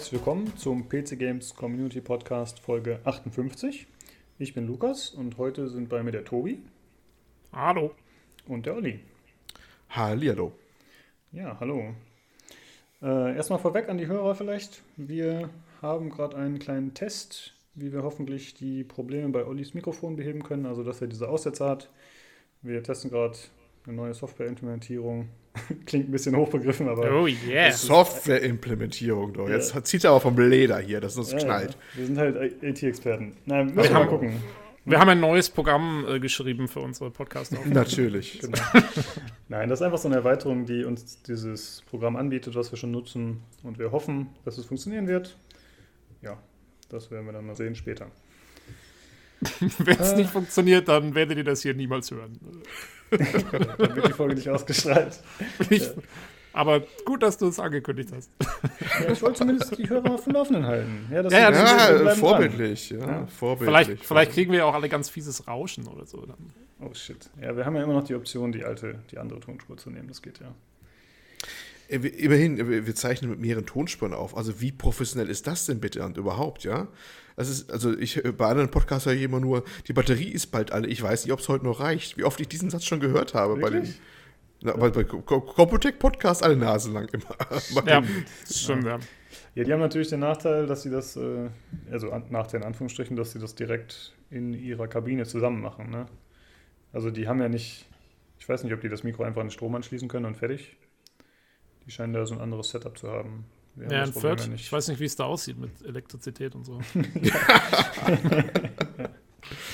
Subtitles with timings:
[0.00, 3.86] herzlich willkommen zum PC Games Community Podcast Folge 58.
[4.38, 6.62] Ich bin Lukas und heute sind bei mir der Tobi.
[7.52, 7.94] Hallo.
[8.48, 9.00] Und der Olli.
[9.90, 10.52] Hallihallo.
[11.32, 11.94] Ja, hallo.
[13.02, 14.82] Äh, erstmal vorweg an die Hörer vielleicht.
[14.96, 15.50] Wir
[15.82, 20.64] haben gerade einen kleinen Test, wie wir hoffentlich die Probleme bei Ollis Mikrofon beheben können,
[20.64, 21.90] also dass er diese Aussätze hat.
[22.62, 23.36] Wir testen gerade
[23.84, 25.28] eine neue Software-Implementierung.
[25.86, 27.10] Klingt ein bisschen hochbegriffen, aber.
[27.12, 27.72] Oh yeah.
[27.72, 29.48] Software-Implementierung, doch.
[29.48, 31.70] Jetzt zieht er aber vom Leder hier, das ist uns Ja, knallt.
[31.72, 31.76] ja.
[31.98, 33.36] Wir sind halt IT-Experten.
[33.46, 34.32] Na, müssen Wir wir mal haben- gucken.
[34.86, 37.52] Wir haben ein neues Programm äh, geschrieben für unsere podcast.
[37.66, 38.40] Natürlich.
[38.40, 38.58] Genau.
[39.48, 42.90] Nein, das ist einfach so eine Erweiterung, die uns dieses Programm anbietet, was wir schon
[42.90, 43.42] nutzen.
[43.62, 45.36] Und wir hoffen, dass es funktionieren wird.
[46.22, 46.38] Ja,
[46.88, 48.06] das werden wir dann mal sehen später.
[49.78, 52.38] Wenn es nicht funktioniert, dann werdet ihr das hier niemals hören.
[53.10, 55.20] Dann wird die Folge nicht ausgestrahlt.
[55.68, 55.88] Ich,
[56.52, 58.30] aber gut, dass du es angekündigt hast.
[59.00, 61.06] Ja, ich wollte zumindest die Hörer auf dem Laufenden halten.
[61.12, 61.50] Ja, das Ja,
[62.02, 62.90] ja, vorbildlich.
[62.90, 63.26] Ja, Ja.
[63.26, 63.86] vorbildlich.
[63.86, 66.24] Vielleicht, vielleicht kriegen wir ja auch alle ganz fieses Rauschen oder so.
[66.26, 66.36] Dann.
[66.80, 67.30] Oh shit.
[67.40, 70.08] Ja, wir haben ja immer noch die Option, die alte, die andere Tonspur zu nehmen.
[70.08, 70.52] Das geht ja.
[71.88, 74.36] Äh, Immerhin, wir wir zeichnen mit mehreren Tonspuren auf.
[74.36, 76.88] Also wie professionell ist das denn bitte und überhaupt, ja?
[77.36, 80.48] Das ist, also ich äh, bei anderen Podcasts höre ich immer nur, die Batterie ist
[80.48, 80.88] bald alle.
[80.88, 82.16] Ich weiß nicht, ob es heute noch reicht.
[82.18, 84.00] Wie oft ich diesen Satz schon gehört habe bei den, Wirklich?
[84.62, 87.84] na, bei, bei Co- Co- Computec Podcast alle Nase lang immer.
[87.86, 88.02] Ja,
[88.46, 88.98] das stimmt, ja.
[89.54, 91.48] Ja, die haben natürlich den Nachteil, dass sie das, äh,
[91.90, 95.90] also an, Nachteil in Anführungsstrichen, dass sie das direkt in ihrer Kabine zusammen machen.
[95.90, 96.06] Ne?
[96.92, 97.86] Also die haben ja nicht,
[98.38, 100.76] ich weiß nicht, ob die das Mikro einfach an den Strom anschließen können und fertig.
[101.86, 103.44] Die scheinen da so ein anderes Setup zu haben.
[103.76, 104.48] Wir Ja, in Fürth.
[104.54, 106.80] Ich weiß nicht, wie es da aussieht mit Elektrizität und so.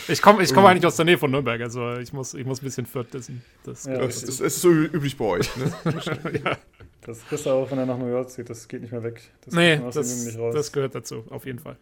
[0.09, 2.61] ich komme ich komm eigentlich aus der Nähe von Nürnberg, also ich muss, ich muss
[2.61, 3.43] ein bisschen Fürth wissen.
[3.65, 5.57] Das Ja, Das, das ist so üblich bei euch.
[5.57, 5.73] Ne?
[6.45, 6.59] ja.
[7.03, 9.23] Das kriegst du auch, wenn er nach New York zieht, das geht nicht mehr weg.
[9.45, 10.55] Das Nee, das, Ding nicht raus.
[10.55, 11.77] das gehört dazu, auf jeden Fall.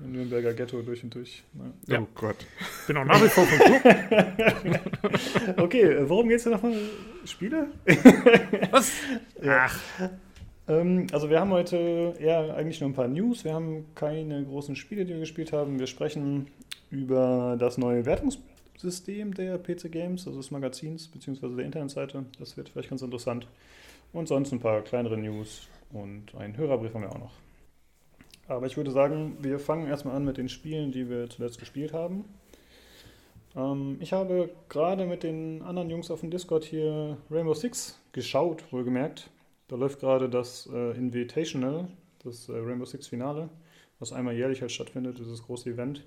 [0.00, 1.44] Im Nürnberger Ghetto durch und durch.
[1.52, 1.72] Ne?
[1.86, 2.00] Ja.
[2.00, 2.36] Oh Gott.
[2.86, 4.80] Bin auch nach wie vor vom Club.
[5.58, 6.74] Okay, worum geht's denn nochmal?
[7.26, 7.68] Spiele?
[8.70, 8.92] Was?
[9.42, 9.66] Ja.
[9.66, 9.78] Ach,
[10.70, 13.44] also wir haben heute eher eigentlich nur ein paar News.
[13.44, 15.80] Wir haben keine großen Spiele, die wir gespielt haben.
[15.80, 16.46] Wir sprechen
[16.92, 21.56] über das neue Wertungssystem der PC Games, also des Magazins bzw.
[21.56, 22.24] der Internetseite.
[22.38, 23.48] Das wird vielleicht ganz interessant.
[24.12, 27.32] Und sonst ein paar kleinere News und einen Hörerbrief haben wir auch noch.
[28.46, 31.92] Aber ich würde sagen, wir fangen erstmal an mit den Spielen, die wir zuletzt gespielt
[31.92, 32.24] haben.
[33.56, 38.72] Ähm, ich habe gerade mit den anderen Jungs auf dem Discord hier Rainbow Six geschaut,
[38.72, 39.30] wohlgemerkt.
[39.70, 41.86] Da läuft gerade das äh, Invitational,
[42.24, 43.48] das äh, Rainbow Six Finale,
[44.00, 46.04] was einmal jährlich halt stattfindet, dieses große Event.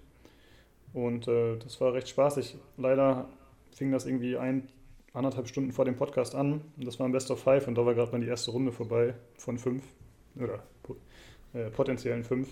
[0.92, 2.58] Und äh, das war recht spaßig.
[2.76, 3.30] Leider
[3.72, 4.68] fing das irgendwie ein,
[5.14, 6.60] anderthalb Stunden vor dem Podcast an.
[6.76, 8.74] Und das war ein Best of Five und da war gerade mal die erste Runde
[8.74, 9.82] vorbei von fünf.
[10.36, 10.62] Oder
[11.54, 12.50] äh, potenziellen fünf.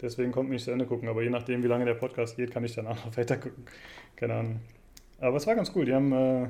[0.00, 1.08] Deswegen konnte ich nicht zu Ende gucken.
[1.08, 3.64] Aber je nachdem, wie lange der Podcast geht, kann ich danach noch weiter gucken.
[4.14, 4.60] Keine Ahnung.
[5.18, 5.86] Aber es war ganz cool.
[5.86, 6.48] Die haben äh,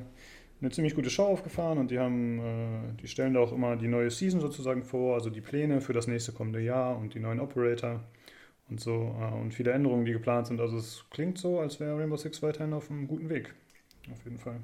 [0.61, 3.89] eine ziemlich gute Show aufgefahren und die haben, äh, die stellen da auch immer die
[3.89, 7.41] neue Season sozusagen vor, also die Pläne für das nächste kommende Jahr und die neuen
[7.41, 8.05] Operator
[8.69, 10.61] und so äh, und viele Änderungen, die geplant sind.
[10.61, 13.55] Also es klingt so, als wäre Rainbow Six weiterhin auf einem guten Weg.
[14.13, 14.61] Auf jeden Fall.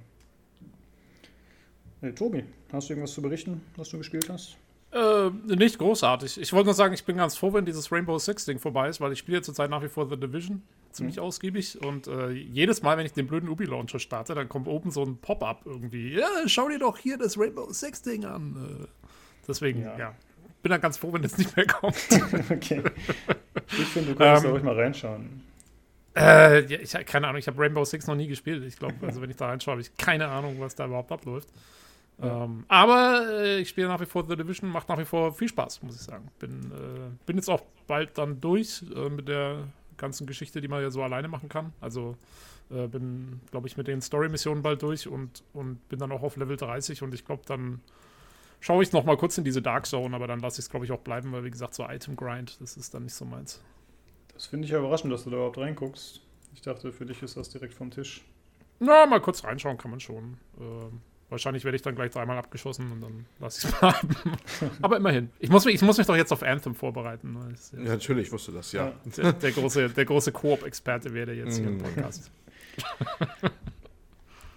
[2.00, 4.58] Hey, Tobi, hast du irgendwas zu berichten, was du gespielt hast?
[4.92, 6.40] Äh, nicht großartig.
[6.40, 9.12] Ich wollte nur sagen, ich bin ganz froh, wenn dieses Rainbow Six-Ding vorbei ist, weil
[9.12, 13.04] ich spiele zurzeit nach wie vor The Division ziemlich ausgiebig und äh, jedes Mal, wenn
[13.04, 16.14] ich den blöden Ubi-Launcher starte, dann kommt oben so ein Pop-up irgendwie.
[16.14, 18.80] Ja, schau dir doch hier das Rainbow Six-Ding an.
[18.82, 18.86] Äh,
[19.46, 19.98] deswegen, Ja.
[19.98, 20.14] ja.
[20.62, 21.96] Bin dann ganz froh, wenn das nicht mehr kommt.
[22.50, 22.82] okay.
[23.78, 25.42] Ich finde, du kannst Ähm, da ruhig mal reinschauen.
[26.16, 28.64] äh, ja, ich keine Ahnung, ich habe Rainbow Six noch nie gespielt.
[28.64, 31.48] Ich glaube, also wenn ich da reinschaue, habe ich keine Ahnung, was da überhaupt abläuft.
[32.18, 32.44] Ja.
[32.44, 35.48] Ähm, aber äh, ich spiele nach wie vor The Division, macht nach wie vor viel
[35.48, 36.28] Spaß, muss ich sagen.
[36.38, 39.64] Bin, äh, bin jetzt auch bald dann durch äh, mit der
[39.96, 41.72] ganzen Geschichte, die man ja so alleine machen kann.
[41.80, 42.16] Also
[42.70, 46.36] äh, bin, glaube ich, mit den Story-Missionen bald durch und, und bin dann auch auf
[46.36, 47.80] Level 30 und ich glaube, dann
[48.60, 50.86] schaue ich noch mal kurz in diese Dark Zone, aber dann lasse ich es, glaube
[50.86, 53.62] ich, auch bleiben, weil, wie gesagt, so Item-Grind, das ist dann nicht so meins.
[54.32, 56.20] Das finde ich ja überraschend, dass du da überhaupt reinguckst.
[56.54, 58.24] Ich dachte, für dich ist das direkt vom Tisch.
[58.78, 60.38] Na, mal kurz reinschauen kann man schon.
[60.58, 64.08] Ähm, wahrscheinlich werde ich dann gleich dreimal abgeschossen und dann lasse ich es bleiben.
[64.82, 65.30] Aber immerhin.
[65.38, 67.36] Ich muss, mich, ich muss mich doch jetzt auf Anthem vorbereiten.
[67.52, 68.92] es Ja, natürlich wusste das, ja.
[69.16, 71.82] Der, der große, der große Koop-Experte werde jetzt hier im Mm.
[71.82, 72.30] Podcast.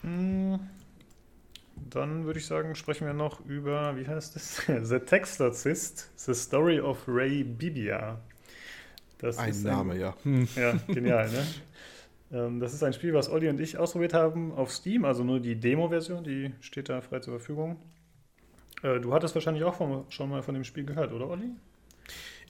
[0.02, 0.60] Hm,
[1.90, 4.62] Dann würde ich sagen, sprechen wir noch über, wie heißt es?
[4.84, 8.20] The Textazist, The Story of Ray Bibia.
[9.18, 10.16] Das Ein ist Name, ja.
[10.24, 10.48] Hm.
[10.56, 11.46] Ja, genial, ne?
[12.32, 15.40] Ähm, das ist ein Spiel, was Olli und ich ausprobiert haben auf Steam, also nur
[15.40, 17.78] die Demo-Version, die steht da frei zur Verfügung.
[18.84, 21.50] Äh, du hattest wahrscheinlich auch von, schon mal von dem Spiel gehört, oder Olli?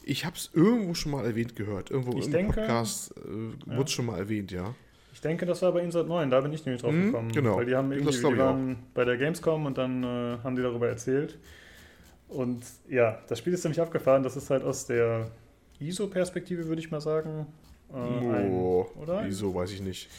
[0.04, 1.92] Ich habe es irgendwo schon mal erwähnt gehört.
[1.92, 3.22] Irgendwo Ich im denke- Podcast äh,
[3.70, 3.78] Ja.
[3.78, 4.74] wurde es schon mal erwähnt, ja.
[5.14, 7.32] Ich denke, das war bei Inside 9, da bin ich nämlich drauf Mhm, gekommen.
[7.32, 7.58] genau.
[7.58, 10.88] Weil die haben irgendwie, die waren bei der Gamescom und dann äh, haben die darüber
[10.88, 11.38] erzählt.
[12.28, 14.24] Und ja, das Spiel ist ziemlich abgefahren.
[14.24, 15.32] Das ist halt aus der
[15.80, 17.48] ISO-Perspektive, würde ich mal sagen.
[17.94, 19.24] Äh, ein- oh, oder?
[19.26, 20.10] wieso, weiß ich nicht.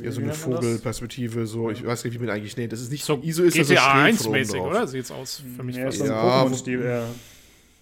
[0.00, 0.38] Eher so eine das?
[0.38, 1.70] Vogelperspektive, so.
[1.70, 2.72] Ich weiß nicht, wie man eigentlich nennt.
[2.72, 4.66] Das ist nicht So ISO ist ja so GTA schräg 1 von oben mäßig, drauf.
[4.70, 4.86] oder?
[4.86, 5.98] Sieht's aus für mich Ja, fast.
[5.98, 6.10] so ein
[6.84, 7.04] Ja,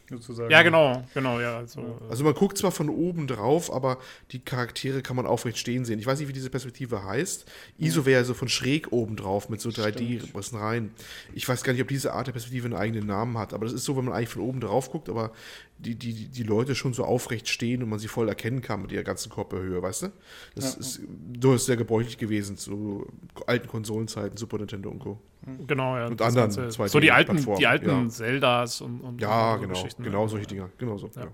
[0.09, 0.51] sozusagen.
[0.51, 1.57] Ja, genau, genau, ja.
[1.59, 3.99] Also, Also man guckt zwar von oben drauf, aber
[4.33, 5.99] die Charaktere kann man aufrecht stehen sehen.
[5.99, 7.45] Ich weiß nicht, wie diese Perspektive heißt.
[7.79, 10.91] ISO wäre ja so von schräg oben drauf mit so 3D-Rissen rein.
[11.35, 13.73] Ich weiß gar nicht, ob diese Art der Perspektive einen eigenen Namen hat, aber das
[13.75, 15.33] ist so, wenn man eigentlich von oben drauf guckt, aber
[15.79, 18.93] die, die, die Leute schon so aufrecht stehen und man sie voll erkennen kann mit
[18.93, 20.13] ihrer ganzen Körperhöhe, weißt du?
[20.55, 20.81] Das Ja.
[20.81, 21.01] ist
[21.35, 23.07] durchaus sehr gebräuchlich gewesen zu
[23.47, 25.21] alten Konsolenzeiten, Super Nintendo und Co.
[25.67, 26.07] genau, ja.
[26.07, 28.09] Und anderen 2D So die alten, die alten ja.
[28.09, 30.29] Zeldas und, und Ja, und so genau, Geschichten, genau ja.
[30.29, 31.11] solche Dinger, genau so.
[31.15, 31.23] Ja.
[31.23, 31.29] Ja.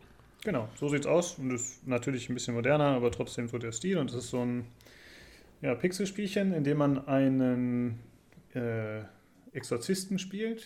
[0.44, 3.98] Genau, so sieht's aus und ist natürlich ein bisschen moderner, aber trotzdem so der Stil
[3.98, 4.66] und es ist so ein
[5.60, 8.00] ja, Pixelspielchen, in dem man einen
[8.54, 9.02] äh,
[9.52, 10.64] Exorzisten spielt,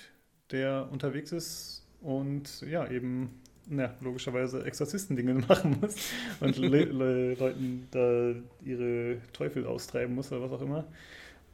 [0.50, 5.96] der unterwegs ist und ja, eben ja, logischerweise Exorzistendinge machen muss
[6.40, 8.32] und le le Leuten da
[8.64, 10.84] ihre Teufel austreiben muss oder was auch immer.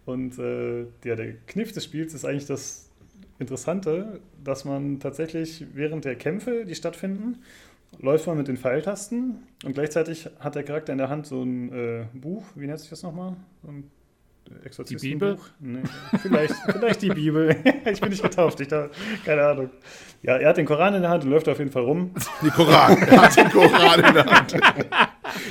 [0.05, 2.91] Und äh, ja, der Kniff des Spiels ist eigentlich das
[3.39, 7.39] Interessante, dass man tatsächlich während der Kämpfe, die stattfinden,
[7.99, 11.73] läuft man mit den Pfeiltasten und gleichzeitig hat der Charakter in der Hand so ein
[11.73, 13.37] äh, Buch, wie nennt sich das nochmal?
[13.63, 13.91] So ein
[14.65, 15.39] Exorzistenbuch?
[15.61, 15.83] Nee,
[16.21, 17.57] vielleicht, vielleicht die Bibel.
[17.91, 18.89] ich bin nicht getauft, ich da,
[19.25, 19.71] keine Ahnung.
[20.23, 22.13] Ja, er hat den Koran in der Hand und läuft auf jeden Fall rum.
[22.43, 22.97] Die Koran.
[23.03, 24.55] Er hat den Koran in der Hand.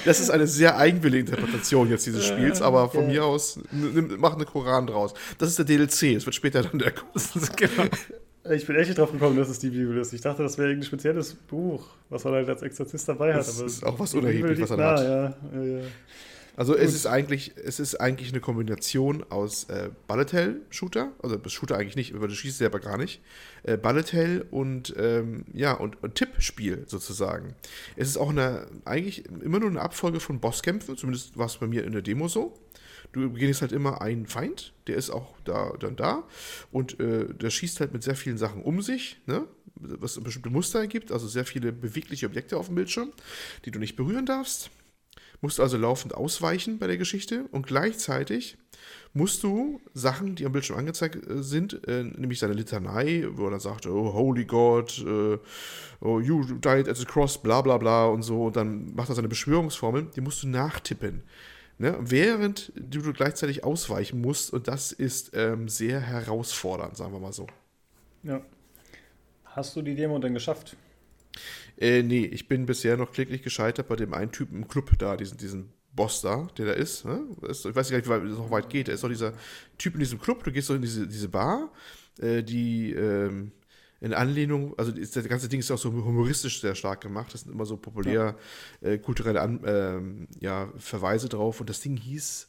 [0.06, 3.07] Das ist eine sehr eigenwillige Interpretation jetzt dieses Spiels, aber von ja.
[3.09, 5.13] mir aus, nimm, mach eine Koran draus.
[5.38, 6.92] Das ist der DLC, es wird später dann der
[7.56, 7.83] genau.
[8.50, 10.13] Ich bin echt nicht drauf gekommen, dass es die Bibel ist.
[10.13, 13.42] Ich dachte, das wäre irgendein spezielles Buch, was man halt als Exorzist dabei hat.
[13.42, 15.03] Das aber ist auch was die Bibel unerheblich, was er nah, hat.
[15.03, 15.83] Ja, ja, ja.
[16.56, 21.39] Also es ist eigentlich, es ist eigentlich eine Kombination aus äh, Bullet Hell Shooter, also
[21.48, 23.21] Shooter eigentlich nicht, aber du schießt selber gar nicht.
[23.63, 27.56] Äh, Bullet Hell und ähm, ja und, und Tippspiel sozusagen.
[27.95, 31.68] Es ist auch eine eigentlich immer nur eine Abfolge von Bosskämpfen, zumindest war es bei
[31.68, 32.59] mir in der Demo so.
[33.13, 36.24] Du beginnst halt immer einen Feind, der ist auch da dann da
[36.71, 39.45] und äh, der schießt halt mit sehr vielen Sachen um sich, ne?
[39.75, 43.12] was bestimmte Muster ergibt, also sehr viele bewegliche Objekte auf dem Bildschirm,
[43.65, 44.69] die du nicht berühren darfst
[45.41, 48.57] musst also laufend ausweichen bei der Geschichte und gleichzeitig
[49.13, 53.51] musst du Sachen, die am Bildschirm angezeigt äh, sind, äh, nämlich seine Litanei, wo er
[53.51, 55.38] dann sagt, oh, holy God, äh,
[55.99, 59.15] oh, you died at the cross, bla bla bla und so, und dann macht er
[59.15, 61.23] seine Beschwörungsformeln, die musst du nachtippen.
[61.77, 61.97] Ne?
[61.99, 67.47] Während du gleichzeitig ausweichen musst, und das ist ähm, sehr herausfordernd, sagen wir mal so.
[68.23, 68.41] ja.
[69.43, 70.77] Hast du die Demo denn geschafft?
[71.81, 75.17] Äh, nee, ich bin bisher noch kläglich gescheitert bei dem einen Typen im Club da,
[75.17, 77.05] diesen, diesen Boss da, der da ist.
[77.05, 77.21] Ne?
[77.49, 78.87] Ist- Ich weiß gar nicht, wie weit es noch weit geht.
[78.87, 79.33] Da ist doch dieser
[79.77, 81.71] Typ in diesem Club, du gehst doch in diese, diese Bar,
[82.19, 83.51] äh, die ähm,
[83.99, 87.33] in Anlehnung, also ist, das ganze Ding ist auch so humoristisch sehr stark gemacht.
[87.33, 88.35] Das sind immer so populär
[88.81, 91.59] äh, kulturelle An ähm, ja, Verweise drauf.
[91.61, 92.47] Und das Ding hieß,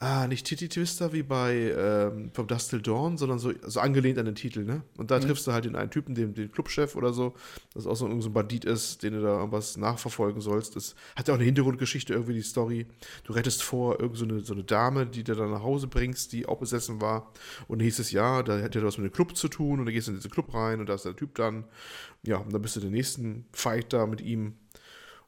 [0.00, 4.18] ah, nicht Titty Twister wie bei ähm, From Dust Till Dawn, sondern so, so angelehnt
[4.18, 4.82] an den Titel, ne?
[4.96, 7.34] Und da triffst du halt den einen Typen, den, den Clubchef oder so,
[7.72, 10.76] das auch so, irgend so ein Bandit ist, den du da irgendwas nachverfolgen sollst.
[10.76, 12.86] Das hat ja auch eine Hintergrundgeschichte, irgendwie die Story.
[13.24, 16.32] Du rettest vor irgend so eine, so eine Dame, die du dann nach Hause bringst,
[16.32, 17.32] die auch besessen war.
[17.68, 19.94] Und dann hieß es, ja, da hätte was mit dem Club zu tun und dann
[19.94, 21.64] gehst du in diesen Club rein und da ist der Typ dann.
[22.22, 24.54] Ja, und dann bist du den nächsten Fight da mit ihm.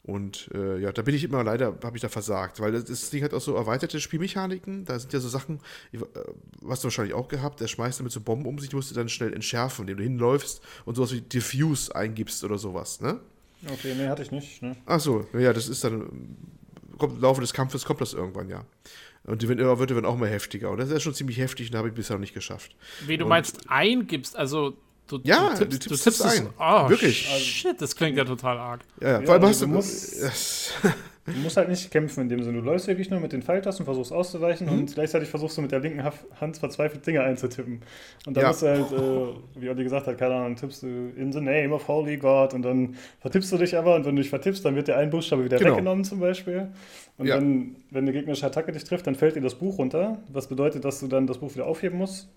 [0.07, 3.11] Und äh, ja, da bin ich immer leider, habe ich da versagt, weil das, das
[3.11, 4.85] Ding hat auch so erweiterte Spielmechaniken.
[4.85, 5.59] Da sind ja so Sachen,
[5.91, 5.99] äh,
[6.63, 8.95] was du wahrscheinlich auch gehabt, der schmeißt damit so Bomben um sich, die musst du
[8.95, 13.19] dann schnell entschärfen, indem du hinläufst und sowas wie Diffuse eingibst oder sowas, ne?
[13.69, 14.63] Okay, nee, hatte ich nicht.
[14.63, 14.77] Ne?
[14.87, 16.37] Ach so, ja, das ist dann,
[16.99, 18.65] kommt, im Laufe des Kampfes kommt das irgendwann, ja.
[19.25, 20.71] Und die werden, wird dann auch mal heftiger.
[20.71, 22.77] Und das ist ja schon ziemlich heftig, und da habe ich bisher noch nicht geschafft.
[23.07, 24.77] Wie du Und- meinst, eingibst, also
[25.09, 26.49] du, Ja, du du tippst, du tippst tippst es es ein.
[26.59, 27.27] Oh, Wirklich.
[27.27, 28.81] Shit, das klingt ja total arg.
[29.01, 29.21] Ja, ja.
[29.21, 30.75] Ja, vor allem also hast du, du musst-
[31.27, 32.59] Du musst halt nicht kämpfen in dem Sinne.
[32.61, 35.81] Du läufst wirklich nur mit den Pfeiltasten, versuchst auszuweichen und gleichzeitig versuchst du mit der
[35.81, 37.81] linken Hand verzweifelt Dinge einzutippen.
[38.27, 38.49] Und dann Ja.
[38.51, 41.41] musst du halt, äh, wie Olli gesagt hat, keine Ahnung, dann tippst du in the
[41.41, 44.65] name of holy God und dann vertippst du dich aber und wenn du dich vertippst,
[44.65, 45.73] dann wird dir ein Buchstabe wieder Genau.
[45.73, 46.69] weggenommen zum Beispiel.
[47.19, 47.35] Und Ja.
[47.39, 50.85] dann, wenn eine gegnerische Attacke dich trifft, dann fällt dir das Buch runter, was bedeutet,
[50.85, 52.29] dass du dann das Buch wieder aufheben musst.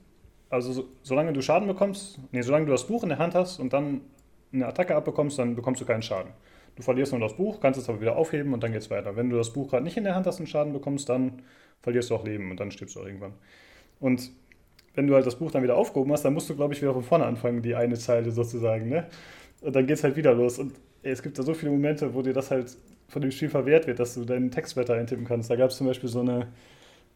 [0.50, 3.60] Also so, solange du Schaden bekommst, nee, solange du das Buch in der Hand hast
[3.60, 4.02] und dann
[4.52, 6.32] eine Attacke abbekommst, dann bekommst du keinen Schaden.
[6.76, 9.16] Du verlierst nur das Buch, kannst es aber wieder aufheben und dann geht's weiter.
[9.16, 11.44] Wenn du das Buch gerade nicht in der Hand hast und Schaden bekommst, dann
[11.82, 13.34] verlierst du auch Leben und dann stirbst du auch irgendwann.
[14.00, 14.32] Und
[14.96, 16.94] wenn du halt das Buch dann wieder aufgehoben hast, dann musst du, glaube ich, wieder
[16.94, 19.08] von vorne anfangen, die eine Zeile sozusagen, ne?
[19.62, 20.58] Und dann geht's halt wieder los.
[20.58, 22.78] Und ey, es gibt da so viele Momente, wo dir das halt
[23.08, 25.50] von dem Spiel verwehrt wird, dass du deinen Textwörter eintippen kannst.
[25.50, 26.48] Da gab es zum Beispiel so eine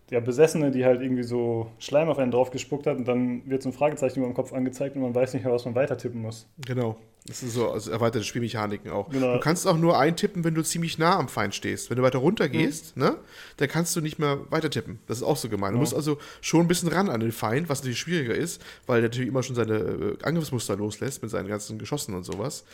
[0.10, 3.64] ja, Besessene, die halt irgendwie so Schleim auf einen drauf gespuckt hat und dann wird
[3.64, 5.98] so ein Fragezeichen über dem Kopf angezeigt und man weiß nicht mehr, was man weiter
[5.98, 6.48] tippen muss.
[6.66, 6.98] Genau.
[7.26, 9.10] Das ist so also erweiterte Spielmechaniken auch.
[9.10, 9.36] Genau.
[9.36, 11.90] Du kannst auch nur eintippen, wenn du ziemlich nah am Feind stehst.
[11.90, 13.04] Wenn du weiter runter gehst, mhm.
[13.04, 13.18] ne,
[13.58, 15.00] dann kannst du nicht mehr weiter tippen.
[15.08, 15.72] Das ist auch so gemein.
[15.72, 15.80] Du ja.
[15.80, 19.10] musst also schon ein bisschen ran an den Feind, was natürlich schwieriger ist, weil der
[19.10, 22.66] natürlich immer schon seine äh, Angriffsmuster loslässt mit seinen ganzen Geschossen und sowas.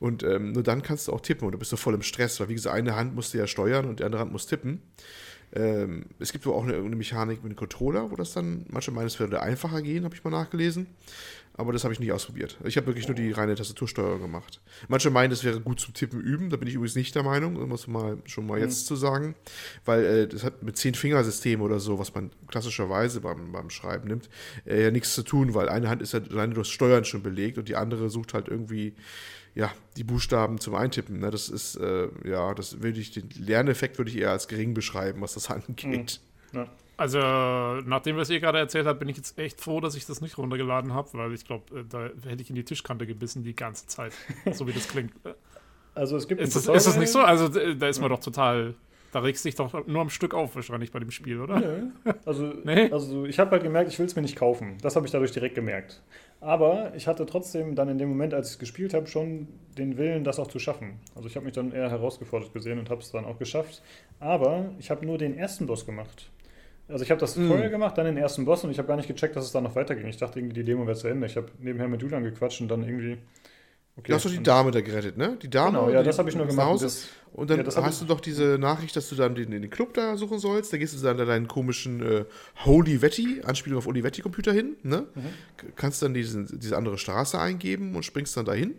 [0.00, 2.40] Und ähm, nur dann kannst du auch tippen und du bist so voll im Stress,
[2.40, 4.80] weil wie gesagt, eine Hand musst du ja steuern und die andere Hand muss tippen.
[5.54, 8.90] Ähm, es gibt wohl auch eine, eine, Mechanik mit dem Controller, wo das dann, manche
[8.90, 10.86] meinen, es würde einfacher gehen, habe ich mal nachgelesen.
[11.54, 12.56] Aber das habe ich nicht ausprobiert.
[12.64, 14.60] Ich habe wirklich nur die reine Tastatursteuerung gemacht.
[14.86, 16.50] Manche meinen, es wäre gut zum Tippen üben.
[16.50, 18.86] Da bin ich übrigens nicht der Meinung, um es mal schon mal jetzt mhm.
[18.86, 19.34] zu sagen.
[19.84, 24.30] Weil äh, das hat mit Zehn-Fingersystem oder so, was man klassischerweise beim, beim Schreiben nimmt,
[24.66, 27.58] äh, ja nichts zu tun, weil eine Hand ist ja alleine durch Steuern schon belegt
[27.58, 28.94] und die andere sucht halt irgendwie
[29.54, 31.20] ja, die Buchstaben zum Eintippen.
[31.20, 31.30] Ne?
[31.30, 35.20] Das ist, äh, ja, das würde ich, den Lerneffekt würde ich eher als gering beschreiben,
[35.20, 36.20] was das angeht.
[36.52, 36.58] Mhm.
[36.58, 36.68] Ja.
[36.96, 37.20] Also,
[37.86, 40.36] nachdem was ihr gerade erzählt habt, bin ich jetzt echt froh, dass ich das nicht
[40.36, 43.86] runtergeladen habe, weil ich glaube, äh, da hätte ich in die Tischkante gebissen die ganze
[43.86, 44.12] Zeit,
[44.52, 45.12] so wie das klingt.
[45.94, 47.20] Also es gibt ist das, ist das nicht so?
[47.20, 48.74] Also da ist man doch total
[49.12, 51.60] da regst du dich doch nur am Stück auf, wahrscheinlich bei dem Spiel, oder?
[51.60, 51.90] Nö.
[52.26, 52.90] Also, nee?
[52.90, 54.76] also ich habe halt gemerkt, ich will es mir nicht kaufen.
[54.82, 56.02] Das habe ich dadurch direkt gemerkt.
[56.40, 59.96] Aber ich hatte trotzdem dann in dem Moment, als ich es gespielt habe, schon den
[59.96, 61.00] Willen, das auch zu schaffen.
[61.14, 63.82] Also ich habe mich dann eher herausgefordert gesehen und habe es dann auch geschafft.
[64.20, 66.30] Aber ich habe nur den ersten Boss gemacht.
[66.88, 67.48] Also ich habe das mm.
[67.48, 69.64] vorher gemacht, dann den ersten Boss und ich habe gar nicht gecheckt, dass es dann
[69.64, 70.06] noch weiterging.
[70.06, 71.26] Ich dachte irgendwie, die Demo wäre zu Ende.
[71.26, 73.18] Ich habe nebenher mit Julian gequatscht und dann irgendwie
[73.98, 75.36] Okay, du hast doch die Dame da gerettet, ne?
[75.42, 75.76] Die Dame.
[75.78, 76.80] Genau, ja, das habe ich nur gemacht.
[76.80, 79.92] Das, und dann ja, hast du doch diese Nachricht, dass du dann den, den Club
[79.94, 80.72] da suchen sollst.
[80.72, 82.24] Da gehst du dann da deinen komischen äh,
[82.64, 85.06] Holy Vetty, Anspielung auf Olivetti Computer hin, ne?
[85.14, 85.72] Mhm.
[85.74, 88.76] Kannst dann diesen, diese andere Straße eingeben und springst dann dahin.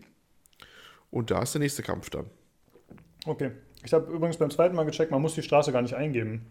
[1.11, 2.27] Und da ist der nächste Kampf dann.
[3.25, 3.51] Okay.
[3.83, 6.45] Ich habe übrigens beim zweiten Mal gecheckt, man muss die Straße gar nicht eingeben.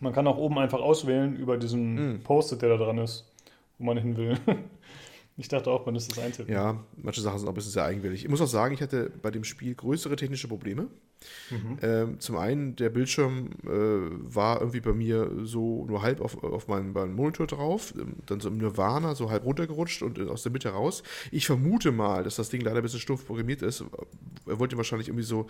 [0.00, 2.22] Man kann auch oben einfach auswählen über diesen mhm.
[2.22, 3.30] Post-it, der da dran ist,
[3.78, 4.38] wo man hin will.
[5.40, 6.52] Ich dachte auch, man ist das eintippen.
[6.52, 8.24] Ja, manche Sachen sind auch ein bisschen sehr eigenwillig.
[8.24, 10.88] Ich muss auch sagen, ich hatte bei dem Spiel größere technische Probleme.
[11.50, 11.78] Mhm.
[11.80, 16.68] Ähm, zum einen, der Bildschirm äh, war irgendwie bei mir so nur halb auf, auf
[16.68, 20.52] meinem, meinem Monitor drauf, ähm, dann so im Nirvana, so halb runtergerutscht und aus der
[20.52, 21.02] Mitte raus.
[21.30, 23.82] Ich vermute mal, dass das Ding leider ein bisschen stumpf programmiert ist.
[24.46, 25.46] Er wollte wahrscheinlich irgendwie so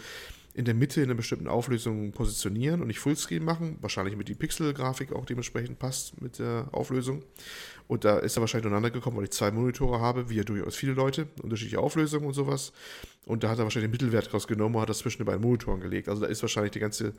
[0.55, 3.77] in der Mitte in einer bestimmten Auflösung positionieren und nicht Fullscreen machen.
[3.81, 7.23] Wahrscheinlich mit die Pixel-Grafik auch dementsprechend passt mit der Auflösung.
[7.91, 10.77] Und da ist er wahrscheinlich durcheinander gekommen, weil ich zwei Monitore habe, wie ja durchaus
[10.77, 12.73] viele Leute, unterschiedliche Auflösungen und sowas.
[13.27, 15.81] Und da hat er wahrscheinlich den Mittelwert rausgenommen und hat das zwischen den beiden Monitoren
[15.81, 16.09] gelegt.
[16.09, 17.15] Also da ist wahrscheinlich die ganze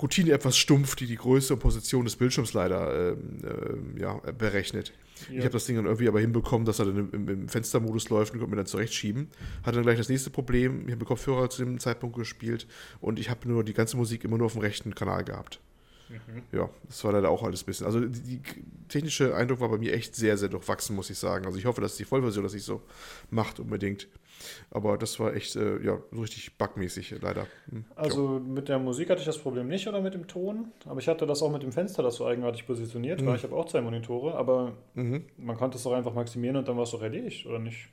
[0.00, 4.94] Routine etwas stumpf, die die Größe und Position des Bildschirms leider ähm, äh, ja, berechnet.
[5.28, 5.34] Ja.
[5.34, 8.32] Ich habe das Ding dann irgendwie aber hinbekommen, dass er dann im, im Fenstermodus läuft
[8.32, 9.28] und konnte mir dann zurechtschieben.
[9.62, 10.86] Hatte dann gleich das nächste Problem.
[10.86, 12.66] Ich habe mit Kopfhörer zu dem Zeitpunkt gespielt
[13.02, 15.60] und ich habe nur die ganze Musik immer nur auf dem rechten Kanal gehabt.
[16.12, 16.42] Mhm.
[16.52, 17.86] Ja, das war leider auch alles ein bisschen.
[17.86, 18.40] Also die, die,
[18.92, 21.46] technische Eindruck war bei mir echt sehr, sehr durchwachsen, muss ich sagen.
[21.46, 22.82] Also ich hoffe, dass die Vollversion das nicht so
[23.30, 24.08] macht unbedingt.
[24.70, 27.46] Aber das war echt, äh, ja, so richtig bugmäßig, leider.
[27.70, 28.40] Hm, also ja.
[28.40, 30.72] mit der Musik hatte ich das Problem nicht oder mit dem Ton.
[30.86, 33.26] Aber ich hatte das auch mit dem Fenster, das so eigenartig positioniert mhm.
[33.26, 33.36] war.
[33.36, 35.24] Ich habe auch zwei Monitore, aber mhm.
[35.36, 37.88] man konnte es auch einfach maximieren und dann war es doch erledigt, oder nicht?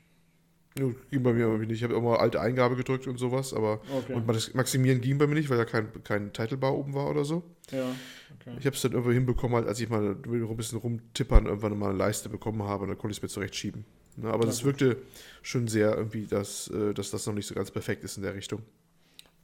[0.74, 1.78] Ging bei mir irgendwie nicht.
[1.78, 4.14] Ich habe immer alte Eingabe gedrückt und sowas, aber okay.
[4.14, 7.24] und das Maximieren ging bei mir nicht, weil ja kein, kein Titlebar oben war oder
[7.24, 7.42] so.
[7.70, 7.94] Ja,
[8.40, 8.56] okay.
[8.58, 11.90] Ich habe es dann irgendwie hinbekommen, halt, als ich mal ein bisschen rumtippern irgendwann mal
[11.90, 13.84] eine Leiste bekommen habe, dann konnte ich es mir zurechtschieben.
[14.16, 14.98] Ne, aber es wirkte
[15.42, 18.34] schon sehr irgendwie, dass, äh, dass das noch nicht so ganz perfekt ist in der
[18.34, 18.62] Richtung.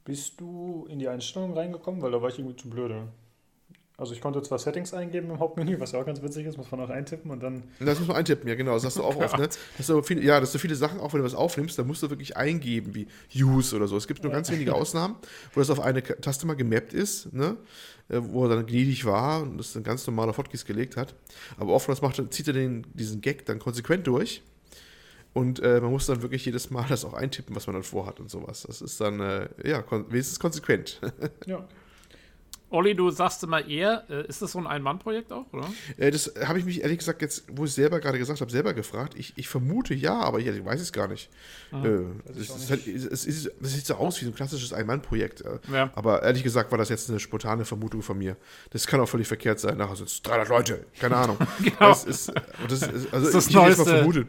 [0.05, 2.01] Bist du in die Einstellungen reingekommen?
[2.01, 3.07] Weil da war ich irgendwie zu blöde.
[3.99, 6.69] Also ich konnte zwar Settings eingeben im Hauptmenü, was ja auch ganz witzig ist, muss
[6.69, 7.63] man auch eintippen und dann.
[7.79, 8.75] Das muss man eintippen, ja genau.
[8.75, 9.49] Das hast du auch oft, ne?
[9.75, 11.83] Das so viele, ja, das sind so viele Sachen, auch wenn du was aufnimmst, da
[11.83, 13.97] musst du wirklich eingeben, wie Use oder so.
[13.97, 15.15] Es gibt nur ganz wenige Ausnahmen,
[15.51, 17.57] wo das auf eine Taste mal gemappt ist, ne?
[18.09, 21.15] Äh, wo er dann gnädig war und das dann ganz normal auf Hotkeys gelegt hat.
[21.57, 24.43] Aber oft was macht, zieht er den, diesen Gag dann konsequent durch.
[25.33, 28.19] Und äh, man muss dann wirklich jedes Mal das auch eintippen, was man dann vorhat
[28.19, 28.63] und sowas.
[28.67, 31.01] Das ist dann, äh, ja, kon wenigstens konsequent.
[31.47, 31.67] ja.
[32.69, 35.69] Olli, du sagst immer eher, äh, ist das so ein Ein-Mann-Projekt auch, oder?
[35.97, 38.73] Äh, das habe ich mich ehrlich gesagt jetzt, wo ich selber gerade gesagt habe, selber
[38.73, 39.13] gefragt.
[39.17, 41.29] Ich, ich vermute ja, aber ich, ich weiß es gar nicht.
[41.71, 42.01] Ah, äh,
[42.37, 45.41] es, halt, es, ist, es, sieht so aus wie so ein klassisches Ein-Mann-Projekt.
[45.41, 45.59] Äh.
[45.71, 45.91] Ja.
[45.95, 48.35] Aber ehrlich gesagt war das jetzt eine spontane Vermutung von mir.
[48.71, 49.77] Das kann auch völlig verkehrt sein.
[49.77, 51.37] Nachher sind es 300 Leute, keine Ahnung.
[51.63, 51.77] genau.
[51.79, 52.33] Das ist,
[52.67, 54.27] das ist, also das ist das ich, ich mal vermutet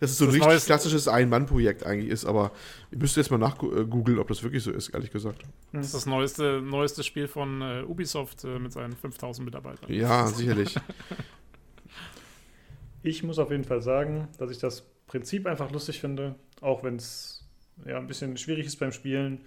[0.00, 2.52] dass es so ein richtig Neues klassisches Ein-Mann-Projekt eigentlich ist, aber
[2.90, 5.42] ich müsste jetzt mal nachgoogeln, ob das wirklich so ist, ehrlich gesagt.
[5.72, 9.92] Das ist das neueste, neueste Spiel von äh, Ubisoft äh, mit seinen 5000 Mitarbeitern.
[9.92, 10.76] Ja, sicherlich.
[13.02, 16.96] ich muss auf jeden Fall sagen, dass ich das Prinzip einfach lustig finde, auch wenn
[16.96, 17.46] es
[17.84, 19.44] ja, ein bisschen schwierig ist beim Spielen.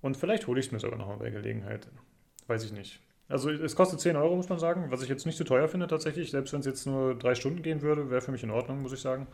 [0.00, 1.88] Und vielleicht hole ich es mir sogar nochmal bei Gelegenheit.
[2.46, 3.00] Weiß ich nicht.
[3.28, 5.88] Also es kostet 10 Euro, muss man sagen, was ich jetzt nicht zu teuer finde
[5.88, 6.30] tatsächlich.
[6.30, 8.92] Selbst wenn es jetzt nur drei Stunden gehen würde, wäre für mich in Ordnung, muss
[8.92, 9.26] ich sagen.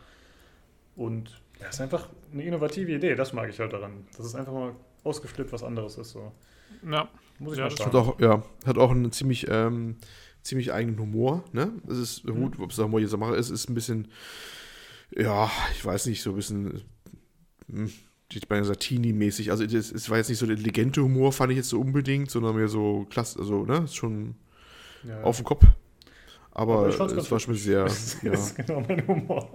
[0.95, 4.05] Und ja, ist einfach eine innovative Idee, das mag ich halt daran.
[4.15, 6.11] Das ist einfach mal ausgeflippt was anderes ist.
[6.11, 6.31] So.
[6.89, 7.09] Ja.
[7.39, 7.91] Muss ich Ja, mal das sagen.
[7.91, 9.97] Hat auch, ja, hat auch einen ziemlich, ähm,
[10.43, 11.71] ziemlich eigenen Humor, ne?
[11.87, 14.09] Es ist gut, ob es Humor jetzt mache, ist, ist ein bisschen,
[15.15, 16.81] ja, ich weiß nicht, so ein bisschen,
[17.69, 17.91] hm,
[18.31, 19.51] ich meine, Satini-mäßig.
[19.51, 22.29] Also es, es war jetzt nicht so der intelligente Humor, fand ich jetzt so unbedingt,
[22.31, 24.35] sondern mehr so klasse, also, ne, ist schon
[25.03, 25.21] Ja.
[25.23, 25.65] auf den Kopf.
[26.55, 28.31] Aber, es war schon sehr, Das ja.
[28.31, 29.49] ist genau mein Humor.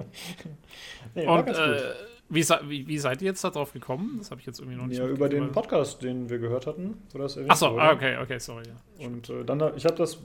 [1.15, 1.95] nee, Und äh,
[2.29, 4.17] wie, wie, wie seid ihr jetzt darauf gekommen?
[4.19, 7.01] Das habe ich jetzt irgendwie noch nicht Ja, über den Podcast, den wir gehört hatten,
[7.13, 8.65] wo das erwähnt Achso, ah, okay, okay, sorry.
[8.67, 9.07] Ja.
[9.07, 10.19] Und äh, dann, ich habe das,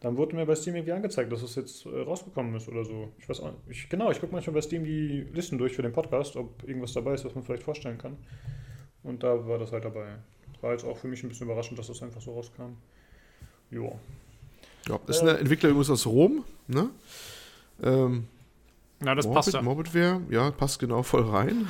[0.00, 3.12] dann wurde mir bei Steam irgendwie angezeigt, dass es jetzt äh, rausgekommen ist oder so.
[3.18, 3.60] Ich weiß auch nicht.
[3.68, 6.94] Ich, genau, ich gucke manchmal bei Steam die Listen durch für den Podcast, ob irgendwas
[6.94, 8.16] dabei ist, was man vielleicht vorstellen kann.
[9.02, 10.16] Und da war das halt dabei.
[10.62, 12.72] War jetzt auch für mich ein bisschen überraschend, dass das einfach so rauskam.
[13.70, 13.98] Jo.
[14.88, 14.98] Ja.
[15.06, 16.90] Das ist eine Entwickler übrigens aus Rom, ne?
[17.82, 18.26] Ähm,
[19.00, 19.62] Na, das Morbid, passt ja.
[19.62, 21.66] Morbidware, ja, passt genau voll rein.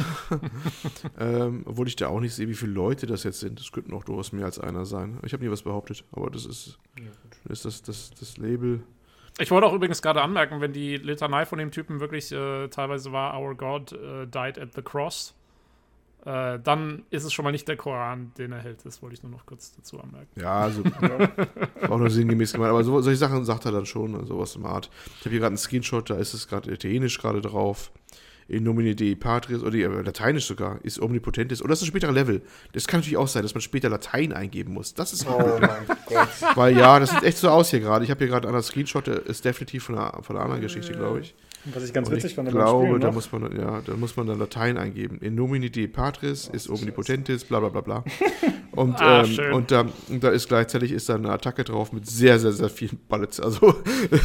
[1.18, 3.58] ähm, obwohl ich da auch nicht sehe, wie viele Leute das jetzt sind.
[3.58, 5.18] Das könnten auch durchaus mehr als einer sein.
[5.24, 7.04] Ich habe nie was behauptet, aber das ist, Ja,
[7.44, 8.82] das, ist das, das, das Label.
[9.38, 13.10] Ich wollte auch übrigens gerade anmerken, wenn die Litanei von dem Typen wirklich äh, teilweise
[13.10, 15.34] war, Our God äh, died at the cross,
[16.24, 18.84] äh, dann ist es schon mal nicht der Koran, den er hält.
[18.84, 20.40] Das wollte ich nur noch kurz dazu anmerken.
[20.40, 21.88] Ja, also Ja.
[21.90, 22.70] auch nur sinngemäß gemeint.
[22.70, 24.90] Aber so, solche Sachen sagt er dann schon, also sowas im Art.
[25.18, 27.92] Ich habe hier gerade einen Screenshot, da ist es gerade italienisch gerade drauf.
[28.46, 31.62] In nomine Dei Patris, oder äh, lateinisch sogar, ist omnipotentis.
[31.62, 32.42] Oder das ist ein späterer Level.
[32.72, 34.92] Das kann natürlich auch sein, dass man später Latein eingeben muss.
[34.92, 36.28] Das ist Oh mein Gott.
[36.54, 38.04] Weil ja, das sieht echt so aus hier gerade.
[38.04, 40.60] Ich habe hier gerade einen anderen Screenshot, der ist definitiv von einer, von einer anderen
[40.60, 41.34] Geschichte, glaube ich.
[41.72, 43.94] Was ich ganz Und witzig ich fand glaube, da noch, muss man, dann- ja, da
[43.96, 45.18] muss man dann Latein eingeben.
[45.20, 48.04] In nomine Dei Patris ist omnipotentis, bla bla bla bla.
[48.72, 52.40] Und, Ah, ähm, und, da, da ist gleichzeitig ist da eine Attacke drauf mit sehr,
[52.40, 53.38] sehr, sehr vielen Bullets.
[53.38, 53.72] Also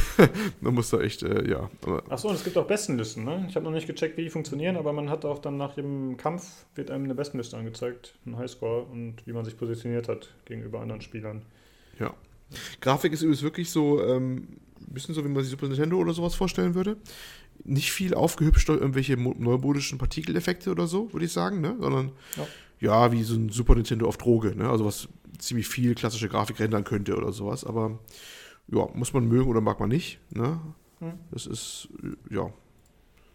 [0.61, 1.69] man muss da echt, äh, ja.
[2.09, 3.45] Achso, und es gibt auch Bestenlisten, ne?
[3.47, 6.17] Ich habe noch nicht gecheckt, wie die funktionieren, aber man hat auch dann nach jedem
[6.17, 10.79] Kampf wird einem eine Bestenliste angezeigt, ein Highscore und wie man sich positioniert hat gegenüber
[10.81, 11.43] anderen Spielern.
[11.99, 12.11] ja.
[12.81, 14.47] Grafik ist übrigens wirklich so, ähm,
[14.89, 16.97] ein bisschen so, wie man sich Super Nintendo oder sowas vorstellen würde.
[17.63, 21.75] Nicht viel aufgehübscht durch irgendwelche mo- neumodischen Partikeleffekte oder so, würde ich sagen, ne?
[21.79, 22.47] Sondern Ja.
[22.79, 24.69] ja, wie so ein Super Nintendo auf Droge, ne?
[24.69, 27.63] Also was ziemlich viel klassische Grafik rendern könnte oder sowas.
[27.65, 27.99] Aber
[28.71, 30.59] ja, muss man mögen oder mag man nicht, ne?
[30.99, 31.13] Hm.
[31.31, 31.87] Das ist,
[32.29, 32.51] ja.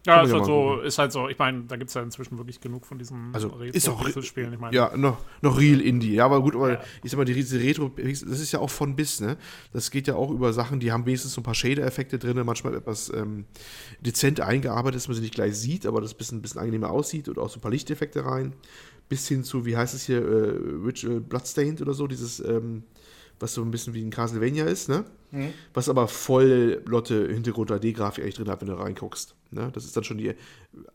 [0.05, 0.85] Ja, ist halt, so, gucken.
[0.85, 1.29] ist halt so.
[1.29, 4.53] Ich meine, da gibt es ja inzwischen wirklich genug von diesen Also, ist auch- Spielen.
[4.53, 6.13] Ich meine, Ja, noch, noch Real Indie.
[6.13, 6.81] Ja, aber gut, aber Ja.
[7.03, 9.37] ich sag mal, die diese Retro, das ist ja auch von bis, ne?
[9.73, 12.75] Das geht ja auch über Sachen, die haben wenigstens so ein paar Shader-Effekte drin, manchmal
[12.75, 13.45] etwas ähm,
[13.99, 16.89] dezent eingearbeitet, dass man sie nicht gleich sieht, aber das ein bisschen, ein bisschen angenehmer
[16.91, 18.53] aussieht und auch so ein paar Lichteffekte rein.
[19.09, 20.51] Bis hin zu, wie heißt es hier, äh,
[20.85, 22.83] Ritual Bloodstained oder so, dieses, ähm,
[23.39, 25.05] was so ein bisschen wie ein Castlevania ist, ne?
[25.31, 25.53] Mhm.
[25.73, 29.35] Was aber voll Lotte Hintergrund 3D-Grafik eigentlich drin hat, wenn du reinguckst.
[29.51, 29.69] Ne?
[29.73, 30.33] Das ist dann schon die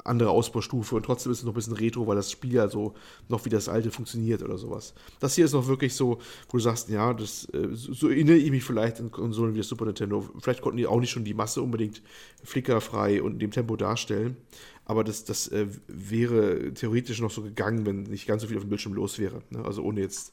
[0.04, 2.94] andere Ausbaustufe und trotzdem ist es noch ein bisschen Retro, weil das Spiel ja so
[3.28, 4.94] noch wie das alte funktioniert oder sowas.
[5.18, 8.50] Das hier ist noch wirklich so, wo du sagst, ja, das äh, so erinnere ich
[8.50, 10.28] mich vielleicht an Konsolen wie das Super Nintendo.
[10.40, 12.02] Vielleicht konnten die auch nicht schon die Masse unbedingt
[12.42, 14.36] flickerfrei und in dem Tempo darstellen.
[14.84, 18.64] Aber das, das äh, wäre theoretisch noch so gegangen, wenn nicht ganz so viel auf
[18.64, 19.42] dem Bildschirm los wäre.
[19.50, 19.64] Ne?
[19.64, 20.32] Also ohne jetzt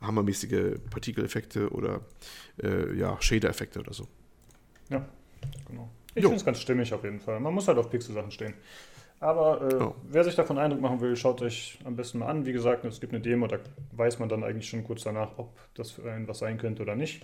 [0.00, 2.00] hammermäßige Partikeleffekte oder
[2.62, 4.06] äh, ja, Shader-Effekte oder so.
[4.90, 5.06] Ja,
[5.66, 5.88] genau.
[6.14, 7.38] Ich finde es ganz stimmig auf jeden Fall.
[7.40, 8.54] Man muss halt auf Pixel-Sachen stehen.
[9.20, 9.94] Aber äh, Ja.
[10.04, 12.46] wer sich davon Eindruck machen will, schaut euch am besten mal an.
[12.46, 13.58] Wie gesagt, es gibt eine Demo, da
[13.92, 16.94] weiß man dann eigentlich schon kurz danach, ob das für einen was sein könnte oder
[16.94, 17.22] nicht.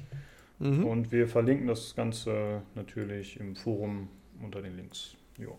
[0.59, 0.85] Mhm.
[0.85, 4.09] Und wir verlinken das Ganze natürlich im Forum
[4.43, 5.15] unter den Links.
[5.39, 5.59] Jo.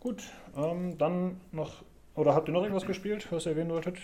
[0.00, 0.22] Gut,
[0.56, 1.82] ähm, dann noch,
[2.14, 3.98] oder habt ihr noch irgendwas gespielt, was ihr erwähnen wolltet?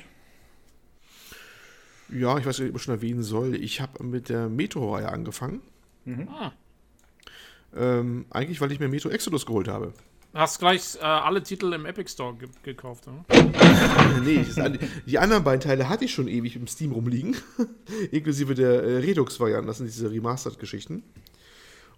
[2.11, 3.55] Ja, ich weiß nicht, ob ich schon erwähnen soll.
[3.55, 5.61] Ich habe mit der Metro-Reihe angefangen.
[6.05, 6.29] Mhm.
[6.29, 6.53] Ah.
[7.77, 9.93] Ähm, eigentlich, weil ich mir Metro Exodus geholt habe.
[10.35, 13.25] Hast gleich äh, alle Titel im Epic Store ge gekauft, oder?
[14.25, 17.37] nee, an- die anderen beiden Teile hatte ich schon ewig im Steam rumliegen.
[18.11, 19.67] Inklusive der äh, Redux-Varianten.
[19.67, 21.03] Das sind diese Remastered-Geschichten.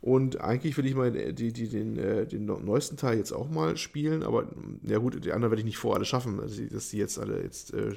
[0.01, 3.51] Und eigentlich will ich mal die, die, den, äh, den neu- neuesten Teil jetzt auch
[3.51, 4.23] mal spielen.
[4.23, 4.49] Aber
[4.83, 6.39] ja gut, die anderen werde ich nicht vor alle schaffen.
[6.39, 7.95] Dass die jetzt alle jetzt äh,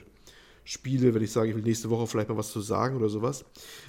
[0.64, 3.46] spiele, wenn ich sage, ich will nächste Woche vielleicht mal was zu sagen oder sowas.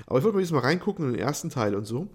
[0.07, 2.09] Aber ich wollte mal jetzt mal reingucken in den ersten Teil und so.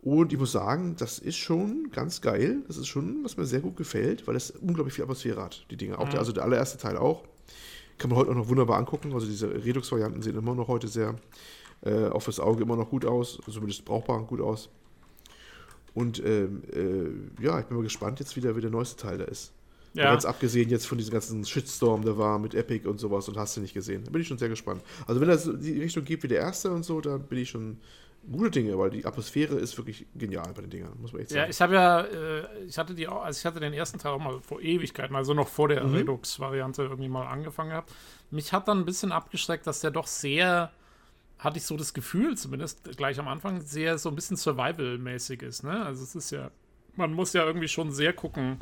[0.00, 2.62] Und ich muss sagen, das ist schon ganz geil.
[2.68, 5.76] Das ist schon, was mir sehr gut gefällt, weil es unglaublich viel Atmosphäre hat, die
[5.76, 5.98] Dinge.
[5.98, 7.24] Auch der, also der allererste Teil auch.
[7.98, 9.12] Kann man heute auch noch wunderbar angucken.
[9.12, 11.16] Also diese Redux-Varianten sehen immer noch heute sehr
[11.82, 13.38] äh, auf das Auge immer noch gut aus.
[13.40, 14.68] Also zumindest brauchbar gut aus.
[15.94, 19.24] Und ähm, äh, ja, ich bin mal gespannt jetzt wieder, wie der neueste Teil da
[19.24, 19.52] ist.
[19.98, 20.12] Ja.
[20.12, 23.56] Ganz abgesehen jetzt von diesem ganzen Shitstorm, der war mit Epic und sowas und hast
[23.56, 24.04] du nicht gesehen.
[24.04, 24.80] Da bin ich schon sehr gespannt.
[25.08, 27.78] Also wenn das die Richtung geht wie der erste und so, dann bin ich schon
[28.30, 31.42] gute Dinge, weil die Atmosphäre ist wirklich genial bei den Dingern, muss man echt sagen.
[31.42, 34.12] Ja, ich habe ja, äh, ich hatte die auch, also ich hatte den ersten Teil
[34.12, 35.94] auch mal vor Ewigkeiten, also noch vor der mhm.
[35.94, 37.92] Redux-Variante irgendwie mal angefangen gehabt.
[38.30, 40.70] Mich hat dann ein bisschen abgeschreckt, dass der doch sehr,
[41.40, 45.64] hatte ich so das Gefühl, zumindest gleich am Anfang, sehr so ein bisschen Survival-mäßig ist,
[45.64, 45.84] ne?
[45.84, 46.52] Also es ist ja,
[46.94, 48.60] man muss ja irgendwie schon sehr gucken,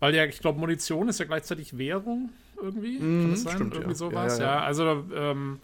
[0.00, 2.98] weil ja, ich glaube, Munition ist ja gleichzeitig Währung irgendwie.
[2.98, 3.54] Mm, Kann das sein?
[3.54, 3.96] Stimmt, irgendwie ja.
[3.96, 4.38] sowas.
[4.38, 4.62] Ja, ja, ja.
[4.64, 5.60] also ähm,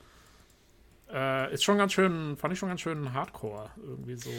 [1.12, 3.70] äh, ist schon ganz schön, fand ich schon ganz schön Hardcore.
[3.82, 4.30] Irgendwie so,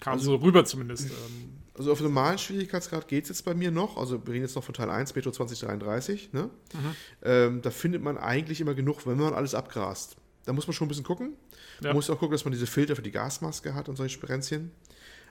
[0.00, 1.10] kam also, so rüber zumindest.
[1.10, 1.58] Ähm.
[1.76, 3.96] Also auf normalen Schwierigkeitsgrad geht es jetzt bei mir noch.
[3.96, 6.32] Also wir reden jetzt noch von Teil 1, Metro 2033.
[6.32, 6.44] Ne?
[6.72, 6.96] Mhm.
[7.22, 10.16] Ähm, da findet man eigentlich immer genug, wenn man alles abgrast.
[10.46, 11.34] Da muss man schon ein bisschen gucken.
[11.82, 14.70] Man muss auch gucken, dass man diese Filter für die Gasmaske hat und solche Sperenzchen.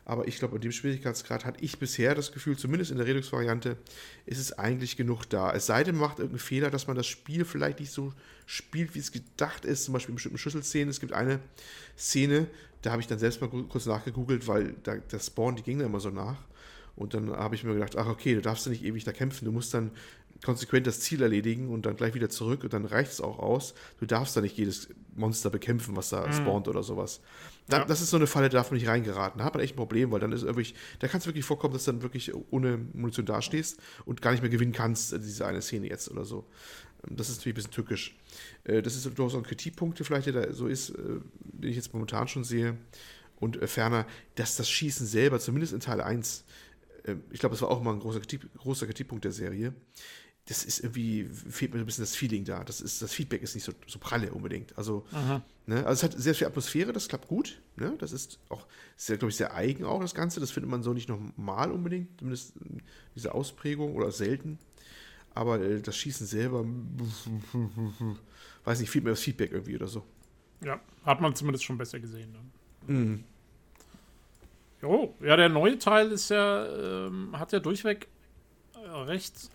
[0.06, 3.78] Aber ich glaube, in dem Schwierigkeitsgrad hatte ich bisher das Gefühl, zumindest in der Redux-Variante,
[4.26, 5.54] ist es eigentlich genug da.
[5.54, 8.14] Es sei denn, man macht irgendeinen Fehler, dass man das Spiel vielleicht nicht so
[8.46, 9.86] spielt, wie es gedacht ist.
[9.86, 10.90] Zum Beispiel in bestimmten Schlüsselszenen.
[10.90, 11.40] Es gibt eine
[11.98, 12.48] Szene,
[12.82, 15.86] da habe ich dann selbst mal kurz nachgegoogelt, weil da, der Spawn, die ging da
[15.86, 16.38] immer so nach.
[16.96, 19.46] Und dann habe ich mir gedacht, ach okay, du darfst ja nicht ewig da kämpfen,
[19.46, 19.92] du musst dann
[20.44, 23.74] konsequent das Ziel erledigen und dann gleich wieder zurück und dann reicht es auch aus.
[24.00, 26.34] Du darfst da nicht jedes Monster bekämpfen, was da mhm.
[26.34, 27.22] spawnt oder sowas.
[27.68, 27.86] Da, ja.
[27.86, 29.40] Das ist so eine Falle, da darf man nicht reingeraten.
[29.40, 31.74] Da hat man echt ein Problem, weil dann ist wirklich, da kann es wirklich vorkommen,
[31.74, 35.46] dass du dann wirklich ohne Munition dastehst und gar nicht mehr gewinnen kannst, äh, diese
[35.46, 36.46] eine Szene jetzt oder so.
[37.08, 38.18] Ähm, das ist natürlich ein bisschen tückisch.
[38.66, 40.94] Äh, das ist durchaus ein Kritikpunkt, der vielleicht da so ist, äh,
[41.40, 42.78] den ich jetzt momentan schon sehe.
[43.40, 46.46] Und ferner, dass das Schießen selber, zumindest in Teil 1,
[47.32, 49.74] ich glaube, das war auch mal ein großer, Kritik, großer Kritikpunkt der Serie,
[50.46, 52.64] das ist irgendwie, fehlt mir ein bisschen das Feeling da.
[52.66, 54.78] Das, ist, das Feedback ist nicht so, so pralle unbedingt.
[54.78, 55.06] Also,
[55.66, 57.62] ne, also es hat sehr viel Atmosphäre, das klappt gut.
[57.78, 57.96] Ne?
[58.00, 60.42] Das ist auch sehr, glaube ich, sehr eigen auch, das Ganze.
[60.42, 62.56] Das findet man so nicht normal unbedingt, zumindest
[63.16, 64.60] diese Ausprägung oder selten.
[65.34, 66.66] Aber äh, das Schießen selber,
[68.66, 70.04] weiß nicht, fehlt mir das Feedback irgendwie oder so.
[70.62, 72.34] Ja, hat man zumindest schon besser gesehen.
[72.34, 72.94] Ne?
[72.94, 73.24] Mhm.
[74.82, 78.10] Jo, ja, der neue Teil ist ja, ähm, hat ja durchweg
[78.76, 79.50] recht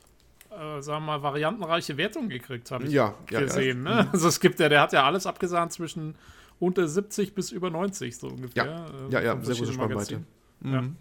[0.51, 3.85] äh, sagen wir mal, variantenreiche Wertung gekriegt, habe ich ja, gesehen.
[3.85, 4.03] Ja, ja.
[4.03, 4.09] Ne?
[4.13, 6.15] Also es gibt ja, der hat ja alles abgesahnt zwischen
[6.61, 8.65] unter 70 bis über 90, so ungefähr.
[8.65, 10.23] Ja, äh, ja, ja sehr gute Spannweite.
[10.61, 10.97] Mhm.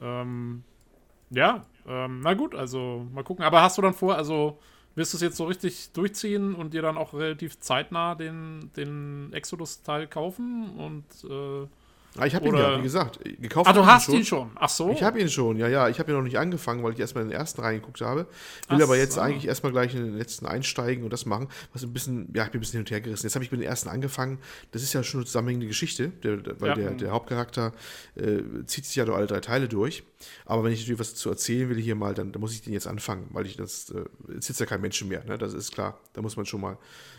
[0.00, 0.64] Ja, ähm,
[1.30, 3.44] ja ähm, na gut, also mal gucken.
[3.44, 4.58] Aber hast du dann vor, also
[4.94, 9.32] wirst du es jetzt so richtig durchziehen und dir dann auch relativ zeitnah den, den
[9.32, 11.66] Exodus-Teil kaufen und äh,
[12.16, 13.68] Ah, ich habe ihn ja, wie gesagt, gekauft.
[13.68, 14.50] Ah, du hast ihn schon.
[14.54, 14.90] Ach so.
[14.90, 15.88] Ich habe ihn schon, ja, ja.
[15.88, 18.20] Ich habe ihn noch nicht angefangen, weil ich erstmal in den ersten reingeguckt habe.
[18.20, 18.28] Will
[18.68, 19.20] Ach aber jetzt so.
[19.20, 21.48] eigentlich erstmal gleich in den letzten einsteigen und das machen.
[21.72, 23.26] Was ein bisschen, ja, ich bin ein bisschen hin und her gerissen.
[23.26, 24.38] Jetzt habe ich mit den ersten angefangen.
[24.70, 26.74] Das ist ja schon eine zusammenhängende Geschichte, der, weil ja.
[26.76, 27.72] der, der Hauptcharakter
[28.14, 30.04] äh, zieht sich ja durch alle drei Teile durch.
[30.44, 32.72] Aber wenn ich natürlich was zu erzählen will hier mal, dann, dann muss ich den
[32.72, 35.36] jetzt anfangen, weil ich das, äh, jetzt sitzt ja kein Menschen mehr, ne?
[35.36, 35.98] Das ist klar.
[36.12, 36.78] Da muss man schon mal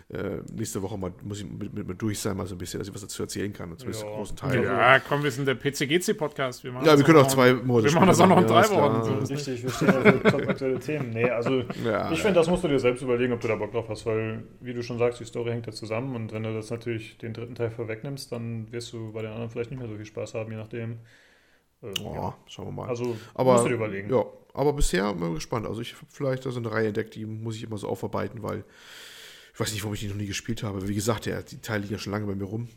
[0.10, 2.80] äh, nächste Woche mal, muss ich mit, mit, mit, durch sein, mal so ein bisschen,
[2.80, 3.76] dass ich was dazu erzählen kann.
[3.78, 4.10] Zumindest ja.
[4.10, 4.64] großen Teil.
[4.64, 6.64] Ja, komm, wir sind der PCGC-Podcast.
[6.64, 9.26] Ja, wir können auch zwei Monate Wir machen das auch noch in drei Wochen.
[9.26, 11.12] Richtig, wir stehen ja für top aktuelle Themen.
[11.12, 13.72] Nee, also ja, ich finde, das musst du dir selbst überlegen, ob du da Bock
[13.72, 16.54] drauf hast, weil, wie du schon sagst, die Story hängt ja zusammen und wenn du
[16.54, 19.90] das natürlich den dritten Teil vorwegnimmst, dann wirst du bei den anderen vielleicht nicht mehr
[19.90, 21.00] so viel Spaß haben, je nachdem.
[21.84, 22.38] Ähm, oh, ja.
[22.48, 22.90] Schauen wir mal.
[22.90, 24.10] Also aber, musst du dir überlegen.
[24.10, 25.68] Ja, aber bisher bin ich gespannt.
[25.68, 28.44] Also ich habe vielleicht da so eine Reihe entdeckt, die muss ich immer so aufarbeiten,
[28.44, 28.64] weil
[29.54, 30.88] ich weiß nicht, warum ich die noch nie gespielt habe.
[30.88, 32.68] Wie gesagt, ja, die Teile liegen ja schon lange bei mir rum.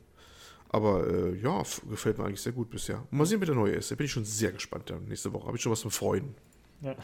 [0.71, 3.03] Aber äh, ja, gefällt mir eigentlich sehr gut bisher.
[3.11, 3.91] Mal sehen, wie der neue ist.
[3.91, 4.91] Da bin ich schon sehr gespannt.
[4.91, 5.05] Dann.
[5.07, 6.35] Nächste Woche habe ich schon was zum Freuen.
[6.83, 6.95] Ja.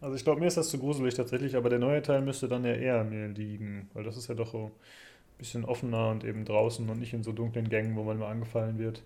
[0.00, 2.64] Also ich glaube, mir ist das zu gruselig tatsächlich, aber der neue Teil müsste dann
[2.64, 6.44] ja eher mir liegen, weil das ist ja doch so ein bisschen offener und eben
[6.44, 9.04] draußen und nicht in so dunklen Gängen, wo man mal angefallen wird.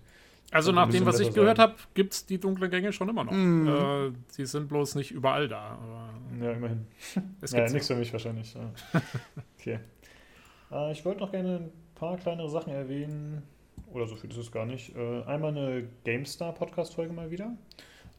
[0.51, 3.33] Also nach dem, was ich gehört habe, gibt es die dunklen Gänge schon immer noch.
[3.33, 3.67] Mm.
[3.67, 5.77] Äh, sie sind bloß nicht überall da.
[6.41, 6.87] ja, immerhin.
[7.41, 8.55] Es ja, nichts für mich wahrscheinlich.
[8.55, 8.71] Ja.
[9.59, 9.79] okay.
[10.71, 13.43] Äh, ich wollte noch gerne ein paar kleinere Sachen erwähnen.
[13.91, 14.95] Oder so viel ist es gar nicht.
[14.95, 17.55] Äh, einmal eine GameStar-Podcast-Folge mal wieder.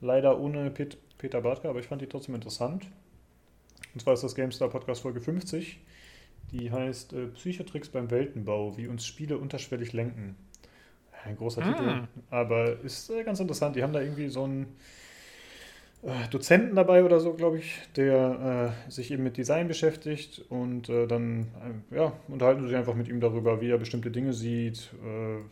[0.01, 2.87] Leider ohne Pet Peter Bartka, aber ich fand die trotzdem interessant.
[3.93, 5.81] Und zwar ist das GameStar Podcast Folge 50.
[6.53, 10.37] Die heißt äh, Psychotricks beim Weltenbau, wie uns Spiele unterschwellig lenken.
[11.25, 11.73] Ein großer ah.
[11.73, 13.77] Titel, aber ist äh, ganz interessant.
[13.77, 14.65] Die haben da irgendwie so äh,
[16.31, 21.09] Dozenten dabei oder so, glaube ich, der äh, sich eben mit Design beschäftigt und äh,
[21.09, 21.49] dann
[21.93, 24.91] äh, ja, unterhalten sie sich einfach mit ihm darüber, wie er bestimmte Dinge sieht.
[25.05, 25.43] Äh,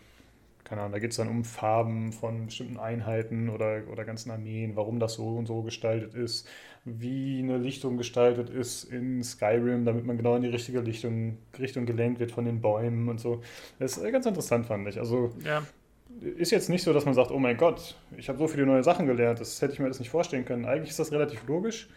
[0.63, 4.77] keine Ahnung, da geht es dann um Farben von bestimmten Einheiten oder, oder ganzen Armeen,
[4.77, 6.49] warum das so und so gestaltet ist,
[6.85, 11.87] wie eine Lichtung gestaltet ist in Skyrim, damit man genau in die richtige Richtung, Richtung
[11.87, 13.43] gelenkt wird von den Bäumen und so.
[13.81, 14.99] Das ist äh, ganz interessant, fand ich.
[14.99, 15.63] Also ja
[16.21, 18.83] ist jetzt nicht so, dass man sagt, oh mein Gott, ich habe so viele neue
[18.83, 20.65] Sachen gelernt, das hätte ich mir das nicht vorstellen können.
[20.65, 21.89] Eigentlich ist das relativ logisch.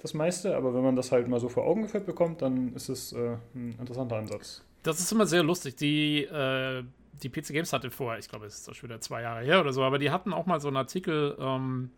[0.00, 2.88] das meiste, aber wenn man das halt mal so vor Augen geführt bekommt, dann ist
[2.88, 4.62] es äh, ein interessanter Ansatz.
[4.82, 5.76] Das ist immer sehr lustig.
[5.76, 6.84] Die, äh,
[7.22, 9.72] die PC Games hatte vorher, ich glaube, es ist schon wieder zwei Jahre her oder
[9.72, 11.90] so, aber die hatten auch mal so einen Artikel, ähm,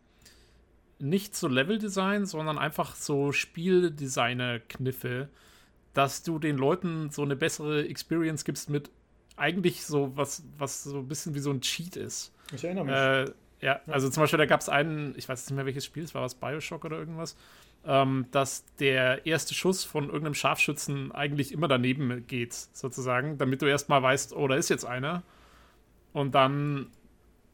[0.98, 5.28] nicht so Level-Design, sondern einfach so Spieldesigner-Kniffe,
[5.94, 8.90] dass du den Leuten so eine bessere Experience gibst mit
[9.36, 12.32] eigentlich so was, was so ein bisschen wie so ein Cheat ist.
[12.52, 12.94] Ich erinnere mich.
[12.94, 16.04] Äh, ja, also zum Beispiel, da gab es einen, ich weiß nicht mehr welches Spiel,
[16.04, 17.36] es war was Bioshock oder irgendwas,
[17.86, 23.66] ähm, dass der erste Schuss von irgendeinem Scharfschützen eigentlich immer daneben geht, sozusagen, damit du
[23.66, 25.22] erstmal weißt, oh, da ist jetzt einer.
[26.12, 26.88] Und dann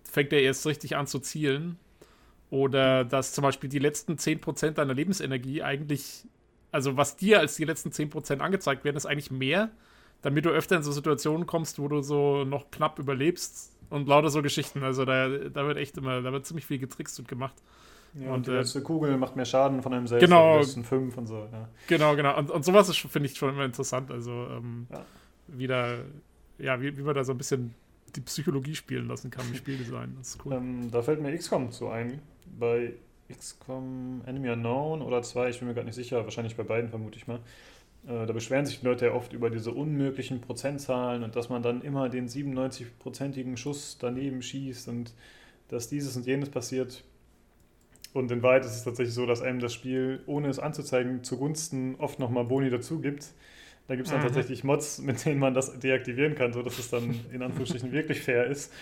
[0.04, 1.78] fängt er erst richtig an zu zielen.
[2.50, 6.26] Oder dass zum Beispiel die letzten 10% deiner Lebensenergie eigentlich,
[6.70, 9.70] also was dir als die letzten 10% angezeigt werden, ist eigentlich mehr,
[10.22, 14.30] damit du öfter in so Situationen kommst, wo du so noch knapp überlebst und lauter
[14.30, 14.82] so Geschichten.
[14.82, 17.54] Also da, da wird echt immer, da wird ziemlich viel getrickst und gemacht.
[18.14, 20.24] Ja, und, und, die äh, letzte Kugel macht mehr Schaden von einem selbst.
[20.24, 20.58] Genau.
[20.58, 21.48] letzten fünf und so.
[21.50, 21.68] Ja.
[21.88, 22.38] Genau, genau.
[22.38, 24.10] Und, und sowas finde ich schon immer interessant.
[24.10, 25.04] Also ähm, Ja.
[25.48, 25.98] wieder,
[26.58, 27.74] ja, wie, wie man da so ein bisschen
[28.14, 30.14] die Psychologie spielen lassen kann im Spieldesign.
[30.18, 30.52] Das ist cool.
[30.52, 32.20] Ähm, da fällt mir XCOM zu ein.
[32.58, 32.92] Bei
[33.30, 37.16] XCOM Enemy Unknown oder zwei, ich bin mir gerade nicht sicher, wahrscheinlich bei beiden vermute
[37.16, 37.40] ich mal.
[38.06, 41.62] Äh, da beschweren sich die Leute ja oft über diese unmöglichen Prozentzahlen und dass man
[41.62, 45.14] dann immer den 97-prozentigen Schuss daneben schießt und
[45.68, 47.04] dass dieses und jenes passiert.
[48.12, 51.94] Und in Wahrheit ist es tatsächlich so, dass einem das Spiel, ohne es anzuzeigen, zugunsten
[51.98, 53.32] oft nochmal Boni dazu gibt.
[53.88, 54.22] Da gibt es dann Mhm.
[54.22, 58.46] tatsächlich Mods, mit denen man das deaktivieren kann, sodass es dann in Anführungsstrichen wirklich fair
[58.46, 58.72] ist.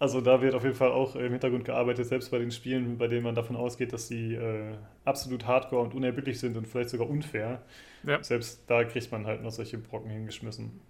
[0.00, 3.08] Also da wird auf jeden Fall auch im Hintergrund gearbeitet, selbst bei den Spielen, bei
[3.08, 7.08] denen man davon ausgeht, dass sie äh, absolut hardcore und unerbittlich sind und vielleicht sogar
[7.10, 7.62] unfair.
[8.04, 8.22] Ja.
[8.22, 10.80] Selbst da kriegt man halt noch solche Brocken hingeschmissen.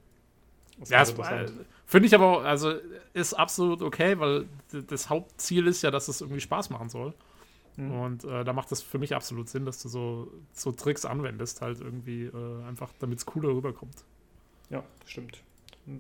[0.78, 1.50] Das Ja, ist es- interessant.
[1.50, 2.74] äh, finde ich aber auch, also
[3.14, 7.14] ist absolut okay, weil das Hauptziel ist ja, dass es irgendwie Spaß machen soll.
[7.76, 7.92] Mhm.
[8.00, 11.62] Und äh, da macht es für mich absolut Sinn, dass du so, so Tricks anwendest,
[11.62, 14.04] halt irgendwie äh, einfach, damit es cooler rüberkommt.
[14.68, 15.42] Ja, stimmt.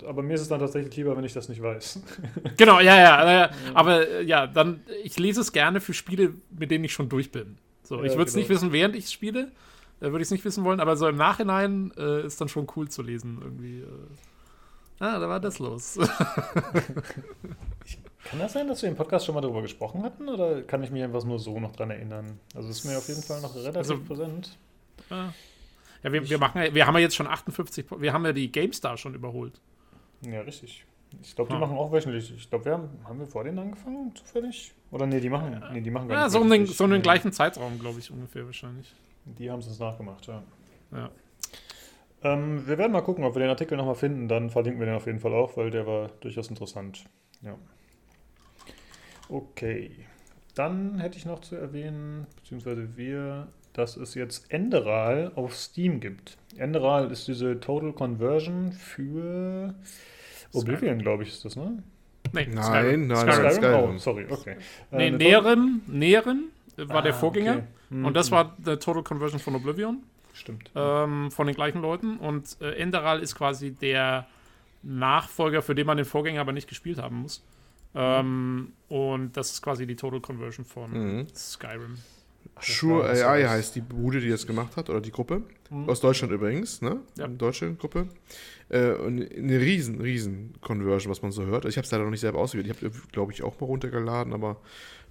[0.06, 2.00] Aber mir ist es dann tatsächlich lieber, wenn ich das nicht weiß.
[2.56, 6.70] Genau, ja, ja, äh, aber äh, ja, dann, ich lese es gerne für Spiele, mit
[6.70, 7.56] denen ich schon durch bin.
[7.82, 8.42] So, Ja, ich würde es genau.
[8.42, 9.50] nicht wissen, während ich spiele,
[10.00, 12.66] äh, würde ich es nicht wissen wollen, aber so im Nachhinein äh, ist dann schon
[12.76, 13.80] cool zu lesen, irgendwie.
[13.80, 13.86] Äh.
[15.00, 15.96] Ah, da war das los.
[18.24, 20.90] Kann das sein, dass wir im Podcast schon mal darüber gesprochen hatten oder kann ich
[20.90, 22.38] mich einfach nur so noch dran erinnern?
[22.54, 24.58] Also ist mir auf jeden Fall noch relativ Also- präsent.
[25.08, 25.32] Ja,
[26.02, 28.32] ja wir, wir, machen, ja- wir haben ja jetzt schon 58, Po- wir haben ja
[28.32, 29.60] die GameStar schon überholt.
[30.22, 30.84] Ja, richtig.
[31.22, 31.60] Ich glaube, die Ja.
[31.60, 32.34] machen auch wöchentlich.
[32.36, 34.74] Ich glaube, wir haben, haben wir vor denen angefangen, zufällig?
[34.90, 36.90] Oder nee, die machen, nee, die machen gar Ja, nicht so um den, so um
[36.90, 38.94] den gleichen Zeitraum, glaube ich, ungefähr wahrscheinlich.
[39.24, 40.42] Die haben es uns nachgemacht, ja.
[40.92, 41.10] Ja.
[42.22, 44.28] Ähm, wir werden mal gucken, ob wir den Artikel nochmal finden.
[44.28, 47.04] Dann verlinken wir den auf jeden Fall auch, weil der war durchaus interessant.
[47.42, 47.56] Ja.
[49.28, 49.92] Okay.
[50.54, 56.36] Dann hätte ich noch zu erwähnen, beziehungsweise wir, dass es jetzt Enderal auf Steam gibt.
[56.56, 59.74] Enderal ist diese Total Conversion für
[60.52, 61.82] Oblivion, glaube ich, ist das, ne?
[62.32, 63.06] Nee, Nein, Skyrim.
[63.06, 63.42] nein, Skyrim.
[63.42, 63.98] nein, Oh, Skyrim.
[63.98, 64.50] sorry, okay.
[64.92, 66.44] Äh, Nee, eine Näheren, Näheren
[66.76, 67.52] war Ah, der Vorgänger.
[67.56, 67.62] okay.
[67.90, 70.02] Hm, Und das hm, war der Total Conversion von Oblivion.
[70.34, 70.70] Stimmt.
[70.76, 72.16] ähm, von den gleichen Leuten.
[72.18, 74.26] Und äh, Enderal ist quasi der
[74.84, 77.42] Nachfolger, für den man den Vorgänger aber nicht gespielt haben muss.
[77.94, 81.26] Ähm, und das ist quasi die Total Conversion von Mhm.
[81.34, 81.96] Skyrim.
[82.60, 85.42] Sure was AI heißt die Bude, die das gemacht hat, oder die Gruppe.
[85.70, 85.88] Mhm.
[85.88, 87.00] Aus Deutschland übrigens, ne?
[87.16, 87.26] Ja.
[87.26, 88.08] Eine deutsche Gruppe.
[88.68, 91.64] Äh, und eine riesen, riesen Conversion, was man so hört.
[91.66, 92.76] Ich habe es leider noch nicht selber ausprobiert.
[92.76, 94.60] Ich habe, glaube ich, auch mal runtergeladen, aber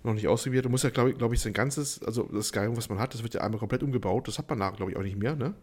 [0.04, 0.66] noch nicht ausprobiert.
[0.66, 3.14] Du musst ja, glaube ich, glaub ich, sein ganzes, also das Skyrim, was man hat,
[3.14, 4.28] das wird ja einmal komplett umgebaut.
[4.28, 5.54] Das hat man nachher, glaube ich, auch nicht mehr, ne?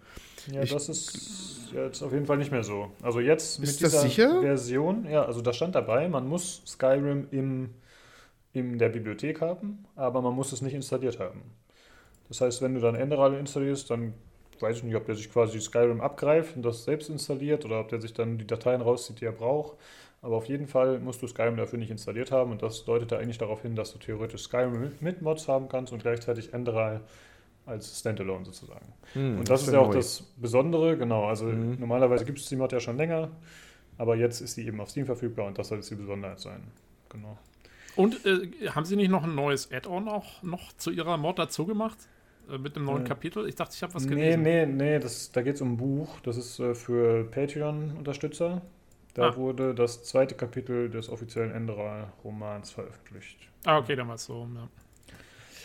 [0.50, 2.90] Ja, Ich- das ist jetzt auf jeden Fall nicht mehr so.
[3.02, 4.40] Also jetzt Ist mit das dieser sicher?
[4.40, 7.70] Version, ja, also da stand dabei, man muss Skyrim im,
[8.52, 11.42] in der Bibliothek haben, aber man muss es nicht installiert haben.
[12.34, 14.12] Das heißt, wenn du dann Enderal installierst, dann
[14.58, 17.88] weiß ich nicht, ob der sich quasi Skyrim abgreift und das selbst installiert oder ob
[17.90, 19.76] der sich dann die Dateien rauszieht, die er braucht.
[20.20, 23.18] Aber auf jeden Fall musst du Skyrim dafür nicht installiert haben und das deutet da
[23.18, 27.02] eigentlich darauf hin, dass du theoretisch Skyrim mit, Mods haben kannst und gleichzeitig Enderal
[27.66, 28.92] als Standalone sozusagen.
[29.14, 29.94] Hm, Und das, ist wär ja auch neu.
[29.94, 31.26] das Besondere, genau.
[31.26, 31.76] Also Mhm.
[31.78, 33.30] normalerweise gibt es die Mod ja schon länger,
[33.98, 36.62] aber jetzt ist sie eben auf Steam verfügbar und das soll jetzt die Besonderheit sein.
[37.10, 37.38] Genau.
[37.94, 41.66] Und äh, haben sie nicht noch ein neues Add-on auch noch zu ihrer Mod dazu
[41.66, 41.98] gemacht?
[42.50, 43.48] Äh, mit einem neuen Äh, Kapitel?
[43.48, 44.42] Ich dachte, ich habe was Nee, gelesen.
[44.42, 46.20] nee, nee, das, da geht es um ein Buch.
[46.20, 48.62] Das ist äh, für Patreon-Unterstützer.
[49.14, 49.36] Da Ah.
[49.36, 53.38] wurde das zweite Kapitel des offiziellen Enderal-Romans veröffentlicht.
[53.64, 54.46] Ah, okay, dann war es so.
[54.54, 54.68] Ja,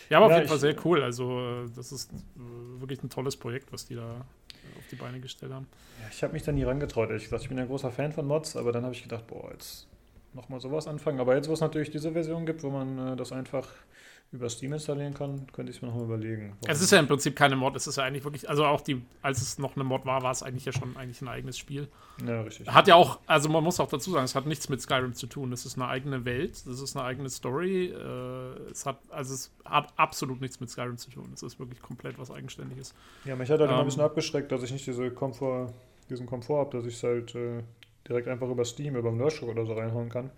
[0.10, 1.02] ja aber auf Ja, jeden Fall ich- sehr cool.
[1.04, 4.96] Also, äh, das ist äh, wirklich ein tolles Projekt, was die da äh, auf die
[4.96, 5.68] Beine gestellt haben.
[6.00, 7.42] Ja, ich habe mich da nie rangetraut, ehrlich gesagt.
[7.44, 9.88] Ich bin ja großer Fan von Mods, aber dann habe ich gedacht, boah, jetzt
[10.34, 11.20] nochmal sowas anfangen.
[11.20, 13.68] Aber jetzt, wo es natürlich diese Version gibt, wo man äh, das einfach
[14.32, 16.56] über Steam installieren kann, könnte ich es mir nochmal überlegen.
[16.68, 19.02] Es ist ja im Prinzip keine Mod, es ist ja eigentlich wirklich, also auch die,
[19.24, 21.88] als es noch eine Mod war, war es eigentlich ja schon eigentlich ein eigenes Spiel.
[22.24, 22.68] Ja, richtig.
[22.68, 25.26] Hat ja auch, also man muss auch dazu sagen, es hat nichts mit Skyrim zu
[25.26, 25.52] tun.
[25.52, 27.88] Es ist eine eigene Welt, es ist eine eigene Story.
[27.88, 31.32] Äh, es hat, also es hat absolut nichts mit Skyrim zu tun.
[31.34, 32.94] Es ist wirklich komplett was Eigenständiges.
[33.26, 35.74] Ja, mich hat halt ähm, immer ein bisschen abgeschreckt, dass ich nicht diese Komfort,
[36.10, 37.64] diesen Komfort habe, dass ich es halt äh,
[38.08, 40.30] direkt einfach über Steam, über Nerdshop oder so reinhauen kann.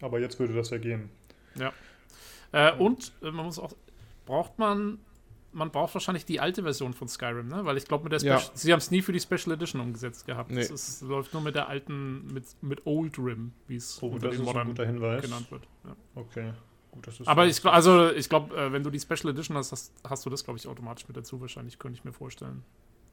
[0.00, 1.10] Aber jetzt würde das ja gehen.
[1.54, 1.72] Ja.
[2.52, 3.72] Äh, und äh, man muss auch,
[4.26, 4.98] braucht man,
[5.52, 7.64] man braucht wahrscheinlich die alte Version von Skyrim, ne?
[7.64, 8.50] Weil ich glaube, mit der Special, ja.
[8.54, 10.50] sie haben es nie für die Special Edition umgesetzt gehabt.
[10.50, 10.60] Nee.
[10.60, 14.42] Es läuft nur mit der alten, mit, mit Old Rim, wie es oh, unter den
[14.42, 15.66] Modern genannt wird.
[15.84, 15.96] Ja.
[16.14, 16.52] Okay.
[16.92, 20.26] Gut, Aber ich, also ich glaube, äh, wenn du die Special Edition hast, hast, hast
[20.26, 22.62] du das, glaube ich, automatisch mit dazu wahrscheinlich, könnte ich mir vorstellen.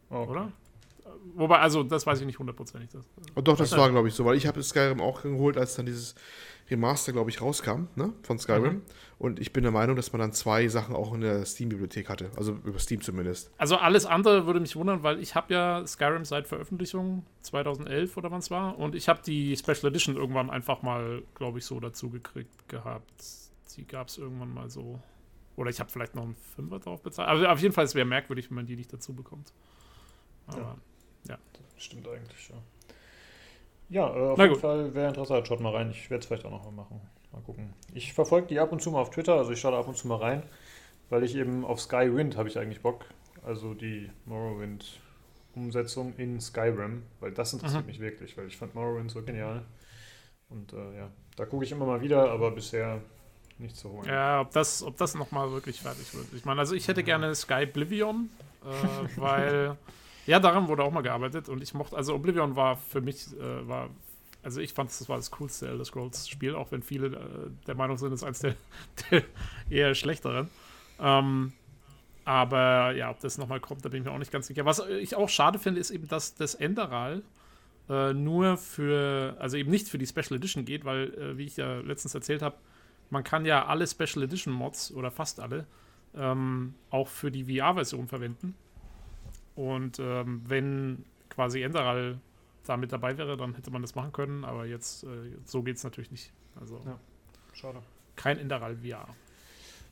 [0.10, 0.30] Okay.
[0.30, 0.52] Oder?
[1.36, 2.90] Wobei, also das weiß ich nicht hundertprozentig.
[3.36, 5.86] Oh, doch, das war, glaube ich, so, weil ich habe Skyrim auch geholt, als dann
[5.86, 6.16] dieses
[6.70, 8.74] Remaster, glaube ich, rauskam, ne, von Skyrim.
[8.74, 8.82] Mhm.
[9.18, 12.32] Und ich bin der Meinung, dass man dann zwei Sachen auch in der Steam-Bibliothek hatte,
[12.36, 13.52] also über Steam zumindest.
[13.58, 18.32] Also alles andere würde mich wundern, weil ich habe ja Skyrim seit Veröffentlichung 2011 oder
[18.32, 21.80] wann es war und ich habe die Special Edition irgendwann einfach mal, glaube ich, so
[21.80, 23.24] dazu gekriegt gehabt.
[23.76, 25.00] Die gab es irgendwann mal so.
[25.56, 27.28] Oder ich habe vielleicht noch einen Fünfer drauf bezahlt.
[27.30, 29.54] Aber also auf jeden Fall, es wäre merkwürdig, wenn man die nicht dazu bekommt.
[30.48, 30.76] Aber, ja.
[31.28, 31.38] Ja.
[31.76, 32.56] Das stimmt eigentlich, ja.
[33.90, 34.62] Ja, äh, auf Na jeden gut.
[34.62, 35.90] Fall, wer Interesse hat, schaut mal rein.
[35.92, 37.02] Ich werde es vielleicht auch noch mal machen.
[37.32, 37.74] Mal gucken.
[37.94, 39.98] Ich verfolge die ab und zu mal auf Twitter, also ich schaue da ab und
[39.98, 40.44] zu mal rein,
[41.10, 43.06] weil ich eben auf Skywind habe ich eigentlich Bock.
[43.44, 47.88] Also die Morrowind-Umsetzung in Skyrim, weil das interessiert mhm.
[47.88, 49.64] mich wirklich, weil ich fand Morrowind so genial.
[50.50, 53.02] Und äh, ja, da gucke ich immer mal wieder, aber bisher
[53.60, 54.08] nicht zu holen.
[54.08, 56.28] Ja, ob das, ob das nochmal wirklich fertig wird.
[56.34, 58.30] Ich meine, also ich hätte gerne Sky Oblivion,
[58.64, 59.78] äh, weil
[60.30, 63.68] ja, daran wurde auch mal gearbeitet und ich mochte, also Oblivion war für mich, äh,
[63.68, 63.90] war,
[64.44, 67.74] also ich fand, das war das coolste Elder Scrolls Spiel, auch wenn viele äh, der
[67.74, 68.56] Meinung sind, es ist eines der,
[69.12, 69.24] der
[69.72, 70.48] eher schlechteren.
[71.00, 71.54] Ähm,
[72.26, 74.66] aber ja, ob das nochmal kommt, da bin ich mir auch nicht ganz sicher.
[74.66, 77.24] Was ich auch schade finde, ist eben, dass das Enderal
[77.90, 81.58] äh, nur für, also eben nicht für die Special Edition geht, weil, äh, wie ich
[81.58, 82.56] ja letztens erzählt habe,
[83.10, 85.66] man kann ja alle Special Edition Mods oder fast alle
[86.16, 88.54] ähm, auch für die VR-Version verwenden.
[89.60, 92.18] Und ähm, wenn quasi Enderal
[92.66, 95.08] da mit dabei wäre, dann hätte man das machen können, aber jetzt, äh,
[95.44, 96.32] so geht es natürlich nicht.
[96.58, 96.98] Also, ja,
[97.52, 97.80] schade.
[98.16, 99.06] Kein Enderal VR.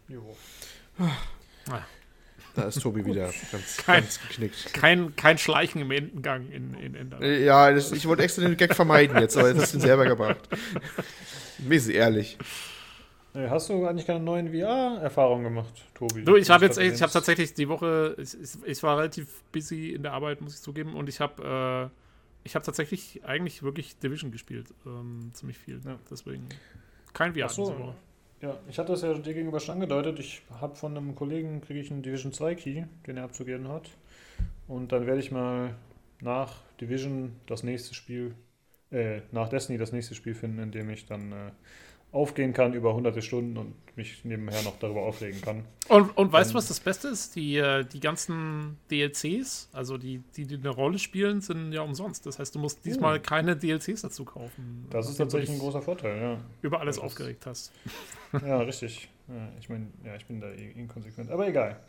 [0.07, 0.37] Jo.
[1.69, 1.81] Ah.
[2.55, 4.73] Da ist Tobi wieder ganz, kein, ganz geknickt.
[4.73, 7.25] Kein, kein Schleichen im Endengang in, in Enderal.
[7.25, 10.05] Ja, das, ich wollte extra den Gag vermeiden jetzt, aber das hast du ihn selber
[10.05, 10.47] gebracht.
[11.57, 12.37] Mir ist ehrlich.
[13.49, 16.23] Hast du eigentlich keine neuen VR-Erfahrungen gemacht, Tobi?
[16.23, 20.01] Du, ich habe jetzt ich habe tatsächlich die Woche, ich, ich, war relativ busy in
[20.01, 21.97] der Arbeit, muss ich zugeben, und ich habe äh,
[22.43, 25.81] ich habe tatsächlich eigentlich wirklich Division gespielt, ähm, ziemlich viel.
[25.85, 25.99] Ja.
[26.09, 26.47] Deswegen
[27.13, 27.65] kein VR so.
[27.65, 27.95] diese Woche.
[28.41, 30.19] Ja, ich hatte das ja dir gegenüber schon angedeutet.
[30.19, 33.89] Ich habe von einem Kollegen kriege ich einen Division 2 Key, den er abzugeben hat.
[34.67, 35.75] Und dann werde ich mal
[36.21, 38.35] nach Division das nächste Spiel,
[38.91, 41.51] äh, nach Destiny das nächste Spiel finden, in dem ich dann äh,
[42.17, 45.65] aufgehen kann über hunderte Stunden und mich nebenher noch darüber aufregen kann.
[45.87, 47.35] Und, und weißt du, was das Beste ist?
[47.35, 52.25] Die, äh, die ganzen DLCs, also die, die, die eine Rolle spielen, sind ja umsonst.
[52.25, 53.21] Das heißt, du musst diesmal oh.
[53.21, 54.87] keine DLCs dazu kaufen.
[54.89, 56.37] Das ist tatsächlich ein großer Vorteil, ja.
[56.61, 57.71] Über alles aufgeregt hast.
[58.45, 59.09] Ja, richtig.
[59.29, 61.31] Ja, ich meine, ja, ich bin da inkonsequent.
[61.31, 61.79] Aber egal.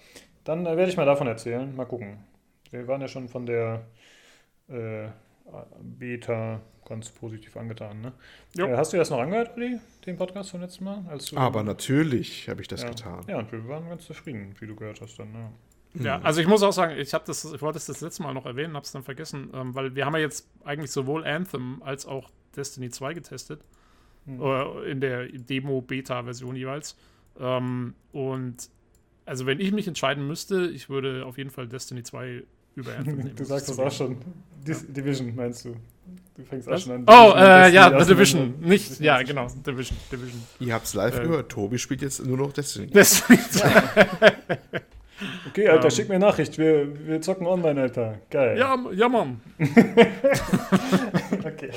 [0.44, 1.74] Dann äh, werde ich mal davon erzählen.
[1.74, 2.18] Mal gucken.
[2.70, 3.86] Wir waren ja schon von der
[4.68, 5.08] äh,
[5.80, 8.00] Beta ganz positiv angetan.
[8.00, 8.12] Ne?
[8.56, 11.04] Äh, hast du das noch angehört, Uli, den Podcast vom letzten Mal?
[11.34, 12.88] Aber natürlich habe ich das ja.
[12.88, 13.24] getan.
[13.28, 15.34] Ja, und wir waren ganz zufrieden, wie du gehört hast dann.
[15.34, 15.50] Ja.
[15.94, 18.46] Ja, also ich muss auch sagen, ich das, ich wollte es das letzte Mal noch
[18.46, 22.06] erwähnen, habe es dann vergessen, ähm, weil wir haben ja jetzt eigentlich sowohl Anthem als
[22.06, 23.64] auch Destiny 2 getestet.
[24.26, 24.40] Mhm.
[24.40, 26.96] Äh, in der Demo-Beta-Version jeweils.
[27.40, 28.68] Ähm, und
[29.24, 32.44] also wenn ich mich entscheiden müsste, ich würde auf jeden Fall Destiny 2
[32.78, 33.36] über Anthem nehmen.
[33.36, 34.16] du sagst das auch schon.
[34.66, 34.92] Dis ja.
[34.92, 35.74] Division meinst du?
[36.36, 37.04] Du fängst auch schon an.
[37.06, 38.54] Oh, äh, ja, The Division.
[38.60, 39.98] Nicht, ja, genau, Division.
[40.10, 40.42] Division.
[40.60, 41.50] Ihr habt es live äh, gehört.
[41.50, 42.86] Tobi spielt jetzt nur noch Destiny.
[42.92, 43.38] Destiny
[45.48, 45.90] okay, Alter, um, ähm.
[45.90, 46.56] schick mir eine Nachricht.
[46.58, 48.18] Wir, wir zocken online, Alter.
[48.30, 48.56] Geil.
[48.56, 49.40] Ja, ja Mann.
[51.44, 51.70] okay.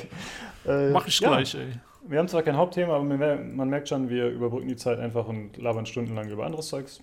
[0.67, 1.29] Äh, Mach ich ja.
[1.29, 1.67] gleich, ey.
[2.07, 5.57] Wir haben zwar kein Hauptthema, aber man merkt schon, wir überbrücken die Zeit einfach und
[5.57, 7.01] labern stundenlang über anderes Zeugs.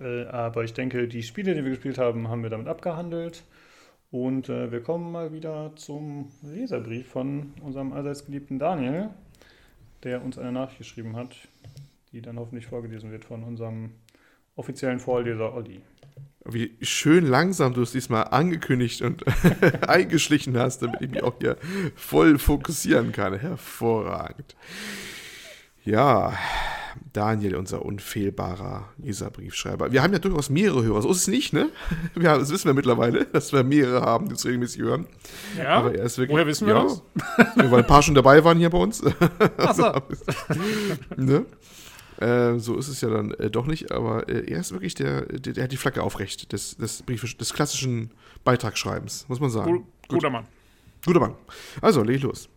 [0.00, 3.42] Äh, aber ich denke, die Spiele, die wir gespielt haben, haben wir damit abgehandelt.
[4.10, 9.10] Und äh, wir kommen mal wieder zum Leserbrief von unserem allseits geliebten Daniel,
[10.04, 11.36] der uns eine Nachricht geschrieben hat,
[12.12, 13.90] die dann hoffentlich vorgelesen wird von unserem
[14.54, 15.80] offiziellen Vorleser Olli.
[16.44, 19.24] Wie schön langsam du es diesmal angekündigt und
[19.88, 21.56] eingeschlichen hast, damit ich mich auch hier
[21.96, 23.38] voll fokussieren kann.
[23.38, 24.54] Hervorragend.
[25.84, 26.34] Ja,
[27.14, 29.92] Daniel, unser unfehlbarer Leserbriefschreiber.
[29.92, 31.70] Wir haben ja durchaus mehrere Hörer, so ist es nicht, ne?
[32.20, 35.06] Ja, das wissen wir mittlerweile, dass wir mehrere haben, die uns regelmäßig hören.
[35.56, 37.02] Ja, Aber er ist wirklich, woher wissen wir ja, das?
[37.70, 39.02] Weil ein paar schon dabei waren hier bei uns.
[39.58, 39.92] Ach so.
[41.16, 41.46] ne?
[42.18, 45.22] Äh, so ist es ja dann äh, doch nicht, aber äh, er ist wirklich der,
[45.26, 48.10] der, der hat die Flagge aufrecht des, des, Brief, des klassischen
[48.44, 49.72] Beitragsschreibens, muss man sagen.
[49.72, 50.46] Gu- Guter Mann.
[51.06, 51.34] Guter Mann.
[51.80, 52.48] Also, leg los.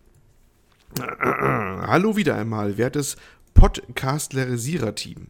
[0.99, 3.17] Hallo wieder einmal, wertes
[3.57, 5.29] Podcastlerisierer-Team.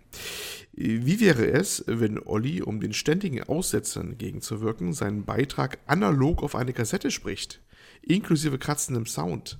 [0.74, 6.74] Wie wäre es, wenn Olli, um den ständigen Aussetzern entgegenzuwirken, seinen Beitrag analog auf eine
[6.74, 7.62] Kassette spricht,
[8.02, 9.60] inklusive kratzendem Sound?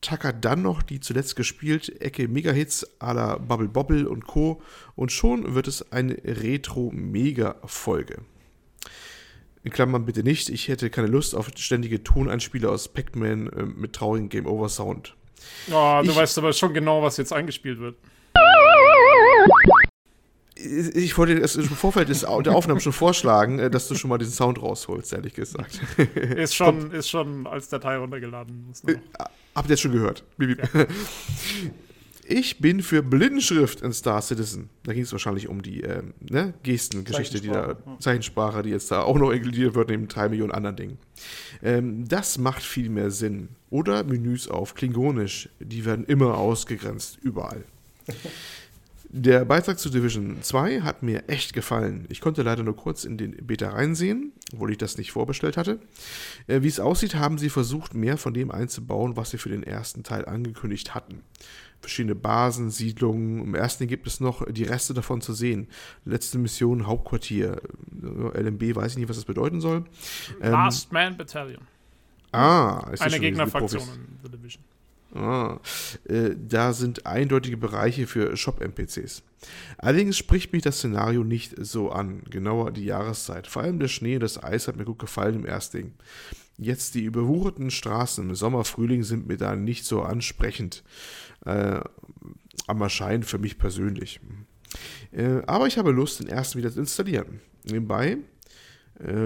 [0.00, 4.62] tackert dann noch die zuletzt gespielt Ecke Megahits à la Bubble Bobble und Co.
[4.96, 8.22] und schon wird es eine Retro-Mega-Folge.
[9.62, 13.92] In Klammern bitte nicht, ich hätte keine Lust auf ständige Toneinspiele aus Pac-Man äh, mit
[13.94, 15.16] traurigem Game-Over-Sound.
[15.72, 17.96] Oh, du Ich- weißt aber schon genau, was jetzt eingespielt wird.
[20.56, 24.18] Ich wollte das im Vorfeld des, der Aufnahme schon vorschlagen, äh, dass du schon mal
[24.18, 25.80] diesen Sound rausholst, ehrlich gesagt.
[26.14, 28.72] Ist schon, ist schon als Datei runtergeladen.
[28.84, 29.00] Nur noch.
[29.54, 30.24] Habt ihr jetzt schon gehört?
[30.38, 30.56] Bibi.
[32.26, 34.70] Ich bin für Blindenschrift in Star Citizen.
[34.84, 37.98] Da ging es wahrscheinlich um die ähm, ne, Gestengeschichte, die da, Zeichensprache, ja.
[38.00, 40.98] Zeichensprache, die jetzt da auch noch inkludiert wird, neben drei Millionen anderen Dingen.
[41.62, 43.50] Ähm, das macht viel mehr Sinn.
[43.74, 45.48] Oder Menüs auf Klingonisch.
[45.58, 47.64] Die werden immer ausgegrenzt, überall.
[49.08, 52.06] Der Beitrag zu Division 2 hat mir echt gefallen.
[52.08, 55.80] Ich konnte leider nur kurz in den Beta reinsehen, obwohl ich das nicht vorbestellt hatte.
[56.46, 59.64] Äh, Wie es aussieht, haben sie versucht, mehr von dem einzubauen, was sie für den
[59.64, 61.22] ersten Teil angekündigt hatten.
[61.80, 63.40] Verschiedene Basen, Siedlungen.
[63.42, 65.66] Im ersten gibt es noch die Reste davon zu sehen.
[66.04, 67.60] Letzte Mission, Hauptquartier.
[68.34, 69.84] Äh, LMB, weiß ich nicht, was das bedeuten soll.
[70.40, 71.73] Ähm, Last Man Battalion.
[72.34, 74.62] Ah, ist Eine Gegnerfraktion in The Division.
[75.14, 75.60] Ah,
[76.08, 79.22] äh, da sind eindeutige Bereiche für Shop-NPCs.
[79.78, 83.46] Allerdings spricht mich das Szenario nicht so an, genauer die Jahreszeit.
[83.46, 85.92] Vor allem der Schnee und das Eis hat mir gut gefallen im Ersting.
[86.58, 90.82] Jetzt die überwucherten Straßen im Sommer, Frühling sind mir da nicht so ansprechend.
[91.44, 91.80] Äh,
[92.66, 94.20] am Erscheinen für mich persönlich.
[95.12, 97.40] Äh, aber ich habe Lust, den ersten wieder zu installieren.
[97.64, 98.18] Nebenbei,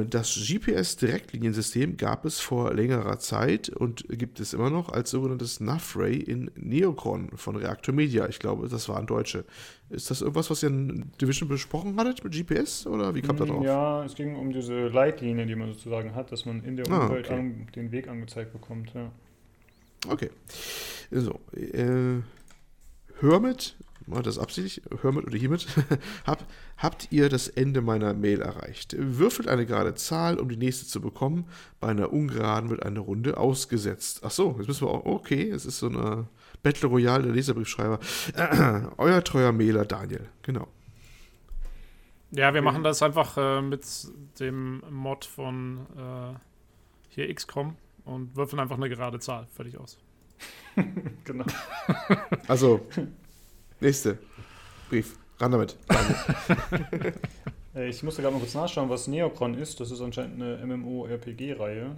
[0.08, 6.16] das GPS-Direktliniensystem gab es vor längerer Zeit und gibt es immer noch als sogenanntes Navray
[6.16, 8.26] in Neocron von Reactor Media.
[8.28, 9.44] Ich glaube, das waren Deutsche.
[9.90, 13.44] Ist das irgendwas, was ihr in Division besprochen hattet mit GPS oder wie kam da
[13.44, 13.60] drauf?
[13.60, 16.90] Mm, Ja, es ging um diese Leitlinie, die man sozusagen hat, dass man in der
[16.90, 17.38] Ah, Umwelt okay.
[17.38, 18.92] an, den Weg angezeigt bekommt.
[18.94, 19.12] Ja.
[20.08, 20.30] Okay.
[21.10, 22.20] So, äh,
[23.20, 23.76] Hermit,
[24.22, 24.82] das absichtlich?
[25.02, 25.66] Hermit oder hiermit?
[26.26, 26.44] Hab,
[26.76, 28.94] habt ihr das Ende meiner Mail erreicht?
[28.98, 31.46] Würfelt eine gerade Zahl, um die nächste zu bekommen.
[31.80, 34.20] Bei einer ungeraden wird eine Runde ausgesetzt.
[34.24, 36.28] Ach so, jetzt müssen wir auch, okay, es ist so eine
[36.62, 38.00] Battle Royale der Leserbriefschreiber.
[38.98, 40.68] euer treuer Mailer Daniel, genau.
[42.30, 43.84] Ja, wir machen das einfach äh, mit
[44.38, 46.34] dem Mod von äh,
[47.08, 49.46] hier XCOM und würfeln einfach eine gerade Zahl.
[49.54, 49.98] Fertig aus.
[51.24, 51.44] Genau.
[52.46, 52.86] Also,
[53.80, 54.18] nächste
[54.88, 55.76] Brief, ran damit.
[57.74, 59.78] Äh, Ich musste gerade mal kurz nachschauen, was Neocron ist.
[59.80, 61.96] Das ist anscheinend eine MMO-RPG-Reihe,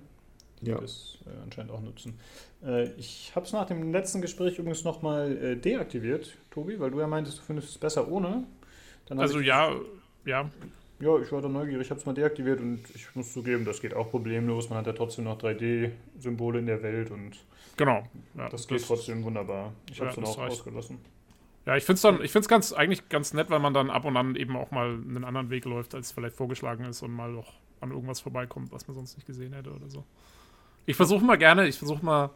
[0.61, 0.78] die Ja.
[0.81, 2.18] das äh, anscheinend auch nutzen.
[2.64, 7.01] Äh, ich habe es nach dem letzten Gespräch übrigens nochmal äh, deaktiviert, Tobi, weil du
[7.01, 8.45] ja meintest, du findest es besser ohne.
[9.09, 9.72] Also ja,
[10.24, 10.51] ja,
[11.01, 13.81] Ja, ich war da neugierig, ich habe es mal deaktiviert und ich muss zugeben, das
[13.81, 14.68] geht auch problemlos.
[14.68, 17.33] Man hat ja trotzdem noch 3D-Symbole in der Welt und
[17.76, 18.03] genau.
[18.37, 19.72] Ja, das geht trotzdem wunderbar.
[19.91, 20.53] Ich Ja, habe es dann das auch reicht.
[20.53, 20.99] ausgelassen.
[21.67, 24.57] Ja, ich finde es ganz, eigentlich ganz nett, weil man dann ab und an eben
[24.57, 28.21] auch mal einen anderen Weg läuft, als vielleicht vorgeschlagen ist und mal auch an irgendwas
[28.21, 30.05] vorbeikommt, was man sonst nicht gesehen hätte oder so.
[30.87, 32.31] Ich versuche mal gerne, ich versuche mal,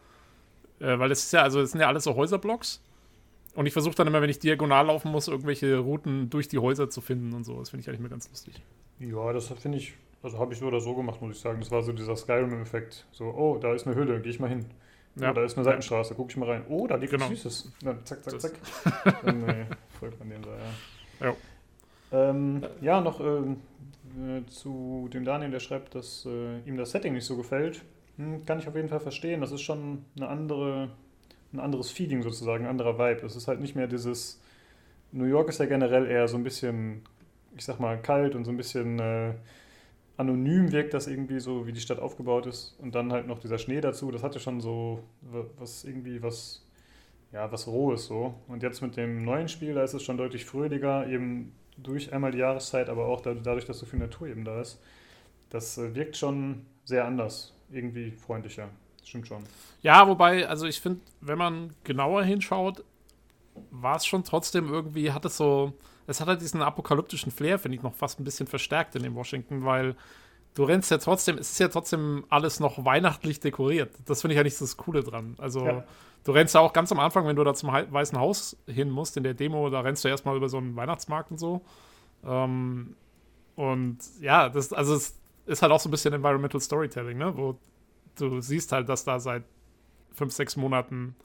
[0.79, 2.83] äh, weil das ist ja, also das sind ja alles so Häuserblocks.
[3.55, 6.91] Und ich versuche dann immer, wenn ich diagonal laufen muss, irgendwelche Routen durch die Häuser
[6.91, 7.59] zu finden und so.
[7.59, 8.61] Das finde ich eigentlich immer ganz lustig.
[8.99, 11.61] Ja, das finde ich, also habe ich so oder so gemacht, muss ich sagen.
[11.61, 13.07] Das war so dieser Skyrim-Effekt.
[13.12, 14.66] So, oh, da ist eine Höhle, gehe ich mal hin.
[15.17, 15.31] Ja.
[15.31, 16.65] Oh, da ist eine Seitenstraße, gucke ich mal rein.
[16.69, 17.25] Oh, da liegt Genau.
[17.25, 17.73] was Süßes.
[17.83, 18.53] Dann zack, zack, zack.
[19.25, 19.67] Dann äh,
[19.99, 21.27] folgt man dem da, ja.
[21.29, 22.31] Ja.
[22.31, 23.59] Ähm, ja, noch ähm,
[24.19, 27.83] äh, zu dem Daniel, der schreibt, dass äh, ihm das Setting nicht so gefällt.
[28.17, 29.41] Hm, kann ich auf jeden Fall verstehen.
[29.41, 30.91] Das ist schon eine andere,
[31.53, 33.25] ein anderes Feeling sozusagen, ein anderer Vibe.
[33.27, 34.41] Es ist halt nicht mehr dieses.
[35.12, 37.03] New York ist ja generell eher so ein bisschen,
[37.57, 39.35] ich sag mal, kalt und so ein bisschen äh,
[40.17, 42.77] anonym wirkt das irgendwie so, wie die Stadt aufgebaut ist.
[42.81, 44.11] Und dann halt noch dieser Schnee dazu.
[44.11, 46.65] Das hatte schon so wa- was irgendwie was,
[47.33, 48.35] ja, was Rohes so.
[48.49, 52.33] Und jetzt mit dem neuen Spiel, da ist es schon deutlich fröhlicher, eben durch einmal
[52.33, 54.81] die Jahreszeit, aber auch da- dadurch, dass so viel Natur eben da ist.
[55.51, 58.69] Das äh, wirkt schon sehr anders, irgendwie freundlicher.
[59.05, 59.43] Stimmt schon.
[59.83, 62.85] Ja, wobei, also ich finde, wenn man genauer hinschaut,
[63.70, 65.72] war es schon trotzdem irgendwie, hat es so,
[66.07, 69.14] es hat halt diesen apokalyptischen Flair, finde ich, noch fast ein bisschen verstärkt in dem
[69.14, 69.96] Washington, weil
[70.55, 73.90] du rennst ja trotzdem, es ist ja trotzdem alles noch weihnachtlich dekoriert.
[74.07, 75.34] Das finde ich ja nicht das Coole dran.
[75.38, 75.84] Also, ja.
[76.24, 79.16] du rennst ja auch ganz am Anfang, wenn du da zum Weißen Haus hin musst,
[79.16, 81.62] in der Demo, da rennst du erstmal über so einen Weihnachtsmarkt und so.
[82.24, 82.96] Ähm,
[83.57, 87.36] und ja, das, also es ist halt auch so ein bisschen Environmental Storytelling, ne?
[87.36, 87.59] Wo
[88.16, 89.44] du siehst halt, dass da seit
[90.12, 91.16] fünf, sechs Monaten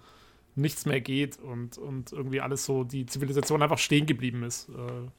[0.59, 4.69] nichts mehr geht und, und irgendwie alles so, die Zivilisation einfach stehen geblieben ist.
[4.69, 5.09] Äh,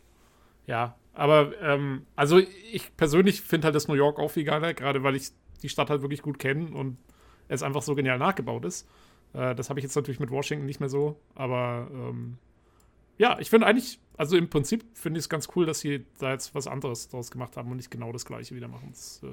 [0.67, 5.03] ja, aber ähm, also ich persönlich finde halt das New York auch viel geiler, gerade
[5.03, 5.31] weil ich
[5.63, 6.97] die Stadt halt wirklich gut kenne und
[7.49, 8.89] es einfach so genial nachgebaut ist.
[9.33, 12.39] Äh, das habe ich jetzt natürlich mit Washington nicht mehr so, aber ähm,
[13.19, 16.31] ja, ich finde eigentlich, also im Prinzip finde ich es ganz cool, dass sie da
[16.31, 18.89] jetzt was anderes draus gemacht haben und nicht genau das gleiche wieder machen.
[18.91, 19.29] Das, äh,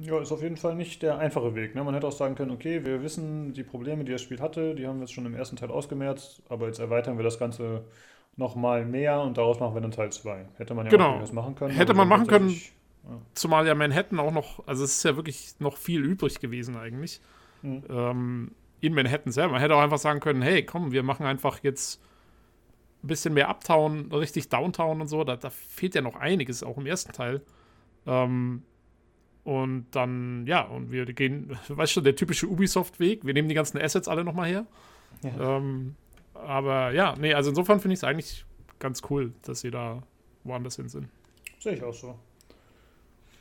[0.00, 1.74] ja, ist auf jeden Fall nicht der einfache Weg.
[1.74, 1.82] Ne?
[1.82, 4.86] Man hätte auch sagen können, okay, wir wissen die Probleme, die das Spiel hatte, die
[4.86, 7.84] haben wir jetzt schon im ersten Teil ausgemerzt, aber jetzt erweitern wir das Ganze
[8.36, 10.46] nochmal mehr und daraus machen wir dann Teil 2.
[10.56, 11.20] Hätte man ja genau.
[11.20, 11.74] auch machen können.
[11.74, 13.20] Hätte man machen können, ja.
[13.34, 17.20] zumal ja Manhattan auch noch, also es ist ja wirklich noch viel übrig gewesen eigentlich.
[17.62, 17.82] Mhm.
[17.88, 19.52] Ähm, in Manhattan selber.
[19.52, 22.00] Man hätte auch einfach sagen können, hey, komm, wir machen einfach jetzt
[23.02, 25.24] ein bisschen mehr Uptown, richtig Downtown und so.
[25.24, 27.42] Da, da fehlt ja noch einiges, auch im ersten Teil.
[28.06, 28.62] Ähm,
[29.48, 33.24] und dann, ja, und wir gehen, weißt du, der typische Ubisoft-Weg.
[33.24, 34.66] Wir nehmen die ganzen Assets alle nochmal her.
[35.22, 35.56] Ja.
[35.56, 35.94] Ähm,
[36.34, 38.44] aber ja, nee, also insofern finde ich es eigentlich
[38.78, 40.02] ganz cool, dass sie da
[40.44, 41.08] woanders hin sind.
[41.60, 42.18] Sehe ich auch so.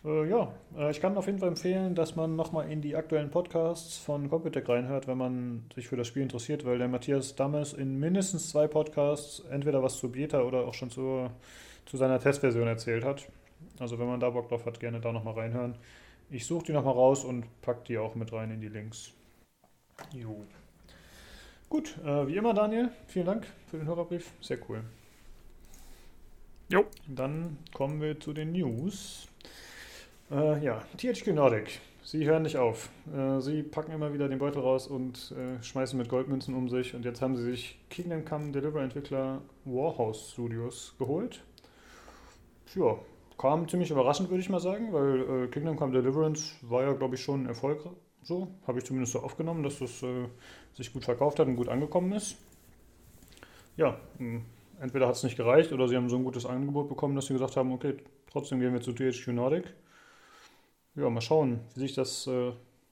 [0.06, 3.30] Äh, ja, äh, ich kann auf jeden Fall empfehlen, dass man nochmal in die aktuellen
[3.30, 7.74] Podcasts von Computec reinhört, wenn man sich für das Spiel interessiert, weil der Matthias damals
[7.74, 11.32] in mindestens zwei Podcasts entweder was zu Beta oder auch schon zur,
[11.86, 13.28] zu seiner Testversion erzählt hat.
[13.80, 15.76] Also wenn man da Bock drauf hat, gerne da nochmal reinhören.
[16.30, 19.14] Ich suche die nochmal raus und packe die auch mit rein in die Links.
[20.14, 20.46] Jo.
[21.70, 24.32] Gut, äh, wie immer, Daniel, vielen Dank für den Hörerbrief.
[24.42, 24.84] Sehr cool.
[26.70, 26.86] Jo.
[27.08, 29.28] Dann kommen wir zu den News.
[30.30, 31.80] Äh, ja, THQ Nordic.
[32.04, 32.90] Sie hören nicht auf.
[33.14, 36.96] Äh, sie packen immer wieder den Beutel raus und äh, schmeißen mit Goldmünzen um sich.
[36.96, 41.44] Und jetzt haben sie sich Kingdom Come Deliver Entwickler Warhouse Studios geholt.
[42.76, 42.98] Ja,
[43.38, 47.16] kam ziemlich überraschend, würde ich mal sagen, weil äh, Kingdom Come Deliverance war ja, glaube
[47.16, 47.88] ich, schon ein Erfolg.
[48.24, 50.28] So, habe ich zumindest so aufgenommen, dass das äh,
[50.74, 52.36] sich gut verkauft hat und gut angekommen ist.
[53.78, 54.44] Ja, hm,
[54.82, 57.34] entweder hat es nicht gereicht oder sie haben so ein gutes Angebot bekommen, dass sie
[57.34, 57.96] gesagt haben, okay,
[58.30, 59.74] trotzdem gehen wir zu THQ Nordic.
[60.96, 62.52] Ja, mal schauen, wie sich das äh,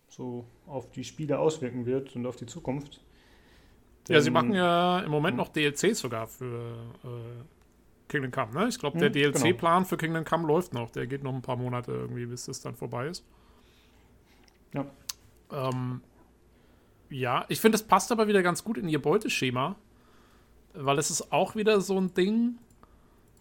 [0.09, 3.01] so auf die Spiele auswirken wird und auf die Zukunft.
[4.07, 7.54] Denn, ja, sie machen ja im Moment noch DLCs sogar für äh,
[8.07, 8.67] Kingdom Come, ne?
[8.67, 9.87] Ich glaube, der hm, DLC-Plan genau.
[9.87, 10.91] für Kingdom Come läuft noch.
[10.91, 13.23] Der geht noch ein paar Monate irgendwie, bis das dann vorbei ist.
[14.73, 14.85] Ja.
[15.51, 16.01] Ähm,
[17.09, 19.75] ja, ich finde, es passt aber wieder ganz gut in ihr Beuteschema,
[20.73, 22.57] weil es ist auch wieder so ein Ding,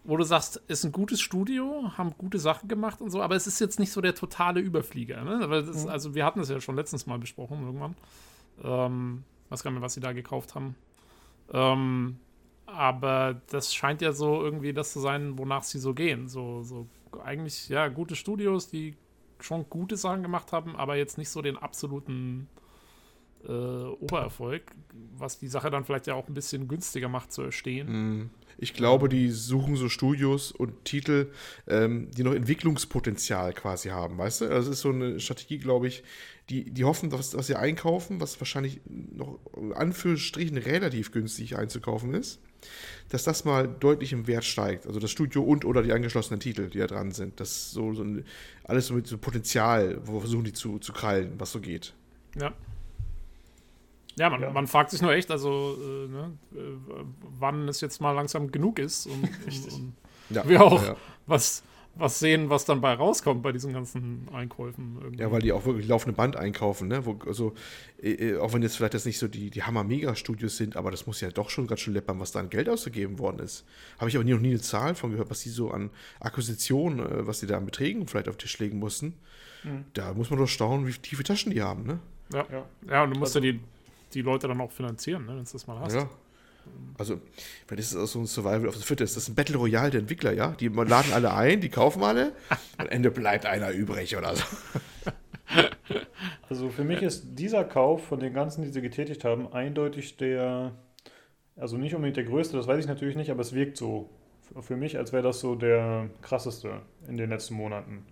[0.03, 3.47] wo du sagst, ist ein gutes Studio, haben gute Sachen gemacht und so, aber es
[3.47, 5.23] ist jetzt nicht so der totale Überflieger.
[5.23, 5.47] Ne?
[5.47, 5.89] Das, mhm.
[5.89, 7.95] Also, wir hatten es ja schon letztens mal besprochen irgendwann.
[8.63, 10.75] Ähm, weiß gar nicht mehr, was sie da gekauft haben.
[11.51, 12.17] Ähm,
[12.75, 16.27] aber das scheint ja so irgendwie das zu sein, wonach sie so gehen.
[16.27, 16.87] So, so
[17.23, 18.95] eigentlich, ja, gute Studios, die
[19.39, 22.47] schon gute Sachen gemacht haben, aber jetzt nicht so den absoluten
[23.47, 24.63] äh, Obererfolg,
[25.17, 27.87] was die Sache dann vielleicht ja auch ein bisschen günstiger macht zu erstehen.
[27.87, 28.29] Mhm.
[28.57, 31.31] Ich glaube, die suchen so Studios und Titel,
[31.67, 34.45] ähm, die noch Entwicklungspotenzial quasi haben, weißt du?
[34.47, 36.03] Das ist so eine Strategie, glaube ich,
[36.49, 42.13] die, die hoffen, dass, dass sie einkaufen, was wahrscheinlich noch in Anführungsstrichen relativ günstig einzukaufen
[42.13, 42.39] ist
[43.09, 44.87] dass das mal deutlich im Wert steigt.
[44.87, 47.39] Also das Studio und oder die angeschlossenen Titel, die da dran sind.
[47.39, 48.25] Das ist so, so ein,
[48.63, 51.93] alles so mit so Potenzial, wo wir versuchen, die zu, zu krallen, was so geht.
[52.39, 52.53] Ja.
[54.17, 54.49] Ja, man, ja.
[54.51, 56.57] man fragt sich nur echt, also äh, ne, äh,
[57.37, 59.93] wann es jetzt mal langsam genug ist und, und, und
[60.29, 60.47] ja.
[60.47, 60.95] wir auch ja.
[61.27, 61.63] was
[61.97, 64.97] was sehen, was dann bei rauskommt bei diesen ganzen Einkäufen.
[65.01, 65.21] Irgendwie.
[65.21, 67.05] Ja, weil die auch wirklich laufende Band einkaufen, ne?
[67.05, 67.53] Wo, also,
[68.01, 71.07] äh, äh, auch wenn jetzt vielleicht das nicht so die, die Hammer-Mega-Studios sind, aber das
[71.07, 73.65] muss ja doch schon ganz schön läppern, was da an Geld ausgegeben worden ist.
[73.97, 75.89] Habe ich aber nie, noch nie eine Zahl von gehört, was die so an
[76.19, 79.13] Akquisitionen, äh, was die da an Beträgen vielleicht auf den Tisch legen mussten.
[79.63, 79.85] Mhm.
[79.93, 81.99] Da muss man doch staunen, wie tiefe Taschen die haben, ne?
[82.33, 82.65] Ja, ja.
[82.89, 83.59] ja und du musst also, ja die,
[84.13, 85.95] die Leute dann auch finanzieren, ne, wenn du das mal hast.
[85.95, 86.09] Ja.
[86.97, 87.19] Also,
[87.67, 89.15] weil das ist auch so ein Survival of the Fittest.
[89.15, 90.51] Das ist ein Battle Royale der Entwickler, ja?
[90.59, 92.31] Die laden alle ein, die kaufen alle.
[92.77, 94.43] Am Ende bleibt einer übrig oder so.
[96.49, 100.73] Also für mich ist dieser Kauf von den ganzen, die sie getätigt haben, eindeutig der,
[101.55, 104.09] also nicht unbedingt der größte, das weiß ich natürlich nicht, aber es wirkt so
[104.61, 108.05] für mich, als wäre das so der krasseste in den letzten Monaten.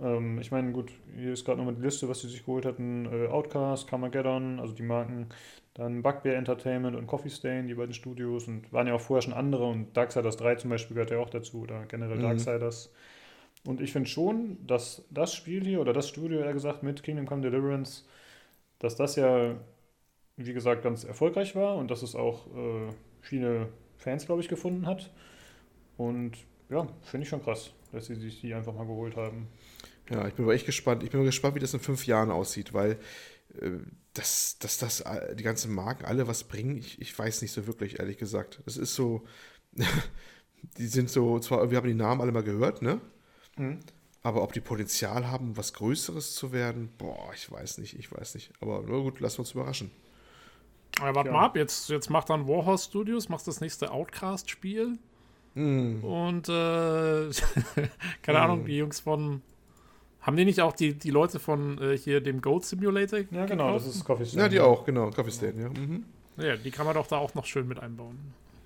[0.00, 3.06] Ähm, ich meine, gut, hier ist gerade nochmal die Liste, was sie sich geholt hatten.
[3.06, 5.26] Äh, Outcast, Carmageddon, also die Marken.
[5.78, 8.48] Dann Bugbear Entertainment und Coffee Stain, die beiden Studios.
[8.48, 9.64] Und waren ja auch vorher schon andere.
[9.66, 11.62] Und Darksiders 3 zum Beispiel gehört ja auch dazu.
[11.62, 12.22] Oder generell Mhm.
[12.22, 12.92] Darksiders.
[13.64, 17.26] Und ich finde schon, dass das Spiel hier, oder das Studio eher gesagt, mit Kingdom
[17.26, 18.04] Come Deliverance,
[18.80, 19.56] dass das ja,
[20.36, 24.86] wie gesagt, ganz erfolgreich war und dass es auch äh, viele Fans, glaube ich, gefunden
[24.86, 25.10] hat.
[25.96, 26.32] Und
[26.70, 29.48] ja, finde ich schon krass, dass sie sich die einfach mal geholt haben.
[30.10, 31.02] Ja, ich bin aber echt gespannt.
[31.02, 32.98] Ich bin mal gespannt, wie das in fünf Jahren aussieht, weil
[33.60, 33.70] äh,
[34.18, 35.04] dass, dass das
[35.34, 38.60] die ganzen Marken alle was bringen, ich, ich weiß nicht so wirklich, ehrlich gesagt.
[38.66, 39.24] Das ist so,
[40.78, 43.00] die sind so, zwar, wir haben die Namen alle mal gehört, ne?
[43.56, 43.80] Mhm.
[44.22, 48.34] Aber ob die Potenzial haben, was Größeres zu werden, boah, ich weiß nicht, ich weiß
[48.34, 48.52] nicht.
[48.60, 49.90] Aber na gut, lassen wir uns überraschen.
[51.00, 51.34] Aber warte Ja.
[51.34, 54.98] mal ab, jetzt, jetzt macht dann Warhorse Studios, macht das nächste Outcast-Spiel.
[55.54, 56.02] Hm.
[56.02, 57.30] Und äh,
[58.22, 59.42] keine Ahnung, die Jungs von.
[60.20, 63.20] Haben die nicht auch die, die Leute von äh, hier dem Goat Simulator?
[63.30, 63.96] Ja, genau, das gekauft?
[63.96, 64.40] ist Coffee Stain.
[64.40, 65.68] Ja, die auch, genau, Coffee Stain, ja.
[65.68, 66.04] Mhm.
[66.36, 68.16] Ja, die kann man doch da auch noch schön mit einbauen.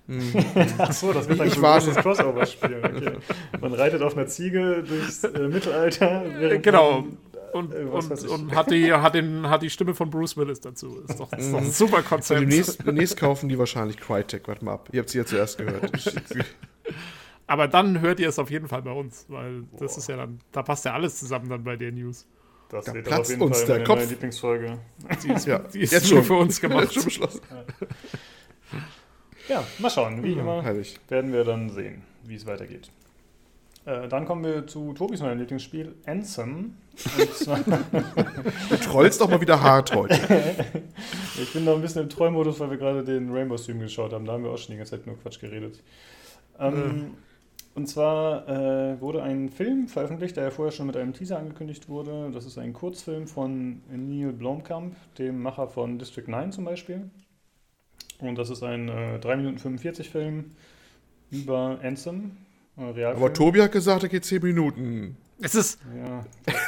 [0.79, 1.85] Achso, das wird ein Ich warte.
[1.87, 2.81] großes Crossover-Spiel.
[2.83, 3.13] Okay.
[3.61, 6.23] Man reitet auf einer Ziege durchs äh, Mittelalter.
[6.37, 7.01] während Genau.
[7.01, 7.17] man-
[7.53, 10.99] Und, Äh, und, und hat, die, hat, den, hat die Stimme von Bruce Willis dazu.
[11.07, 12.41] Ist doch, ist doch ein super Und Konzept.
[12.41, 14.89] demnächst, demnächst kaufen die wahrscheinlich Crytek, warte mal ab.
[14.91, 15.89] Ihr habt sie ja zuerst gehört.
[17.47, 19.97] Aber dann hört ihr es auf jeden Fall bei uns, weil das Boah.
[19.99, 22.25] ist ja dann, da passt ja alles zusammen dann bei der News.
[22.69, 23.99] Das Da wird platzt auf jeden uns Fall der meine Kopf.
[23.99, 24.77] neue Lieblingsfolge.
[25.23, 26.23] Die ist, Ja, die ist jetzt schon.
[26.23, 26.93] für uns gemacht.
[26.93, 27.41] Schon beschlossen.
[29.49, 30.23] Ja, mal schauen.
[30.23, 30.97] Wie immer Herrlich.
[31.09, 32.89] werden wir dann sehen, wie es weitergeht.
[33.85, 36.75] Äh, dann kommen wir zu Tobis neuem Lieblingsspiel, Ansem.
[38.69, 40.13] Du trollst doch mal wieder hart heute.
[41.41, 44.25] ich bin noch ein bisschen im Träummodus, weil wir gerade den Rainbow Stream geschaut haben.
[44.25, 45.81] Da haben wir auch schon die ganze Zeit nur Quatsch geredet.
[46.59, 47.15] Ähm,
[47.75, 51.89] Und zwar äh, wurde ein Film veröffentlicht, der ja vorher schon mit einem Teaser angekündigt
[51.89, 52.29] wurde.
[52.31, 57.09] Das ist ein Kurzfilm von Neil Blomkamp, dem Macher von District 9 zum Beispiel.
[58.19, 60.51] Und das ist ein äh, 3 Minuten 45 Film
[61.31, 62.37] über Ansem,
[62.77, 63.23] äh, Realfilm.
[63.23, 65.17] Aber Tobi hat gesagt, er geht 10 Minuten.
[65.41, 66.25] Es ist, Ja,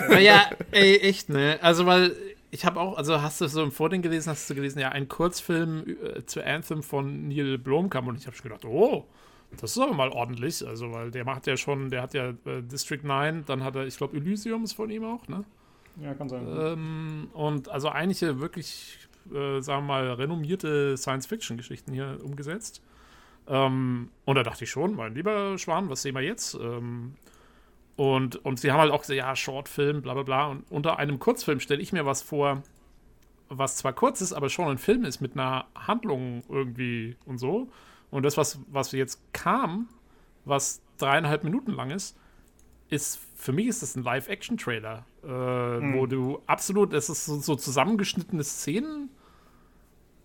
[0.09, 1.59] naja, ey, echt, ne?
[1.61, 2.15] Also, weil
[2.49, 5.07] ich habe auch, also hast du so im Vording gelesen, hast du gelesen, ja, ein
[5.07, 9.05] Kurzfilm äh, zu Anthem von Neil Blomkamp und ich habe schon gedacht, oh,
[9.61, 12.61] das ist aber mal ordentlich, also, weil der macht ja schon, der hat ja äh,
[12.61, 15.43] District 9, dann hat er, ich glaube, Elysium ist von ihm auch, ne?
[16.01, 16.47] ja kann sein.
[16.47, 18.99] Ähm, und also einige wirklich,
[19.33, 22.81] äh, sagen wir mal, renommierte Science-Fiction-Geschichten hier umgesetzt.
[23.47, 26.55] Ähm, und da dachte ich schon, mein lieber Schwan, was sehen wir jetzt?
[26.55, 27.15] Ähm,
[27.95, 30.47] und, und sie haben halt auch gesagt, ja, Shortfilm, bla bla bla.
[30.47, 32.63] Und unter einem Kurzfilm stelle ich mir was vor,
[33.47, 37.69] was zwar kurz ist, aber schon ein Film ist mit einer Handlung irgendwie und so.
[38.15, 39.89] Und das, was, was jetzt kam,
[40.45, 42.17] was dreieinhalb Minuten lang ist,
[42.87, 47.55] ist, für mich ist das ein Live-Action-Trailer, äh, wo du absolut, es ist so, so
[47.55, 49.09] zusammengeschnittene Szenen,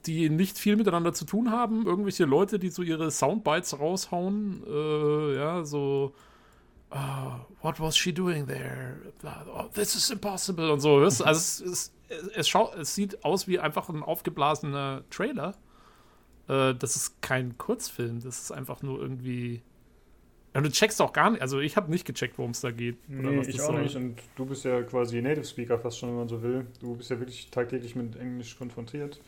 [0.07, 1.85] die nicht viel miteinander zu tun haben.
[1.85, 6.15] Irgendwelche Leute, die so ihre Soundbites raushauen, äh, ja, so
[6.91, 8.99] "Ah, What was she doing there?
[9.53, 10.99] Oh, this is impossible und so.
[10.99, 11.93] Also es, es,
[12.37, 15.57] es, schau, es sieht aus wie einfach ein aufgeblasener Trailer.
[16.51, 19.63] Äh, das ist kein Kurzfilm, das ist einfach nur irgendwie.
[20.53, 22.97] Ja, du checkst auch gar nicht, also ich habe nicht gecheckt, worum es da geht.
[23.09, 23.83] oder Nee, ich das auch soll.
[23.83, 23.95] nicht.
[23.95, 26.67] Und du bist ja quasi Native Speaker fast schon, wenn man so will.
[26.81, 29.21] Du bist ja wirklich tagtäglich mit Englisch konfrontiert.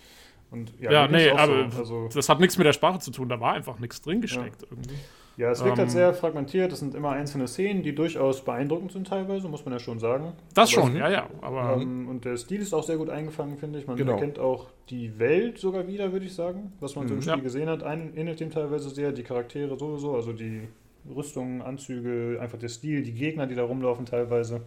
[0.51, 1.79] Und ja, Ja, nee, aber so.
[1.79, 4.65] Also, das hat nichts mit der Sprache zu tun, da war einfach nichts drin gesteckt
[4.69, 4.97] irgendwie.
[5.37, 6.73] Ja, es wirkt halt ähm, sehr fragmentiert.
[6.73, 10.33] Es sind immer einzelne Szenen, die durchaus beeindruckend sind teilweise, muss man ja schon sagen.
[10.55, 11.27] Das Aber schon, ja, ja.
[11.41, 13.87] Aber Ähm, und der Stil ist auch sehr gut eingefangen, finde ich.
[13.87, 14.13] Man Genau.
[14.13, 17.23] erkennt auch die Welt sogar wieder, würde ich sagen, was man so im Mhm.
[17.23, 17.43] Spiel Ja.
[17.43, 17.83] gesehen hat.
[17.83, 20.69] Ein, ähnelt dem teilweise sehr, die Charaktere sowieso, also die
[21.09, 24.63] Rüstungen, Anzüge, einfach der Stil, die Gegner, die da rumlaufen teilweise.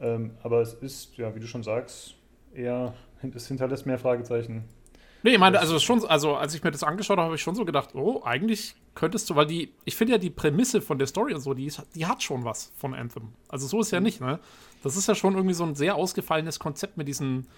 [0.00, 2.14] Ähm, aber es ist, ja, wie du schon sagst,
[2.54, 2.94] eher,
[3.34, 4.64] es hinterlässt mehr Fragezeichen.
[5.22, 7.56] Nee, ich meine, also schon, also als ich mir das angeschaut habe, habe ich schon
[7.56, 11.08] so gedacht, oh, eigentlich könntest du, weil die, ich finde ja die Prämisse von der
[11.08, 13.32] Story und so, die, ist, die hat schon was von Anthem.
[13.48, 14.38] Also so ist ja nicht, ne?
[14.82, 17.48] Das ist ja schon irgendwie so ein sehr ausgefallenes Konzept mit diesen,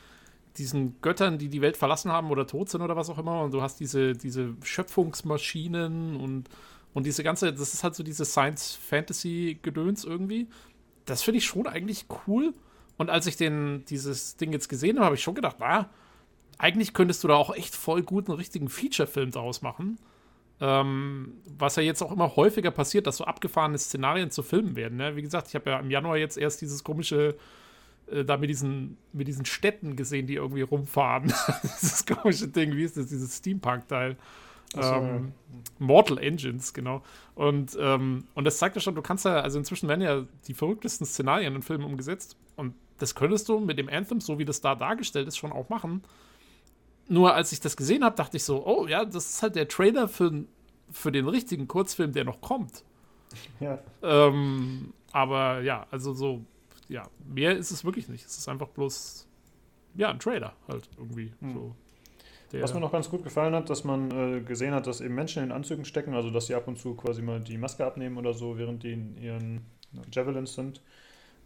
[0.56, 3.42] diesen Göttern, die die Welt verlassen haben oder tot sind oder was auch immer.
[3.42, 6.48] Und du hast diese, diese Schöpfungsmaschinen und,
[6.94, 10.48] und diese ganze, das ist halt so diese Science-Fantasy-Gedöns irgendwie.
[11.04, 12.54] Das finde ich schon eigentlich cool.
[12.96, 15.90] Und als ich den, dieses Ding jetzt gesehen habe, habe ich schon gedacht, na,
[16.60, 19.98] eigentlich könntest du da auch echt voll gut einen richtigen Feature-Film draus machen.
[20.60, 24.98] Ähm, was ja jetzt auch immer häufiger passiert, dass so abgefahrene Szenarien zu Filmen werden.
[24.98, 25.16] Ne?
[25.16, 27.34] Wie gesagt, ich habe ja im Januar jetzt erst dieses komische,
[28.12, 31.32] äh, da mit diesen, mit diesen Städten gesehen, die irgendwie rumfahren.
[31.62, 34.18] dieses komische Ding, wie ist das, dieses Steampunk-Teil.
[34.76, 35.32] Ähm,
[35.78, 37.02] Mortal Engines, genau.
[37.34, 40.54] Und, ähm, und das zeigt ja schon, du kannst ja, also inzwischen werden ja die
[40.54, 42.36] verrücktesten Szenarien in Filmen umgesetzt.
[42.56, 45.70] Und das könntest du mit dem Anthem, so wie das da dargestellt ist, schon auch
[45.70, 46.02] machen.
[47.10, 49.66] Nur als ich das gesehen habe, dachte ich so, oh ja, das ist halt der
[49.66, 50.44] Trailer für,
[50.92, 52.84] für den richtigen Kurzfilm, der noch kommt.
[53.60, 53.78] Ja.
[54.02, 56.44] Ähm, aber ja, also so,
[56.88, 58.26] ja, mehr ist es wirklich nicht.
[58.26, 59.28] Es ist einfach bloß,
[59.94, 61.32] ja, ein Trailer halt irgendwie.
[61.40, 61.54] Hm.
[61.54, 61.74] So.
[62.58, 65.44] Was mir noch ganz gut gefallen hat, dass man äh, gesehen hat, dass eben Menschen
[65.44, 68.34] in Anzügen stecken, also dass sie ab und zu quasi mal die Maske abnehmen oder
[68.34, 69.60] so, während die in ihren
[70.12, 70.82] Javelins sind.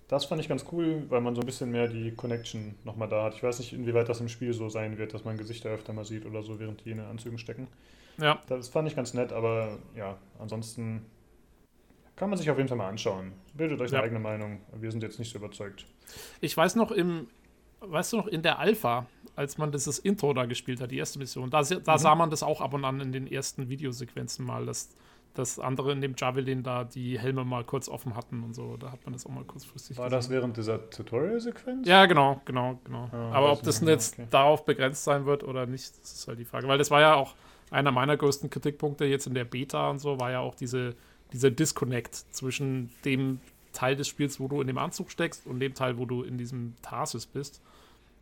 [0.08, 3.24] Das fand ich ganz cool, weil man so ein bisschen mehr die Connection nochmal da
[3.24, 3.34] hat.
[3.34, 6.04] Ich weiß nicht, inwieweit das im Spiel so sein wird, dass man Gesichter öfter mal
[6.04, 7.68] sieht oder so, während die in den Anzügen stecken.
[8.18, 8.40] Ja.
[8.46, 11.06] Das fand ich ganz nett, aber ja, ansonsten
[12.16, 13.32] kann man sich auf jeden Fall mal anschauen.
[13.54, 13.98] Bildet euch ja.
[13.98, 14.60] eine eigene Meinung.
[14.78, 15.86] Wir sind jetzt nicht so überzeugt.
[16.40, 17.28] Ich weiß noch, im,
[17.80, 21.18] weißt du noch, in der Alpha, als man dieses Intro da gespielt hat, die erste
[21.18, 21.98] Mission, da, da mhm.
[21.98, 24.94] sah man das auch ab und an in den ersten Videosequenzen mal, dass,
[25.34, 28.76] dass andere in dem Javelin da die Helme mal kurz offen hatten und so.
[28.76, 30.18] Da hat man das auch mal kurzfristig War gesehen.
[30.18, 31.86] das während dieser Tutorial-Sequenz?
[31.86, 33.08] Ja, genau, genau, genau.
[33.12, 34.28] Ja, Aber ob das jetzt okay.
[34.30, 36.68] darauf begrenzt sein wird oder nicht, das ist halt die Frage.
[36.68, 37.34] Weil das war ja auch
[37.70, 40.94] einer meiner größten Kritikpunkte jetzt in der Beta und so, war ja auch diese,
[41.32, 43.40] dieser Disconnect zwischen dem
[43.72, 46.38] Teil des Spiels, wo du in dem Anzug steckst und dem Teil, wo du in
[46.38, 47.60] diesem Tarsis bist.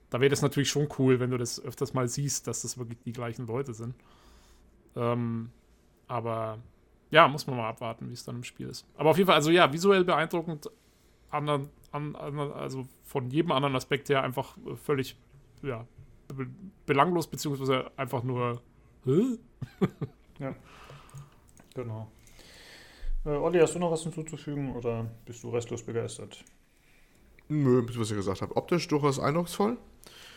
[0.09, 2.99] Da wäre das natürlich schon cool, wenn du das öfters mal siehst, dass das wirklich
[3.05, 3.95] die gleichen Leute sind.
[4.97, 5.51] Ähm,
[6.09, 6.59] aber
[7.13, 8.87] ja, muss man mal abwarten, wie es dann im Spiel ist.
[8.97, 10.69] Aber auf jeden Fall, also ja, visuell beeindruckend,
[11.31, 15.17] anderen, an, also von jedem anderen Aspekt her einfach völlig
[15.63, 15.87] ja,
[16.87, 18.63] belanglos, beziehungsweise einfach nur.
[19.05, 19.39] Hä?
[20.39, 20.55] ja.
[21.75, 22.11] Genau.
[23.27, 26.43] Äh, Olli, hast du noch was hinzuzufügen oder bist du restlos begeistert?
[27.49, 28.57] Nö, was ich gesagt habe.
[28.57, 29.77] Optisch durchaus eindrucksvoll.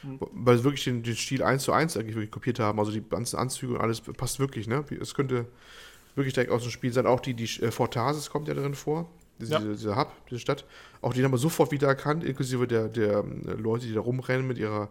[0.04, 0.20] Mhm.
[0.34, 2.80] Weil sie wirklich den, den, Stil 1 zu 1 eigentlich wirklich kopiert haben.
[2.80, 4.84] Also die ganzen Anzüge und alles passt wirklich, ne?
[5.00, 5.48] Es könnte
[6.16, 7.06] wirklich direkt aus dem Spiel sein.
[7.06, 9.10] Auch die, die äh, Fortasis kommt ja drin vor.
[9.40, 9.60] Diese, ja.
[9.60, 10.66] diese Hub, diese Stadt.
[11.02, 14.48] Auch die haben wir sofort wieder erkannt, inklusive der, der ähm, Leute, die da rumrennen
[14.48, 14.90] mit ihrer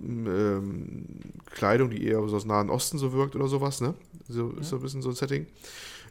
[0.00, 1.06] ähm,
[1.46, 3.94] Kleidung, die eher so aus Nahen Osten so wirkt oder sowas, ne?
[4.28, 5.46] So ist so ein bisschen so ein Setting.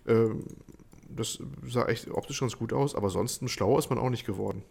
[0.07, 0.43] Ähm,
[1.15, 4.63] das sah echt optisch ganz gut aus, aber sonst schlau ist man auch nicht geworden.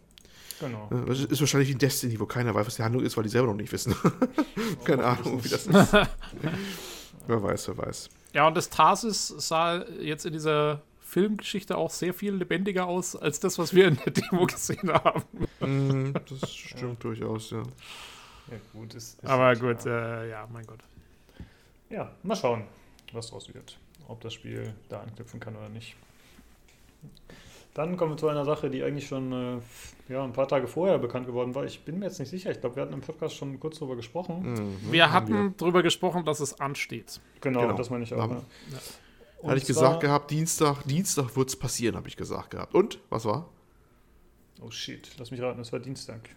[0.59, 0.89] Genau.
[1.07, 3.47] Das ist wahrscheinlich wie Destiny, wo keiner weiß, was die Handlung ist, weil die selber
[3.47, 3.95] noch nicht wissen.
[4.83, 5.93] Keine Ahnung, wie das ist.
[7.27, 8.09] wer weiß, wer weiß.
[8.33, 13.39] Ja, und das Tarsis sah jetzt in dieser Filmgeschichte auch sehr viel lebendiger aus als
[13.41, 15.23] das, was wir in der Demo gesehen haben.
[15.59, 16.99] Mm, das stimmt ja.
[17.01, 17.63] durchaus, ja.
[18.49, 18.93] Ja, gut.
[18.93, 20.79] Ist, ist Aber gut, äh, ja, mein Gott.
[21.89, 22.63] Ja, mal schauen,
[23.11, 23.77] was draus wird.
[24.07, 25.95] Ob das Spiel da anknüpfen kann oder nicht.
[27.73, 30.97] Dann kommen wir zu einer Sache, die eigentlich schon äh, ja, ein paar Tage vorher
[30.97, 31.63] bekannt geworden war.
[31.63, 32.51] Ich bin mir jetzt nicht sicher.
[32.51, 34.53] Ich glaube, wir hatten im Podcast schon kurz darüber gesprochen.
[34.53, 34.91] Mhm.
[34.91, 37.21] Wir hatten darüber gesprochen, dass es ansteht.
[37.39, 37.73] Genau, genau.
[37.73, 38.19] das meine ich auch.
[38.19, 39.47] Haben, ja.
[39.47, 42.75] Hatte ich gesagt gehabt, Dienstag, Dienstag wird es passieren, habe ich gesagt gehabt.
[42.75, 42.99] Und?
[43.09, 43.49] Was war?
[44.61, 46.29] Oh shit, lass mich raten, es war Dienstag.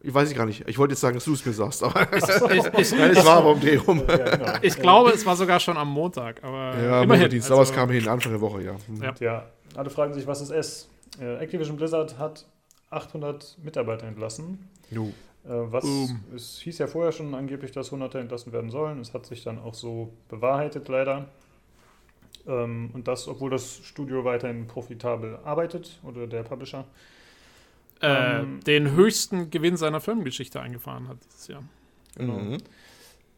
[0.00, 0.68] Ich weiß ich gar nicht.
[0.68, 3.38] Ich wollte jetzt sagen, dass du es mir sagst, aber ich, ich, Nein, es war
[3.38, 4.02] aber um den rum.
[4.08, 4.52] Ja, genau.
[4.62, 7.30] Ich glaube, es war sogar schon am Montag, aber ja, immerhin.
[7.30, 8.76] Dienstag, also, aber es kam hin, Anfang der Woche, ja.
[8.86, 9.02] Hm.
[9.02, 9.14] ja.
[9.20, 9.46] ja.
[9.74, 10.88] Alle fragen sich, was ist es?
[11.20, 12.46] Äh, Activision Blizzard hat
[12.90, 14.68] 800 Mitarbeiter entlassen.
[14.90, 15.12] Jo.
[15.44, 16.20] Äh, was, um.
[16.34, 19.00] Es hieß ja vorher schon angeblich, dass Hunderte entlassen werden sollen.
[19.00, 21.28] Es hat sich dann auch so bewahrheitet, leider.
[22.46, 26.84] Ähm, und das, obwohl das Studio weiterhin profitabel arbeitet oder der Publisher.
[28.00, 31.62] Äh, ähm, den höchsten Gewinn seiner Firmengeschichte eingefahren hat dieses Jahr.
[32.16, 32.38] Genau.
[32.38, 32.58] Mhm.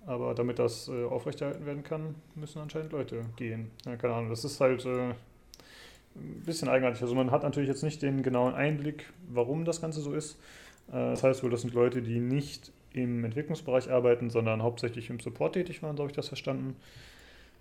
[0.06, 3.70] Aber damit das äh, aufrechterhalten werden kann, müssen anscheinend Leute gehen.
[3.84, 5.14] Ja, keine Ahnung, das ist halt äh,
[6.20, 7.02] ein bisschen eigenartig.
[7.02, 10.38] Also man hat natürlich jetzt nicht den genauen Einblick, warum das Ganze so ist.
[10.88, 15.20] Äh, das heißt wohl, das sind Leute, die nicht im Entwicklungsbereich arbeiten, sondern hauptsächlich im
[15.20, 16.76] Support tätig waren, so habe ich das verstanden.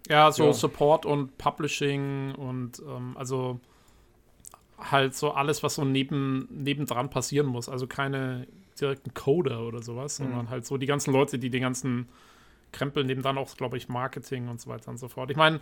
[0.09, 0.53] Ja, so ja.
[0.53, 3.59] Support und Publishing und ähm, also
[4.77, 7.67] halt so alles, was so neben, nebendran passieren muss.
[7.67, 8.47] Also keine
[8.79, 10.25] direkten Coder oder sowas, mhm.
[10.25, 12.07] sondern halt so die ganzen Leute, die den ganzen
[12.71, 15.31] Krempel nebendran auch, glaube ich, Marketing und so weiter und so fort.
[15.31, 15.59] Ich meine,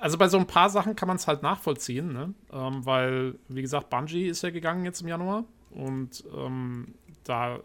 [0.00, 2.34] also bei so ein paar Sachen kann man es halt nachvollziehen, ne?
[2.52, 6.94] Ähm, weil, wie gesagt, Bungie ist ja gegangen jetzt im Januar und ähm,
[7.24, 7.60] da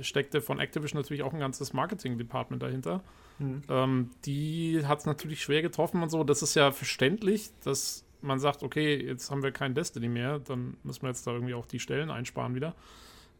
[0.00, 3.02] steckte von Activision natürlich auch ein ganzes Marketing-Department dahinter.
[3.38, 3.62] Mhm.
[3.68, 6.24] Ähm, die hat es natürlich schwer getroffen und so.
[6.24, 10.76] Das ist ja verständlich, dass man sagt, okay, jetzt haben wir kein Destiny mehr, dann
[10.82, 12.74] müssen wir jetzt da irgendwie auch die Stellen einsparen wieder.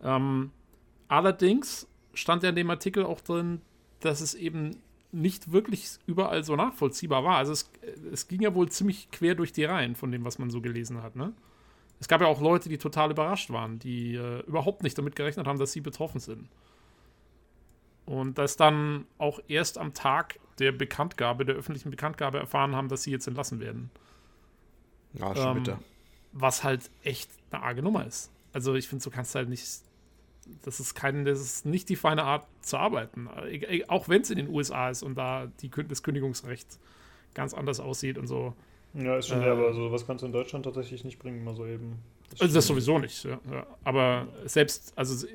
[0.03, 0.51] Ähm,
[1.09, 3.61] allerdings stand ja in dem Artikel auch drin,
[4.01, 4.77] dass es eben
[5.15, 7.37] nicht wirklich überall so nachvollziehbar war.
[7.37, 7.71] Also es,
[8.12, 11.03] es ging ja wohl ziemlich quer durch die Reihen von dem, was man so gelesen
[11.03, 11.17] hat.
[11.17, 11.33] Ne?
[12.01, 15.47] Es gab ja auch Leute, die total überrascht waren, die äh, überhaupt nicht damit gerechnet
[15.47, 16.49] haben, dass sie betroffen sind.
[18.07, 23.03] Und das dann auch erst am Tag der Bekanntgabe, der öffentlichen Bekanntgabe erfahren haben, dass
[23.05, 23.91] sie jetzt entlassen werden.
[25.15, 25.81] Ja, schon Ähm, bitter.
[26.33, 28.31] Was halt echt eine arge Nummer ist.
[28.53, 29.65] Also ich finde, so kannst du halt nicht.
[30.65, 33.29] Das ist kein, das ist nicht die feine Art zu arbeiten.
[33.49, 36.79] E- e- Auch wenn es in den USA ist und da die, das Kündigungsrecht
[37.35, 38.55] ganz anders aussieht und so.
[38.95, 41.43] Ja, ist schon Äh, der, aber so was kannst du in Deutschland tatsächlich nicht bringen,
[41.45, 41.99] mal so eben.
[42.41, 43.25] Also das sowieso nicht.
[43.25, 43.39] Ja.
[43.85, 45.27] Aber selbst, also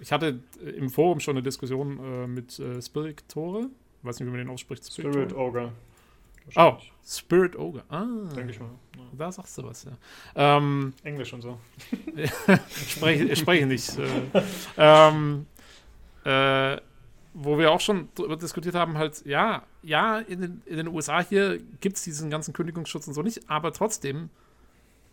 [0.00, 0.40] ich hatte
[0.76, 3.68] im Forum schon eine Diskussion äh, mit äh, Spirit Tore.
[4.02, 4.90] Weiß nicht, wie man den ausspricht.
[4.90, 5.72] Spirit Ogre.
[6.56, 6.76] Oh.
[7.04, 7.82] Spirit Ogre.
[7.88, 8.04] Ah,
[8.36, 8.70] Denke ich mal.
[8.96, 9.02] Ja.
[9.18, 9.92] da sagst du was, ja.
[10.36, 11.58] Ähm, Englisch und so.
[12.88, 13.98] spreche, spreche nicht.
[13.98, 14.42] Äh,
[14.76, 15.46] ähm,
[16.24, 16.76] äh,
[17.34, 21.20] wo wir auch schon drüber diskutiert haben, halt, ja, ja, in den, in den USA
[21.20, 24.30] hier gibt es diesen ganzen Kündigungsschutz und so nicht, aber trotzdem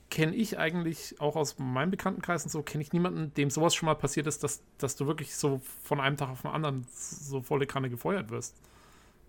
[0.09, 3.88] kenne ich eigentlich auch aus meinem Bekanntenkreis und so, kenne ich niemanden, dem sowas schon
[3.88, 7.41] mal passiert ist, dass, dass du wirklich so von einem Tag auf den anderen so
[7.41, 8.55] volle Kanne gefeuert wirst.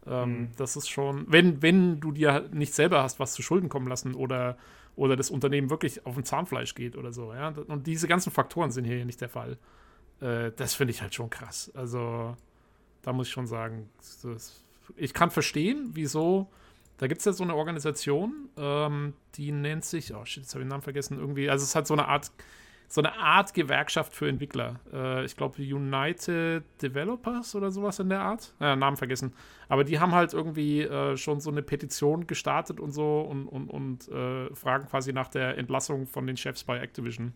[0.08, 0.48] Ähm, Mhm.
[0.56, 4.14] Das ist schon, wenn, wenn du dir nicht selber hast was zu Schulden kommen lassen
[4.14, 4.56] oder,
[4.96, 7.48] oder das Unternehmen wirklich auf dem Zahnfleisch geht oder so, ja.
[7.48, 9.58] Und diese ganzen Faktoren sind hier nicht der Fall.
[10.20, 11.70] Äh, das finde ich halt schon krass.
[11.74, 12.36] Also,
[13.02, 13.88] da muss ich schon sagen,
[14.22, 14.64] das,
[14.96, 16.48] ich kann verstehen, wieso.
[16.98, 20.62] Da gibt es ja so eine Organisation, ähm, die nennt sich, oh shit, jetzt habe
[20.62, 22.32] ich den Namen vergessen, irgendwie, also es hat so eine Art,
[22.90, 24.80] so eine Art Gewerkschaft für Entwickler.
[24.92, 28.54] Äh, ich glaube United Developers oder sowas in der Art.
[28.60, 29.34] Ja, Namen vergessen.
[29.68, 33.68] Aber die haben halt irgendwie äh, schon so eine Petition gestartet und so und, und,
[33.68, 37.34] und äh, fragen quasi nach der Entlassung von den Chefs bei Activision.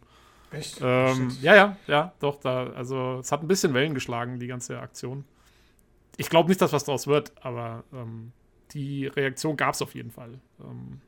[0.50, 0.80] Echt?
[0.82, 4.80] Ähm, ja, ja, ja, doch, da, also es hat ein bisschen Wellen geschlagen, die ganze
[4.80, 5.24] Aktion.
[6.16, 8.32] Ich glaube nicht, dass was draus wird, aber ähm,
[8.72, 10.40] die Reaktion gab es auf jeden Fall.
[10.60, 11.00] Ähm,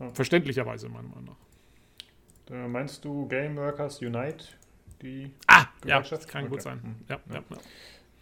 [0.00, 0.10] Ja.
[0.14, 1.36] Verständlicherweise, meiner Meinung nach.
[2.50, 4.44] Äh, meinst du Game Workers Unite?
[5.00, 6.80] Die Ah, ja, das kann gut sein.
[6.82, 6.94] Hm.
[7.08, 7.34] Ja, ja.
[7.34, 7.56] Ja.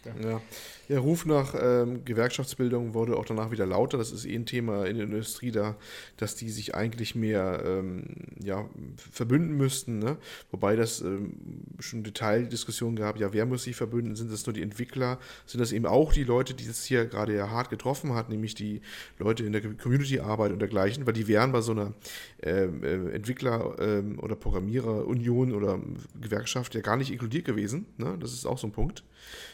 [0.05, 0.29] Ja.
[0.29, 0.41] Ja.
[0.89, 3.97] Der Ruf nach ähm, Gewerkschaftsbildung wurde auch danach wieder lauter.
[3.97, 5.77] Das ist eh ein Thema in der Industrie da,
[6.17, 8.03] dass die sich eigentlich mehr ähm,
[8.43, 9.99] ja, verbünden müssten.
[9.99, 10.17] Ne?
[10.51, 11.33] Wobei das ähm,
[11.79, 14.15] schon Detaildiskussionen gab, ja, wer muss sich verbünden?
[14.15, 15.17] Sind das nur die Entwickler?
[15.45, 18.53] Sind das eben auch die Leute, die das hier gerade ja hart getroffen hat, nämlich
[18.53, 18.81] die
[19.17, 21.05] Leute in der Community-Arbeit und dergleichen?
[21.05, 21.93] Weil die wären bei so einer
[22.41, 25.79] ähm, äh, Entwickler- ähm, oder Programmierer-Union oder
[26.19, 27.85] Gewerkschaft ja gar nicht inkludiert gewesen.
[27.97, 28.17] Ne?
[28.19, 29.03] Das ist auch so ein Punkt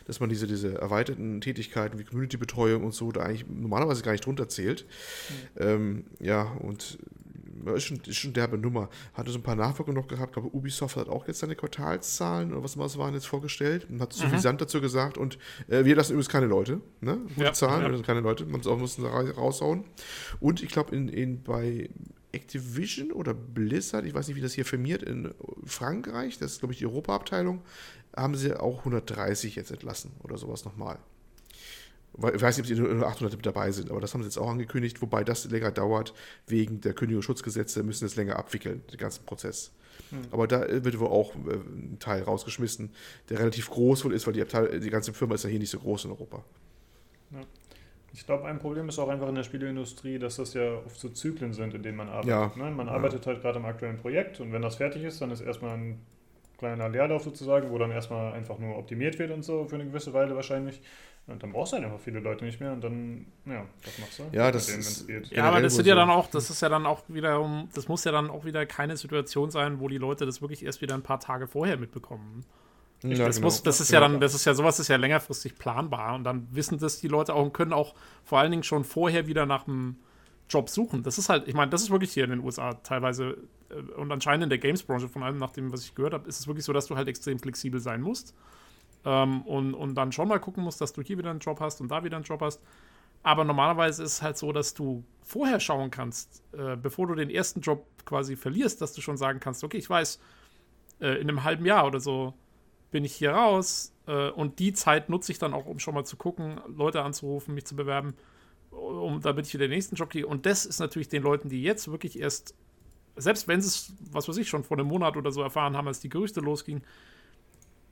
[0.06, 4.26] dass man diese, diese erweiterten Tätigkeiten wie Community-Betreuung und so da eigentlich normalerweise gar nicht
[4.26, 4.86] drunter zählt.
[5.58, 6.98] Ähm, ja, und
[7.76, 8.90] ist schon, ist schon derbe Nummer.
[9.14, 12.64] Hatte so ein paar Nachwirkungen noch gehabt, glaube Ubisoft hat auch jetzt seine Quartalszahlen oder
[12.64, 15.38] was immer es waren jetzt vorgestellt und hat suffisant dazu gesagt und
[15.68, 17.18] äh, wir lassen übrigens keine Leute, ne?
[17.36, 17.88] Gute Ja, Zahlen, ja.
[17.88, 19.86] wir lassen keine Leute, man muss auch müssen raushauen.
[20.40, 21.90] Und ich glaube in, in bei
[22.38, 25.34] Activision oder Blizzard, ich weiß nicht, wie das hier firmiert, in
[25.66, 27.62] Frankreich, das ist, glaube ich, die Europaabteilung,
[28.16, 31.00] haben sie auch 130 jetzt entlassen oder sowas nochmal.
[32.34, 34.38] Ich weiß nicht, ob sie nur 800 mit dabei sind, aber das haben sie jetzt
[34.38, 36.14] auch angekündigt, wobei das länger dauert,
[36.48, 39.72] wegen der Kündigungsschutzgesetze müssen das länger abwickeln, den ganzen Prozess.
[40.32, 42.90] Aber da wird wohl auch äh, ein Teil rausgeschmissen,
[43.30, 45.70] der relativ groß wohl ist, weil die, Abteil die ganze Firma ist ja hier nicht
[45.70, 46.44] so groß in Europa.
[48.18, 51.08] Ich glaube, ein Problem ist auch einfach in der Spieleindustrie, dass das ja oft so
[51.10, 52.30] Zyklen sind, in denen man arbeitet.
[52.30, 52.52] Ja.
[52.56, 52.72] Ne?
[52.72, 52.94] Man Ja.
[52.94, 56.02] arbeitet halt gerade am aktuellen Projekt und wenn das fertig ist, dann ist erstmal ein
[56.58, 60.14] kleiner Leerlauf sozusagen, wo dann erstmal einfach nur optimiert wird und so für eine gewisse
[60.14, 60.82] Weile wahrscheinlich.
[61.28, 64.18] Und dann brauchst du halt einfach viele Leute nicht mehr und dann, ja, was machst
[64.18, 64.24] du?
[64.32, 65.08] Ja, das denen, ist-?
[65.30, 68.04] Ja, aber das sind ja dann auch, das ist ja dann auch wiederum, das muss
[68.04, 71.04] ja dann auch wieder keine Situation sein, wo die Leute das wirklich erst wieder ein
[71.04, 72.46] paar Tage vorher mitbekommen.
[73.12, 73.48] Ja, das, genau.
[73.48, 76.48] muss, das ist ja dann, das ist ja, sowas ist ja längerfristig planbar und dann
[76.52, 79.68] wissen das die Leute auch und können auch vor allen Dingen schon vorher wieder nach
[79.68, 79.98] einem
[80.50, 81.04] Job suchen.
[81.04, 83.38] Das ist halt, ich meine, das ist wirklich hier in den USA teilweise
[83.70, 86.40] äh, und anscheinend in der Games-Branche, von allem nach dem, was ich gehört habe, ist
[86.40, 88.34] es wirklich so, dass du halt extrem flexibel sein musst
[89.06, 91.82] ähm, und, und dann schon mal gucken musst, dass du hier wieder einen Job hast
[91.82, 92.62] und da wieder einen Job hast.
[93.24, 97.30] Aber normalerweise ist es halt so, dass du vorher schauen kannst, äh, bevor du den
[97.30, 100.20] ersten Job quasi verlierst, dass du schon sagen kannst, okay, ich weiß,
[101.02, 102.34] äh, in einem halben Jahr oder so
[102.92, 106.06] bin ich hier raus äh, und die Zeit nutze ich dann auch, um schon mal
[106.06, 108.16] zu gucken, Leute anzurufen, mich zu bewerben,
[108.72, 110.28] um damit ich wieder den nächsten Job kriege.
[110.28, 112.56] Und das ist natürlich den Leuten, die jetzt wirklich erst,
[113.16, 115.88] selbst wenn sie es, was weiß ich, schon vor einem Monat oder so erfahren haben,
[115.88, 116.84] als die Gerüchte losgingen,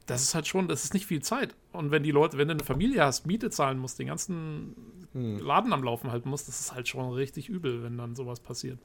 [0.05, 1.55] das ist halt schon, das ist nicht viel Zeit.
[1.71, 4.75] Und wenn die Leute, wenn du eine Familie hast, Miete zahlen musst, den ganzen
[5.15, 5.39] Hm.
[5.39, 8.79] Laden am Laufen halten musst, das ist halt schon richtig übel, wenn dann sowas passiert.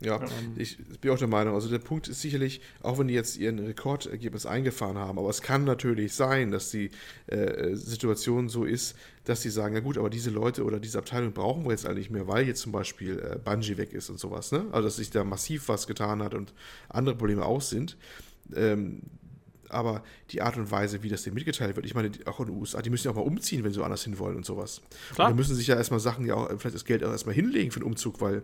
[0.00, 1.54] Ja, Ähm, ich bin auch der Meinung.
[1.54, 5.42] Also der Punkt ist sicherlich, auch wenn die jetzt ihren Rekordergebnis eingefahren haben, aber es
[5.42, 6.90] kann natürlich sein, dass die
[7.26, 11.32] äh, Situation so ist, dass sie sagen, ja gut, aber diese Leute oder diese Abteilung
[11.32, 14.18] brauchen wir jetzt eigentlich nicht mehr, weil jetzt zum Beispiel äh, Bungie weg ist und
[14.18, 14.66] sowas, ne?
[14.72, 16.54] Also dass sich da massiv was getan hat und
[16.88, 17.96] andere Probleme auch sind.
[18.56, 19.02] Ähm,
[19.70, 22.56] aber die Art und Weise, wie das denen mitgeteilt wird, ich meine, auch in den
[22.56, 24.82] USA, die müssen ja auch mal umziehen, wenn sie woanders hin wollen und sowas.
[25.14, 25.28] Klar.
[25.28, 27.70] Und da müssen sich ja erstmal Sachen, ja auch, vielleicht das Geld auch erstmal hinlegen
[27.70, 28.42] für den Umzug, weil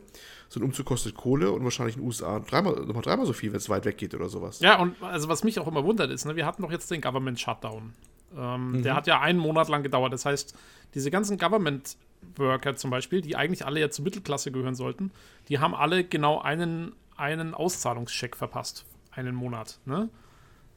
[0.49, 3.53] so ein Umzug kostet Kohle und wahrscheinlich in den USA dreimal, nochmal dreimal so viel,
[3.53, 4.61] wenn es weit weg geht oder sowas.
[4.61, 7.01] Ja, und also was mich auch immer wundert ist, ne, wir hatten doch jetzt den
[7.01, 7.93] Government Shutdown.
[8.37, 8.83] Ähm, mhm.
[8.83, 10.13] Der hat ja einen Monat lang gedauert.
[10.13, 10.55] Das heißt,
[10.95, 11.97] diese ganzen Government
[12.37, 15.13] Worker zum Beispiel, die eigentlich alle ja zur Mittelklasse gehören sollten,
[15.49, 18.85] die haben alle genau einen, einen Auszahlungscheck verpasst.
[19.11, 19.79] Einen Monat.
[19.87, 20.11] Ne?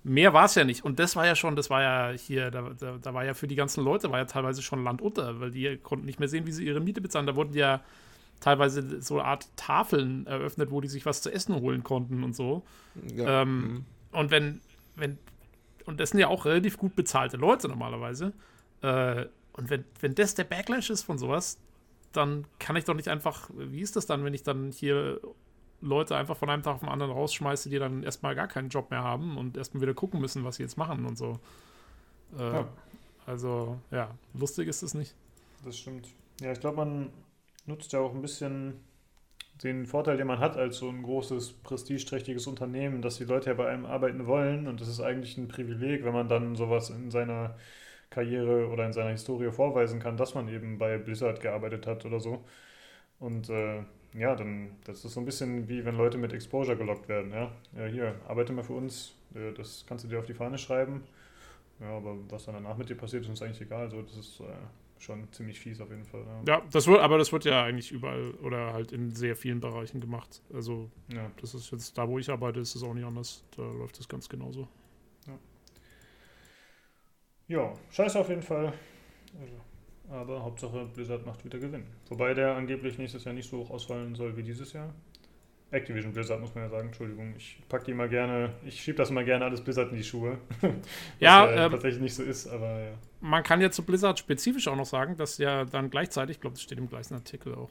[0.04, 0.84] Mehr war es ja nicht.
[0.84, 3.48] Und das war ja schon, das war ja hier, da, da, da, war ja für
[3.48, 6.46] die ganzen Leute, war ja teilweise schon Land unter, weil die konnten nicht mehr sehen,
[6.46, 7.28] wie sie ihre Miete bezahlen.
[7.28, 7.82] Da wurden ja
[8.40, 12.36] teilweise so eine Art Tafeln eröffnet, wo die sich was zu essen holen konnten und
[12.36, 12.64] so.
[13.16, 13.42] Ja.
[13.42, 13.86] Ähm, mhm.
[14.12, 14.62] Und wenn,
[14.96, 15.18] wenn,
[15.86, 18.34] und das sind ja auch relativ gut bezahlte Leute normalerweise.
[18.82, 21.60] Äh, und wenn, wenn das der Backlash ist von sowas,
[22.14, 25.20] dann kann ich doch nicht einfach, wie ist das dann, wenn ich dann hier
[25.82, 28.92] Leute einfach von einem Tag auf den anderen rausschmeiße, die dann erstmal gar keinen Job
[28.92, 31.40] mehr haben und erstmal wieder gucken müssen, was sie jetzt machen und so.
[32.38, 32.68] Äh, ja.
[33.26, 35.16] Also, ja, lustig ist es nicht.
[35.64, 36.08] Das stimmt.
[36.42, 37.10] Ja, ich glaube, man
[37.66, 38.80] nutzt ja auch ein bisschen
[39.64, 43.54] den Vorteil, den man hat als so ein großes, prestigeträchtiges Unternehmen, dass die Leute ja
[43.54, 47.12] bei einem arbeiten wollen und das ist eigentlich ein Privileg, wenn man dann sowas in
[47.12, 47.58] seiner
[48.10, 52.20] Karriere oder in seiner Historie vorweisen kann, dass man eben bei Blizzard gearbeitet hat oder
[52.20, 52.44] so.
[53.20, 57.08] Und äh, ja, dann, das ist so ein bisschen wie wenn Leute mit Exposure gelockt
[57.08, 57.32] werden.
[57.32, 59.14] Ja, ja hier, arbeite mal für uns,
[59.56, 61.04] das kannst du dir auf die Fahne schreiben.
[61.80, 63.84] Ja, aber was dann danach mit dir passiert, ist uns eigentlich egal.
[63.84, 64.44] Also, das ist äh,
[64.98, 66.26] schon ziemlich fies auf jeden Fall.
[66.46, 66.58] Ja.
[66.58, 70.02] ja, das wird, aber das wird ja eigentlich überall oder halt in sehr vielen Bereichen
[70.02, 70.42] gemacht.
[70.54, 71.32] Also, ja.
[71.40, 73.44] das ist jetzt da, wo ich arbeite, ist es auch nicht anders.
[73.56, 74.68] Da läuft das ganz genauso.
[75.28, 75.38] Ja,
[77.48, 78.74] ja scheiße auf jeden Fall.
[79.40, 79.69] Also
[80.10, 81.86] aber Hauptsache Blizzard macht wieder Gewinn.
[82.08, 84.94] Wobei der angeblich nächstes Jahr nicht so hoch ausfallen soll wie dieses Jahr.
[85.72, 89.12] Activision Blizzard muss man ja sagen, Entschuldigung, ich packe die mal gerne, ich schiebe das
[89.12, 90.40] immer gerne alles Blizzard in die Schuhe.
[91.20, 92.92] ja, ja ähm, tatsächlich nicht so ist, aber ja.
[93.22, 96.56] Man kann ja zu Blizzard spezifisch auch noch sagen, dass ja dann gleichzeitig, ich glaube,
[96.56, 97.70] das steht im gleichen Artikel auch,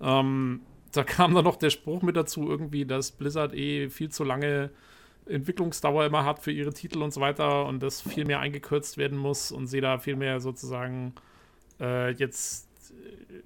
[0.00, 0.60] ähm,
[0.92, 4.70] da kam dann noch der Spruch mit dazu irgendwie, dass Blizzard eh viel zu lange
[5.26, 9.18] Entwicklungsdauer immer hat für ihre Titel und so weiter und das viel mehr eingekürzt werden
[9.18, 11.14] muss und sie da viel mehr sozusagen
[11.80, 13.42] äh, jetzt äh,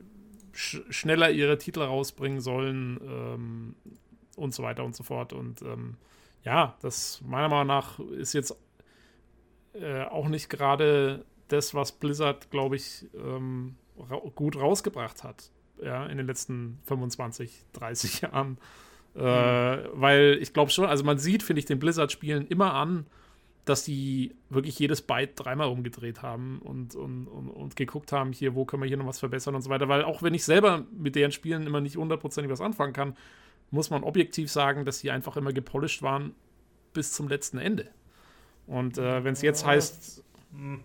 [0.53, 3.75] sch schneller ihre Titel rausbringen sollen ähm,
[4.37, 5.33] und so weiter und so fort.
[5.33, 5.97] Und ähm,
[6.43, 8.57] ja, das meiner Meinung nach ist jetzt
[9.75, 15.51] äh, auch nicht gerade das, was Blizzard, glaube ich, ähm, ra gut rausgebracht hat.
[15.83, 18.59] Ja, in den letzten 25, 30 Jahren.
[19.17, 19.89] Äh, mhm.
[19.95, 23.07] Weil ich glaube schon, also man sieht, finde ich, den Blizzard-Spielen immer an,
[23.65, 28.55] dass die wirklich jedes Byte dreimal umgedreht haben und, und, und, und, geguckt haben, hier,
[28.55, 29.89] wo können wir hier noch was verbessern und so weiter.
[29.89, 33.17] Weil auch wenn ich selber mit deren Spielen immer nicht hundertprozentig was anfangen kann,
[33.71, 36.35] muss man objektiv sagen, dass sie einfach immer gepolished waren
[36.93, 37.89] bis zum letzten Ende.
[38.67, 40.23] Und äh, wenn es jetzt heißt,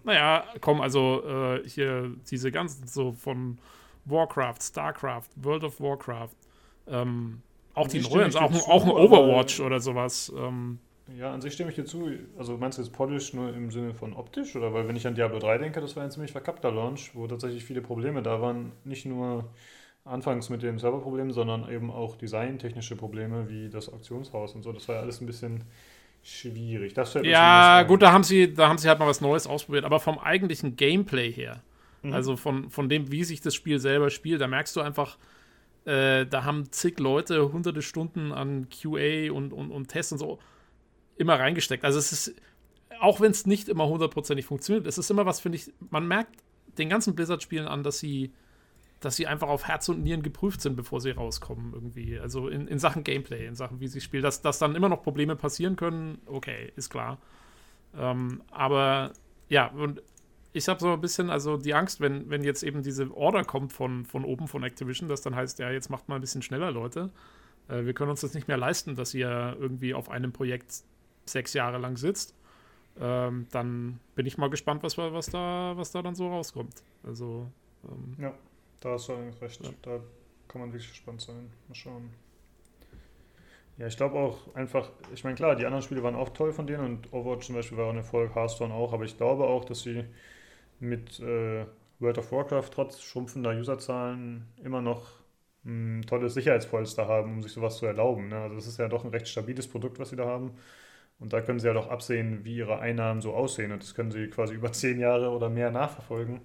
[0.04, 3.60] naja, komm, also äh, hier diese ganzen so von
[4.06, 6.36] Warcraft, Starcraft, World of Warcraft,
[6.88, 7.42] ähm,
[7.76, 10.34] auch die neuen, auch, auch ein Overwatch oder sowas.
[10.36, 10.80] Ähm,
[11.18, 12.10] ja, an sich stimme ich dir zu.
[12.38, 14.56] Also meinst du jetzt Polish nur im Sinne von optisch?
[14.56, 17.28] Oder weil wenn ich an Diablo 3 denke, das war ein ziemlich verkappter Launch, wo
[17.28, 18.72] tatsächlich viele Probleme da waren.
[18.84, 19.50] Nicht nur
[20.06, 24.72] anfangs mit den Serverproblemen, sondern eben auch designtechnische Probleme wie das Auktionshaus und so.
[24.72, 25.64] Das war ja alles ein bisschen
[26.24, 26.94] schwierig.
[26.94, 29.86] Das ja, gut, da haben, sie, da haben sie halt mal was Neues ausprobiert.
[29.86, 31.62] Aber vom eigentlichen Gameplay her,
[32.02, 32.14] mhm.
[32.14, 35.18] also von, von dem, wie sich das Spiel selber spielt, da merkst du einfach,
[35.86, 40.40] äh, da haben zig Leute hunderte Stunden an QA und, und, und Tests und so
[41.20, 41.86] immer reingesteckt.
[41.86, 42.36] Also es ist,
[43.00, 46.36] auch wenn es nicht immer hundertprozentig funktioniert, es ist immer was, finde ich, man merkt
[46.78, 48.34] den ganzen Blizzard-Spielen an, dass sie,
[49.00, 52.20] dass sie einfach auf Herz und Nieren geprüft sind, bevor sie rauskommen, irgendwie.
[52.20, 54.24] Also in, in Sachen Gameplay, in Sachen, wie sie spielen.
[54.24, 57.20] Dass, dass dann immer noch Probleme passieren können, okay, ist klar.
[57.98, 59.14] Ähm, aber
[59.50, 60.02] ja, und
[60.54, 63.74] ich habe so ein bisschen, also die Angst, wenn, wenn jetzt eben diese Order kommt
[63.74, 66.72] von, von oben von Activision, das dann heißt, ja, jetzt macht mal ein bisschen schneller,
[66.72, 67.12] Leute.
[67.68, 70.84] Äh, wir können uns das nicht mehr leisten, dass ihr irgendwie auf einem Projekt
[71.32, 72.36] sechs Jahre lang sitzt,
[73.00, 76.84] ähm, dann bin ich mal gespannt, was, was, da, was da dann so rauskommt.
[77.04, 77.48] Also,
[77.86, 78.34] ähm, ja,
[78.82, 79.64] da hast du eigentlich recht.
[79.64, 79.72] Ja.
[79.82, 80.00] Da
[80.48, 81.50] kann man wirklich gespannt sein.
[81.68, 82.10] Mal schauen.
[83.78, 86.68] Ja, ich glaube auch einfach, ich meine, klar, die anderen Spiele waren auch toll von
[86.68, 89.64] denen und Overwatch zum Beispiel war auch ein Erfolg, Hearthstone auch, aber ich glaube auch,
[89.64, 90.04] dass sie
[90.82, 91.66] mit äh,
[92.00, 95.20] World of Warcraft trotz schrumpfender Userzahlen immer noch
[95.64, 98.30] ein tolles Sicherheitspolster haben, um sich sowas zu erlauben.
[98.30, 98.38] Ne?
[98.42, 100.56] Also, das ist ja doch ein recht stabiles Produkt, was sie da haben.
[101.20, 103.72] Und da können sie ja doch absehen, wie ihre Einnahmen so aussehen.
[103.72, 106.42] Und das können sie quasi über zehn Jahre oder mehr nachverfolgen.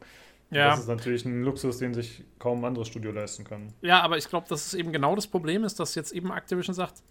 [0.51, 0.71] Ja.
[0.71, 3.73] Das ist natürlich ein Luxus, den sich kaum ein anderes Studio leisten kann.
[3.83, 6.75] Ja, aber ich glaube, dass es eben genau das Problem ist, dass jetzt eben Activision
[6.75, 7.03] sagt,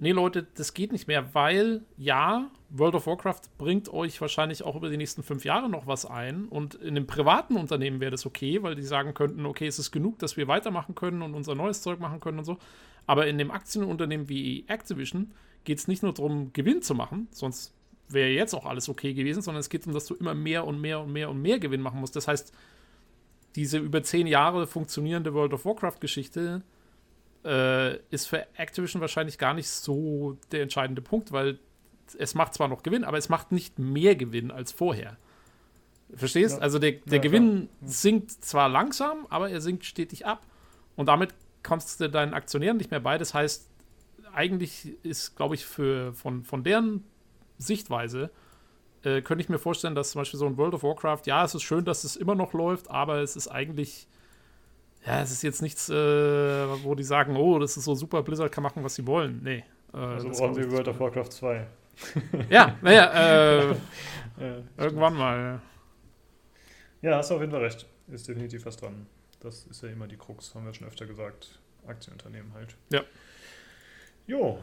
[0.00, 4.76] nee Leute, das geht nicht mehr, weil ja, World of Warcraft bringt euch wahrscheinlich auch
[4.76, 8.24] über die nächsten fünf Jahre noch was ein und in einem privaten Unternehmen wäre das
[8.24, 11.54] okay, weil die sagen könnten, okay, es ist genug, dass wir weitermachen können und unser
[11.54, 12.58] neues Zeug machen können und so.
[13.06, 15.32] Aber in dem Aktienunternehmen wie Activision
[15.64, 17.74] geht es nicht nur darum, Gewinn zu machen, sonst
[18.08, 20.80] wäre jetzt auch alles okay gewesen, sondern es geht darum, dass du immer mehr und
[20.80, 22.16] mehr und mehr und mehr Gewinn machen musst.
[22.16, 22.52] Das heißt,
[23.56, 26.62] diese über zehn Jahre funktionierende World of Warcraft-Geschichte
[27.44, 31.58] äh, ist für Activision wahrscheinlich gar nicht so der entscheidende Punkt, weil
[32.18, 35.16] es macht zwar noch Gewinn, aber es macht nicht mehr Gewinn als vorher.
[36.14, 36.56] Verstehst?
[36.56, 36.62] Ja.
[36.62, 37.88] Also der, der ja, Gewinn ja.
[37.88, 40.44] sinkt zwar langsam, aber er sinkt stetig ab.
[40.96, 43.16] Und damit kommst du deinen Aktionären nicht mehr bei.
[43.16, 43.69] Das heißt,
[44.34, 47.04] eigentlich ist, glaube ich, für, von, von deren
[47.58, 48.30] Sichtweise
[49.04, 51.54] äh, könnte ich mir vorstellen, dass zum Beispiel so ein World of Warcraft, ja, es
[51.54, 54.08] ist schön, dass es immer noch läuft, aber es ist eigentlich,
[55.06, 58.52] ja, es ist jetzt nichts, äh, wo die sagen, oh, das ist so super, Blizzard
[58.52, 59.40] kann machen, was sie wollen.
[59.42, 59.64] Nee.
[59.94, 61.66] Äh, also brauchen sie World of Warcraft 2.
[62.50, 63.74] ja, naja, äh,
[64.76, 65.60] irgendwann mal.
[67.02, 67.86] Ja, hast du auf jeden Fall recht.
[68.08, 69.06] Ist definitiv was dran.
[69.40, 71.58] Das ist ja immer die Krux, haben wir schon öfter gesagt.
[71.86, 72.76] Aktienunternehmen halt.
[72.92, 73.02] Ja.
[74.30, 74.60] Jo,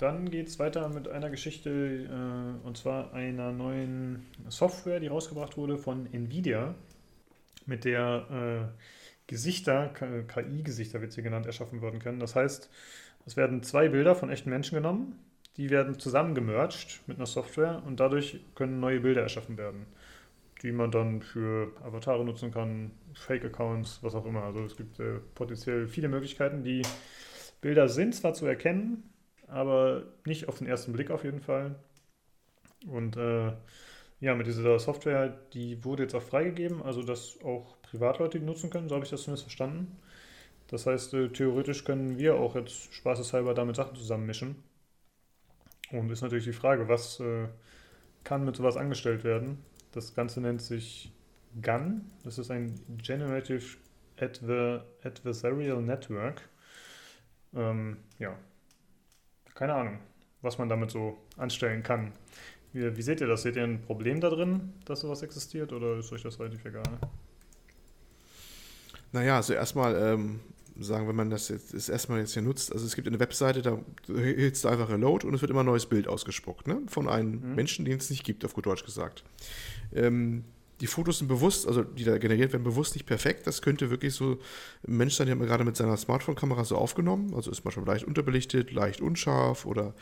[0.00, 5.56] dann geht es weiter mit einer Geschichte, äh, und zwar einer neuen Software, die rausgebracht
[5.56, 6.74] wurde von Nvidia,
[7.66, 8.82] mit der äh,
[9.28, 9.90] Gesichter,
[10.26, 12.18] KI-Gesichter wird sie genannt, erschaffen werden können.
[12.18, 12.68] Das heißt,
[13.26, 15.20] es werden zwei Bilder von echten Menschen genommen,
[15.56, 19.86] die werden zusammengemerged mit einer Software und dadurch können neue Bilder erschaffen werden,
[20.62, 24.42] die man dann für Avatare nutzen kann, Fake-Accounts, was auch immer.
[24.42, 26.64] Also es gibt äh, potenziell viele Möglichkeiten.
[26.64, 26.82] Die
[27.60, 29.10] Bilder sind zwar zu erkennen,
[29.46, 31.76] aber nicht auf den ersten Blick auf jeden Fall.
[32.86, 33.52] Und äh,
[34.20, 38.70] ja, mit dieser Software, die wurde jetzt auch freigegeben, also dass auch Privatleute die nutzen
[38.70, 39.96] können, so habe ich das zumindest verstanden.
[40.68, 44.56] Das heißt, äh, theoretisch können wir auch jetzt spaßeshalber damit Sachen zusammenmischen.
[45.90, 47.48] Und ist natürlich die Frage, was äh,
[48.22, 49.58] kann mit sowas angestellt werden?
[49.92, 51.12] Das Ganze nennt sich
[51.60, 52.04] GAN.
[52.22, 53.78] Das ist ein Generative
[54.20, 56.48] Adver Adversarial Network.
[57.54, 58.36] Ähm, ja,
[59.54, 59.98] keine Ahnung,
[60.42, 62.12] was man damit so anstellen kann.
[62.72, 63.42] Wie, wie, seht ihr das?
[63.42, 66.84] Seht ihr ein Problem da drin, dass sowas existiert oder ist euch das relativ egal?
[69.12, 70.40] Naja, also erstmal ähm,
[70.78, 73.62] sagen, wenn man das jetzt das erstmal jetzt hier nutzt, also es gibt eine Webseite,
[73.62, 76.80] da hältst du einfach Reload und es wird immer ein neues Bild ausgespuckt, ne?
[76.86, 77.54] Von einem mhm.
[77.56, 79.24] Menschen, den es nicht gibt, auf gut Deutsch gesagt.
[79.92, 80.44] Ähm,
[80.80, 83.46] die Fotos sind bewusst, also die da generiert werden, bewusst nicht perfekt.
[83.46, 84.38] Das könnte wirklich so
[84.86, 87.34] ein Mensch sein, der hat gerade mit seiner Smartphone-Kamera so aufgenommen.
[87.34, 89.94] Also ist manchmal leicht unterbelichtet, leicht unscharf oder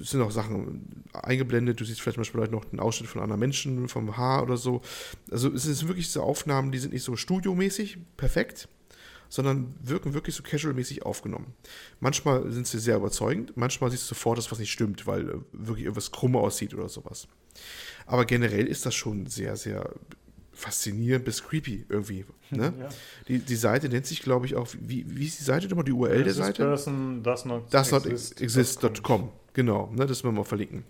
[0.00, 1.80] es sind auch Sachen eingeblendet.
[1.80, 4.82] Du siehst vielleicht manchmal noch einen Ausschnitt von anderen Menschen, vom Haar oder so.
[5.30, 8.68] Also es sind wirklich so Aufnahmen, die sind nicht so studiomäßig perfekt,
[9.28, 11.54] sondern wirken wirklich so casual-mäßig aufgenommen.
[12.00, 15.34] Manchmal sind sie sehr überzeugend, manchmal siehst du sofort, dass was nicht stimmt, weil äh,
[15.52, 17.28] wirklich irgendwas krumm aussieht oder sowas.
[18.06, 19.88] Aber generell ist das schon sehr, sehr
[20.52, 22.24] faszinierend bis creepy irgendwie.
[22.50, 22.74] Ne?
[22.78, 22.88] Ja.
[23.28, 25.92] Die, die Seite nennt sich, glaube ich, auch, wie, wie ist die Seite nochmal, die
[25.92, 26.64] URL der Seite?
[26.64, 29.30] Person does not, does not exist.com.
[29.52, 30.84] Genau, ne, das werden wir mal verlinken.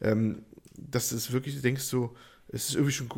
[0.00, 0.42] Ähm,
[0.76, 2.14] das ist wirklich, du denkst so,
[2.48, 3.08] es ist irgendwie schon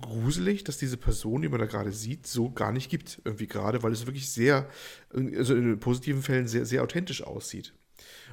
[0.00, 3.20] gruselig, dass diese Person, die man da gerade sieht, so gar nicht gibt.
[3.24, 4.68] Irgendwie gerade, weil es wirklich sehr,
[5.10, 7.72] also in positiven Fällen sehr, sehr authentisch aussieht.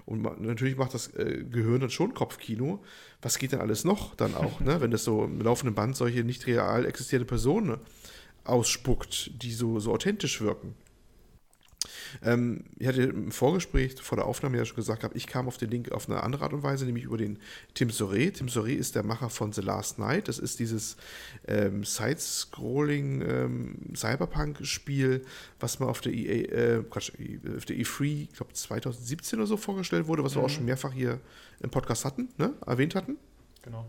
[0.06, 2.84] Und natürlich macht das äh, Gehirn dann schon Kopfkino.
[3.22, 4.82] Was geht denn alles noch dann auch, ne?
[4.82, 7.78] wenn das so im laufenden Band solche nicht real existierende Personen
[8.44, 10.76] ausspuckt, die so, so authentisch wirken?
[12.24, 15.58] Ähm, ich hatte im Vorgespräch vor der Aufnahme ja schon gesagt, hab, ich kam auf
[15.58, 17.40] den Link auf eine andere Art und Weise, nämlich über den
[17.74, 18.34] Tim Soré.
[18.34, 20.28] Tim Soré ist der Macher von The Last Night.
[20.28, 20.98] Das ist dieses
[21.48, 25.26] ähm, Side-Scrolling ähm, Cyberpunk-Spiel,
[25.60, 27.12] was mal auf der EA, äh, Quatsch,
[27.56, 30.40] auf der E3, ich glaube 2017 oder so vorgestellt wurde, was mhm.
[30.40, 30.54] wir auch mhm.
[30.54, 31.20] schon mehrfach hier
[31.62, 32.54] im Podcast hatten, ne?
[32.66, 33.18] erwähnt hatten.
[33.62, 33.86] Genau.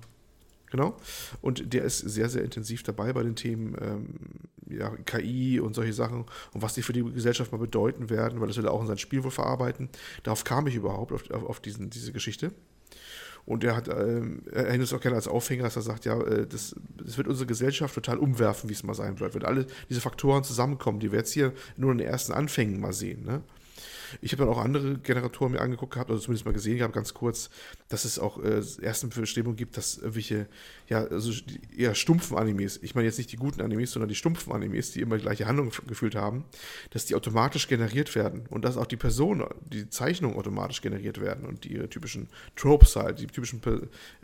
[0.70, 0.96] Genau.
[1.40, 5.92] Und der ist sehr, sehr intensiv dabei bei den Themen ähm, ja, KI und solche
[5.92, 8.80] Sachen und was die für die Gesellschaft mal bedeuten werden, weil das will er auch
[8.80, 9.88] in sein Spiel wohl verarbeiten.
[10.22, 12.52] Darauf kam ich überhaupt, auf, auf, diesen, diese Geschichte.
[13.46, 16.20] Und er hat, ähm, er nennt es auch gerne als Aufhänger, dass er sagt, ja,
[16.20, 19.34] äh, das, das wird unsere Gesellschaft total umwerfen, wie es mal sein wird.
[19.34, 22.92] Wenn alle diese Faktoren zusammenkommen, die wir jetzt hier nur in den ersten Anfängen mal
[22.92, 23.24] sehen.
[23.24, 23.42] Ne?
[24.20, 27.14] Ich habe dann auch andere Generatoren mir angeguckt gehabt, also zumindest mal gesehen gehabt, ganz
[27.14, 27.50] kurz,
[27.88, 30.46] dass es auch äh, ersten Bestimmungen gibt, dass irgendwelche,
[30.88, 31.32] ja, also
[31.76, 35.00] eher stumpfen Animes, ich meine jetzt nicht die guten Animes, sondern die stumpfen Animes, die
[35.00, 36.44] immer die gleiche Handlung gefühlt haben,
[36.90, 41.46] dass die automatisch generiert werden und dass auch die Personen, die Zeichnungen automatisch generiert werden
[41.46, 43.60] und die typischen Tropes halt, die typischen,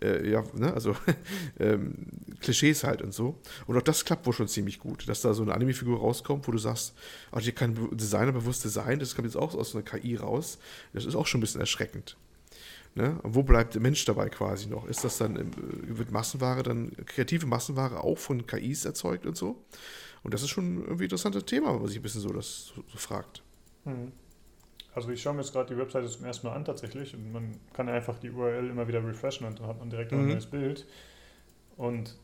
[0.02, 0.96] äh, ja, ne, also
[1.60, 1.94] ähm,
[2.40, 3.38] Klischees halt und so.
[3.66, 6.52] Und auch das klappt wohl schon ziemlich gut, dass da so eine Anime-Figur rauskommt, wo
[6.52, 6.94] du sagst,
[7.32, 10.58] ach, hier kann Designer bewusst Design, das kommt jetzt auch aus einer KI raus.
[10.92, 12.16] Das ist auch schon ein bisschen erschreckend.
[12.94, 13.20] Ne?
[13.22, 14.86] Wo bleibt der Mensch dabei quasi noch?
[14.86, 19.62] Ist das dann, wird Massenware dann, kreative Massenware auch von KIs erzeugt und so?
[20.22, 22.72] Und das ist schon irgendwie ein interessantes Thema, wenn man sich ein bisschen so das
[22.74, 23.42] so, so fragt.
[23.84, 24.12] Mhm.
[24.94, 27.60] Also ich schaue mir jetzt gerade die Webseite zum ersten Mal an tatsächlich und man
[27.74, 30.20] kann einfach die URL immer wieder refreshen und dann hat man direkt mhm.
[30.20, 30.86] ein neues Bild.
[31.76, 32.16] Und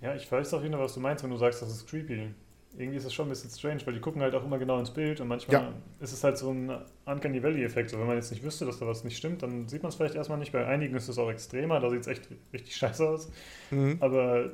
[0.00, 2.32] ja, ich weiß auch wieder, was du meinst, wenn du sagst, das ist creepy.
[2.76, 4.90] Irgendwie ist es schon ein bisschen strange, weil die gucken halt auch immer genau ins
[4.90, 5.72] Bild und manchmal ja.
[5.98, 6.70] ist es halt so ein
[7.04, 7.90] Uncanny Valley-Effekt.
[7.90, 9.96] So, wenn man jetzt nicht wüsste, dass da was nicht stimmt, dann sieht man es
[9.96, 10.52] vielleicht erstmal nicht.
[10.52, 13.30] Bei einigen ist es auch extremer, da sieht es echt richtig scheiße aus.
[13.70, 13.96] Mhm.
[14.00, 14.50] Aber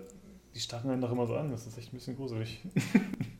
[0.55, 2.63] die starten einen doch immer so an, das ist echt ein bisschen gruselig.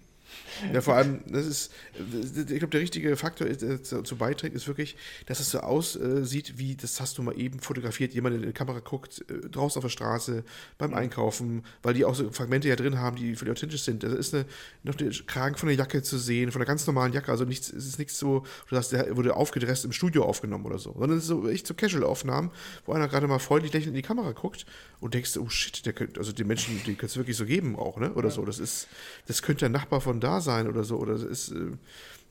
[0.73, 4.67] Ja, vor allem, das ist, ich glaube, der richtige Faktor ist, äh, dazu beiträgt, ist
[4.67, 4.97] wirklich,
[5.27, 8.81] dass es so aussieht, wie, das hast du mal eben fotografiert, jemand in die Kamera
[8.81, 10.45] guckt, äh, draußen auf der Straße,
[10.79, 10.97] beim.
[10.97, 14.03] Einkaufen, weil die auch so Fragmente ja drin haben, die völlig authentisch sind.
[14.03, 14.47] Da ist eine,
[14.83, 17.73] noch der Kragen von der Jacke zu sehen, von einer ganz normalen Jacke, also nichts,
[17.73, 21.19] es ist nichts so, du sagst, der wurde aufgedresst im Studio aufgenommen oder so, sondern
[21.19, 22.51] es ist so echt so Casual-Aufnahmen,
[22.87, 24.67] wo einer gerade mal freundlich lächelnd in die Kamera guckt
[25.01, 27.77] und denkst, oh shit, der könnte, also die Menschen, die könnte es wirklich so geben
[27.77, 28.35] auch, ne, oder ja.
[28.35, 28.45] so.
[28.45, 28.89] Das ist,
[29.27, 31.73] das könnte der Nachbar von da sein oder so, oder das ist, äh,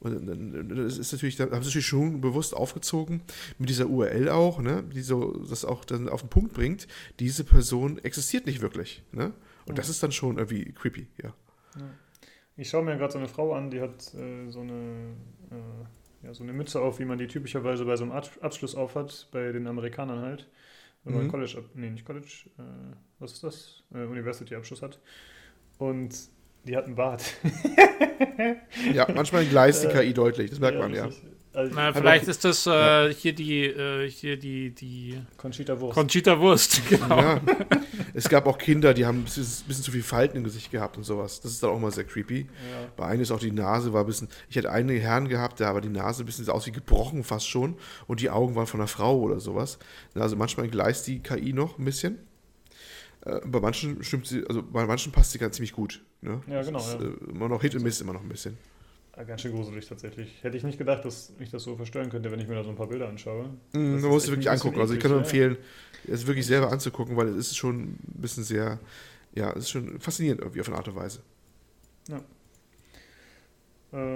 [0.01, 3.21] das ist natürlich, da haben sie natürlich schon bewusst aufgezogen,
[3.57, 6.87] mit dieser URL auch, ne, die so das auch dann auf den Punkt bringt,
[7.19, 9.33] diese Person existiert nicht wirklich, ne?
[9.65, 9.75] Und ja.
[9.75, 11.33] das ist dann schon irgendwie creepy, ja.
[11.75, 11.89] ja.
[12.55, 15.15] Ich schaue mir gerade so eine Frau an, die hat äh, so eine
[15.51, 15.85] äh,
[16.25, 19.51] ja, so eine Mütze auf, wie man die typischerweise bei so einem Abschluss aufhat, bei
[19.51, 20.49] den Amerikanern halt.
[21.03, 21.31] Wenn man mhm.
[21.31, 23.83] College, nee, nicht College, äh, was ist das?
[23.93, 24.99] Äh, University-Abschluss hat.
[25.77, 26.15] Und
[26.65, 27.23] die hat einen Bart.
[28.93, 31.09] ja, manchmal gleist die KI deutlich, das merkt ja, man, ja.
[31.55, 35.95] Also Na, vielleicht ist das äh, hier die, äh, hier die, die Conchita Wurst.
[35.95, 37.17] Conchita Wurst, genau.
[37.17, 37.41] Ja.
[38.13, 40.69] Es gab auch Kinder, die haben ein bisschen, ein bisschen, zu viel Falten im Gesicht
[40.69, 41.39] gehabt und sowas.
[41.39, 42.41] Das ist dann auch mal sehr creepy.
[42.41, 42.47] Ja.
[42.97, 44.27] Bei einem ist auch die Nase war ein bisschen.
[44.49, 47.47] Ich hatte einen Herrn gehabt, der aber die Nase ein bisschen aus wie gebrochen fast
[47.47, 47.77] schon
[48.07, 49.79] und die Augen waren von einer Frau oder sowas.
[50.13, 52.19] Also manchmal gleist die KI noch ein bisschen.
[53.25, 56.01] Äh, bei manchen stimmt sie, also bei manchen passt sie ganz ziemlich gut.
[56.21, 56.41] Ne?
[56.47, 56.79] Ja, genau.
[56.79, 57.01] Ist, ja.
[57.01, 58.57] Äh, immer noch Hit und Miss immer noch ein bisschen.
[59.17, 60.43] Ja, ganz schön gruselig tatsächlich.
[60.43, 62.69] Hätte ich nicht gedacht, dass mich das so verstören könnte, wenn ich mir da so
[62.69, 63.49] ein paar Bilder anschaue.
[63.73, 64.79] Mm, man muss es wirklich angucken.
[64.79, 65.57] Also ich kann nur empfehlen,
[66.07, 68.79] es wirklich selber anzugucken, weil es ist schon ein bisschen sehr,
[69.33, 71.21] ja, es ist schon faszinierend irgendwie auf eine Art und Weise.
[72.09, 72.21] Ja.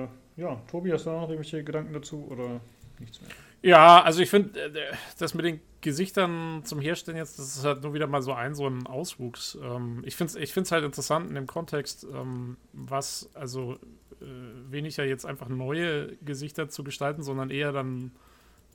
[0.04, 2.60] Äh, ja, Tobi, hast du noch irgendwelche Gedanken dazu oder
[3.00, 3.30] nichts mehr?
[3.62, 7.84] Ja, also ich finde, äh, das mit den Gesichtern zum Herstellen jetzt, das ist halt
[7.84, 9.58] nur wieder mal so ein, so ein Auswuchs.
[9.62, 13.74] Ähm, ich finde es ich find's halt interessant in dem Kontext, ähm, was, also
[14.22, 14.26] äh,
[14.70, 18.12] weniger jetzt einfach neue Gesichter zu gestalten, sondern eher dann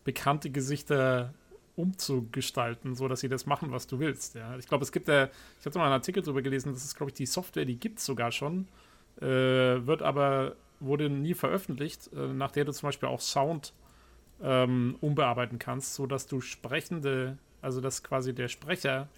[0.05, 1.33] bekannte Gesichter
[1.77, 4.35] umzugestalten, so dass sie das machen, was du willst.
[4.35, 4.57] Ja.
[4.59, 5.29] Ich glaube, es gibt ja,
[5.61, 7.99] ich hatte mal einen Artikel darüber gelesen, das ist, glaube ich, die Software, die gibt
[7.99, 8.69] es sogar schon,
[9.21, 13.73] äh, wird aber, wurde nie veröffentlicht, äh, nach der du zum Beispiel auch Sound
[14.43, 19.09] ähm, umbearbeiten kannst, sodass du sprechende, also dass quasi der Sprecher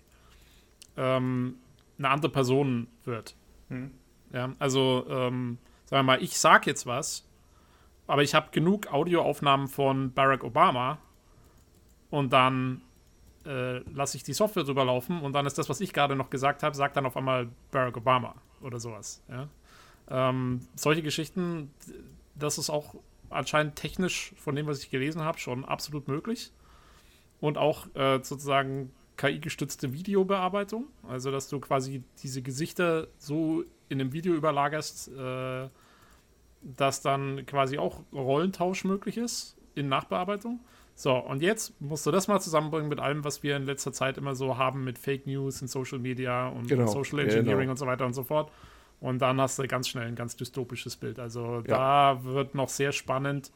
[0.97, 1.57] ähm,
[1.99, 3.35] eine andere Person wird.
[3.69, 3.93] Hm.
[4.33, 7.27] Ja, also, ähm, sagen wir mal, ich sag jetzt was,
[8.07, 10.99] aber ich habe genug Audioaufnahmen von Barack Obama
[12.11, 12.83] und dann
[13.45, 16.31] äh, lasse ich die Software drüber laufen und dann ist das, was ich gerade noch
[16.31, 19.23] gesagt habe, sagt dann auf einmal Barack Obama oder sowas.
[19.29, 19.49] Ja?
[20.09, 21.73] Ähm, solche Geschichten,
[22.35, 22.95] das ist auch
[23.31, 26.53] anscheinend technisch, von dem, was ich gelesen habe, schon absolut möglich.
[27.41, 34.13] Und auch äh, sozusagen KI-gestützte Videobearbeitung, also dass du quasi diese Gesichter so in einem
[34.13, 35.69] Video überlagerst, äh,
[36.63, 40.61] dass dann quasi auch Rollentausch möglich ist in Nachbearbeitung.
[40.95, 44.17] So, und jetzt musst du das mal zusammenbringen mit allem, was wir in letzter Zeit
[44.17, 46.87] immer so haben mit Fake News in Social Media und genau.
[46.87, 47.73] Social Engineering genau.
[47.73, 48.51] und so weiter und so fort.
[49.01, 51.19] Und dann hast du ganz schnell ein ganz dystopisches Bild.
[51.19, 52.15] Also ja.
[52.15, 53.53] da wird noch sehr spannend,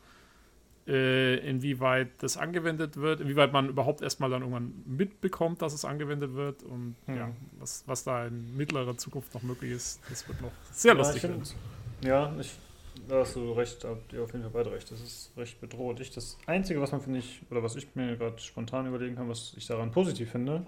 [0.87, 6.35] äh, inwieweit das angewendet wird, inwieweit man überhaupt erstmal dann irgendwann mitbekommt, dass es angewendet
[6.35, 7.17] wird und hm.
[7.17, 10.99] ja, was, was da in mittlerer Zukunft noch möglich ist, das wird noch sehr ja,
[10.99, 11.25] lustig.
[11.25, 11.55] Ich find,
[12.03, 12.53] ja, ich,
[13.09, 14.91] da hast du recht, habt ihr auf jeden Fall beide recht.
[14.91, 16.01] Das ist recht bedroht.
[16.01, 19.29] Ich, das Einzige, was man finde ich, oder was ich mir gerade spontan überlegen kann,
[19.29, 20.65] was ich daran positiv finde,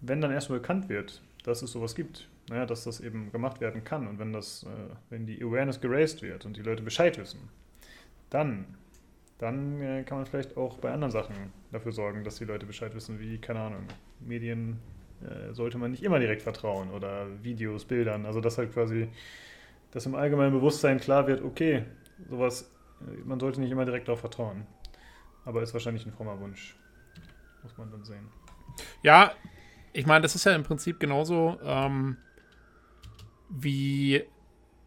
[0.00, 3.84] wenn dann erstmal bekannt wird, dass es sowas gibt, naja, dass das eben gemacht werden
[3.84, 4.06] kann.
[4.06, 7.48] Und wenn das, äh, wenn die Awareness geraced wird und die Leute Bescheid wissen,
[8.30, 8.66] dann,
[9.38, 11.34] dann äh, kann man vielleicht auch bei anderen Sachen
[11.70, 13.84] dafür sorgen, dass die Leute Bescheid wissen, wie, keine Ahnung,
[14.20, 14.80] Medien
[15.22, 18.26] äh, sollte man nicht immer direkt vertrauen oder Videos, Bildern.
[18.26, 19.08] Also dass halt quasi,
[19.92, 21.84] dass im allgemeinen Bewusstsein klar wird, okay,
[22.28, 22.70] sowas,
[23.00, 24.66] äh, man sollte nicht immer direkt darauf vertrauen.
[25.44, 26.76] Aber ist wahrscheinlich ein frommer Wunsch.
[27.62, 28.28] Muss man dann sehen.
[29.02, 29.32] Ja,
[29.92, 31.58] ich meine, das ist ja im Prinzip genauso.
[31.62, 32.16] Ähm
[33.52, 34.22] wie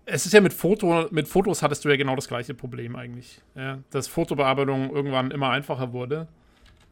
[0.06, 3.42] es ist ja mit Foto, mit Fotos hattest du ja genau das gleiche Problem eigentlich.
[3.56, 6.28] Ja, dass Fotobearbeitung irgendwann immer einfacher wurde.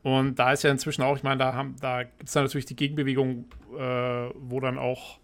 [0.02, 2.76] Und da ist ja inzwischen auch, ich meine, da, da gibt es dann natürlich die
[2.76, 3.46] Gegenbewegung,
[3.78, 5.20] äh, wo dann auch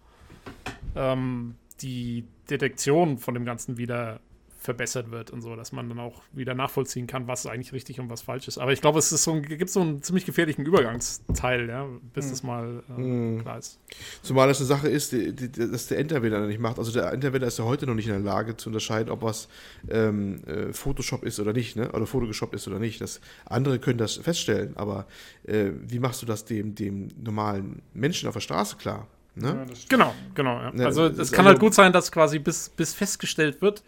[0.96, 4.20] ähm, die Detektion von dem Ganzen wieder
[4.60, 8.10] verbessert wird und so, dass man dann auch wieder nachvollziehen kann, was eigentlich richtig und
[8.10, 8.58] was falsch ist.
[8.58, 12.26] Aber ich glaube, es ist so ein, gibt so einen ziemlich gefährlichen Übergangsteil, ja, bis
[12.26, 12.32] hm.
[12.32, 13.42] das mal äh, hm.
[13.42, 13.80] klar ist.
[14.22, 16.78] Zumal das eine Sache ist, die, die, dass der Enterwender nicht macht.
[16.78, 19.48] Also der Enterwender ist ja heute noch nicht in der Lage zu unterscheiden, ob was
[19.90, 21.92] ähm, äh, Photoshop ist oder nicht, ne?
[21.94, 23.00] oder Photoshop ist oder nicht.
[23.00, 25.08] Das, andere können das feststellen, aber
[25.44, 29.08] äh, wie machst du das dem, dem normalen Menschen auf der Straße klar?
[29.36, 29.66] Ne?
[29.68, 30.62] Ja, genau, genau.
[30.62, 30.86] Ja.
[30.86, 33.84] Also es kann also, halt gut sein, dass quasi bis, bis festgestellt wird,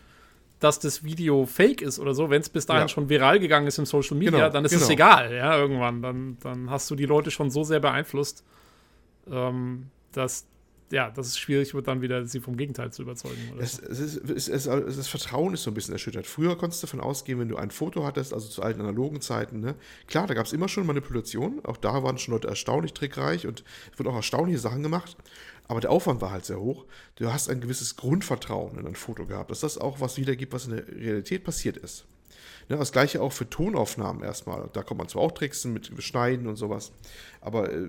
[0.61, 2.87] dass das Video fake ist oder so, wenn es bis dahin ja.
[2.87, 4.83] schon viral gegangen ist im Social Media, genau, dann ist genau.
[4.83, 6.01] es egal, ja, irgendwann.
[6.01, 8.45] Dann, dann hast du die Leute schon so sehr beeinflusst,
[9.29, 10.45] ähm, dass
[10.91, 13.37] ja, dass es schwierig wird, dann wieder sie vom Gegenteil zu überzeugen.
[13.59, 16.27] Es, es ist, es, das Vertrauen ist so ein bisschen erschüttert.
[16.27, 19.61] Früher konntest du davon ausgehen, wenn du ein Foto hattest, also zu alten analogen Zeiten,
[19.61, 19.75] ne?
[20.07, 23.63] klar, da gab es immer schon Manipulationen, auch da waren schon Leute erstaunlich trickreich und
[23.91, 25.15] es wurden auch erstaunliche Sachen gemacht.
[25.67, 26.85] Aber der Aufwand war halt sehr hoch.
[27.15, 30.65] Du hast ein gewisses Grundvertrauen in ein Foto gehabt, dass das auch was wiedergibt, was
[30.65, 32.05] in der Realität passiert ist.
[32.69, 34.69] Ne, das gleiche auch für Tonaufnahmen erstmal.
[34.73, 36.91] Da kommt man zwar auch tricksen mit Schneiden und sowas,
[37.41, 37.87] aber äh,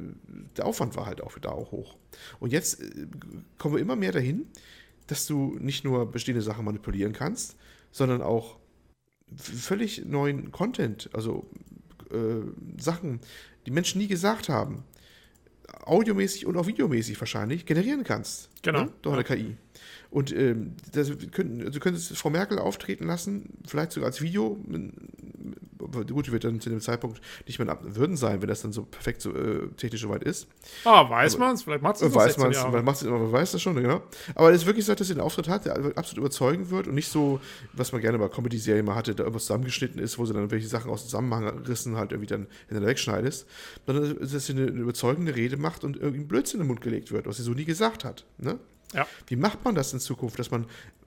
[0.57, 1.97] der Aufwand war halt auch wieder auch hoch.
[2.41, 3.07] Und jetzt äh,
[3.59, 4.47] kommen wir immer mehr dahin,
[5.07, 7.57] dass du nicht nur bestehende Sachen manipulieren kannst,
[7.91, 8.59] sondern auch
[9.37, 11.47] völlig neuen Content, also
[12.11, 12.41] äh,
[12.81, 13.21] Sachen,
[13.67, 14.85] die Menschen nie gesagt haben,
[15.85, 18.51] audiomäßig und auch videomäßig wahrscheinlich generieren kannst.
[18.63, 18.85] Genau.
[18.85, 18.93] Ne?
[19.03, 19.57] Durch eine KI.
[20.13, 24.59] Und ähm, das, können, also könntest Frau Merkel auftreten lassen, vielleicht sogar als Video.
[26.13, 28.73] Gut, die wird dann zu dem Zeitpunkt nicht mehr in würden sein, wenn das dann
[28.73, 30.49] so perfekt so äh, technisch soweit ist.
[30.85, 32.73] Ah, weiß man es, vielleicht macht es Weiß man es, man
[33.11, 34.03] man weiß das schon, genau.
[34.35, 36.95] Aber es ist wirklich so, dass sie einen Auftritt hat, der absolut überzeugen wird und
[36.95, 37.41] nicht so,
[37.73, 40.69] was man gerne bei Comedy-Serien mal hatte, da irgendwas zusammengeschnitten ist, wo sie dann welche
[40.69, 43.47] Sachen aus Zusammenhang rissen halt irgendwie dann hinterher wegschneidest,
[43.87, 47.13] sondern dass sie eine, eine überzeugende Rede macht und irgendwie Blödsinn in den Mund gelegt
[47.13, 48.27] wird, was sie so nie gesagt hat.
[48.37, 48.59] Ne?
[48.93, 49.07] Ja.
[49.27, 50.67] Wie macht man das in Zukunft, dass man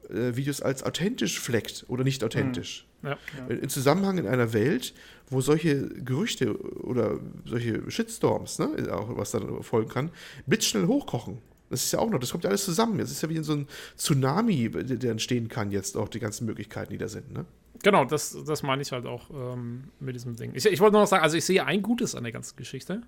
[0.10, 2.86] äh, Videos als authentisch fleckt oder nicht authentisch?
[3.02, 3.08] Mhm.
[3.10, 3.18] Ja,
[3.50, 3.56] ja.
[3.56, 4.94] Im Zusammenhang in einer Welt,
[5.30, 10.12] wo solche Gerüchte oder solche Shitstorms, ne, auch was dann folgen kann,
[10.48, 11.40] blitzschnell hochkochen.
[11.70, 13.00] Das ist ja auch noch, das kommt ja alles zusammen.
[13.00, 13.68] Es ist ja wie in so ein
[13.98, 17.32] Tsunami, der entstehen kann jetzt auch die ganzen Möglichkeiten, die da sind.
[17.32, 17.46] Ne?
[17.84, 20.52] Genau, das, das meine ich halt auch ähm, mit diesem Ding.
[20.54, 23.02] Ich, ich wollte nur noch sagen, also ich sehe ein Gutes an der ganzen Geschichte.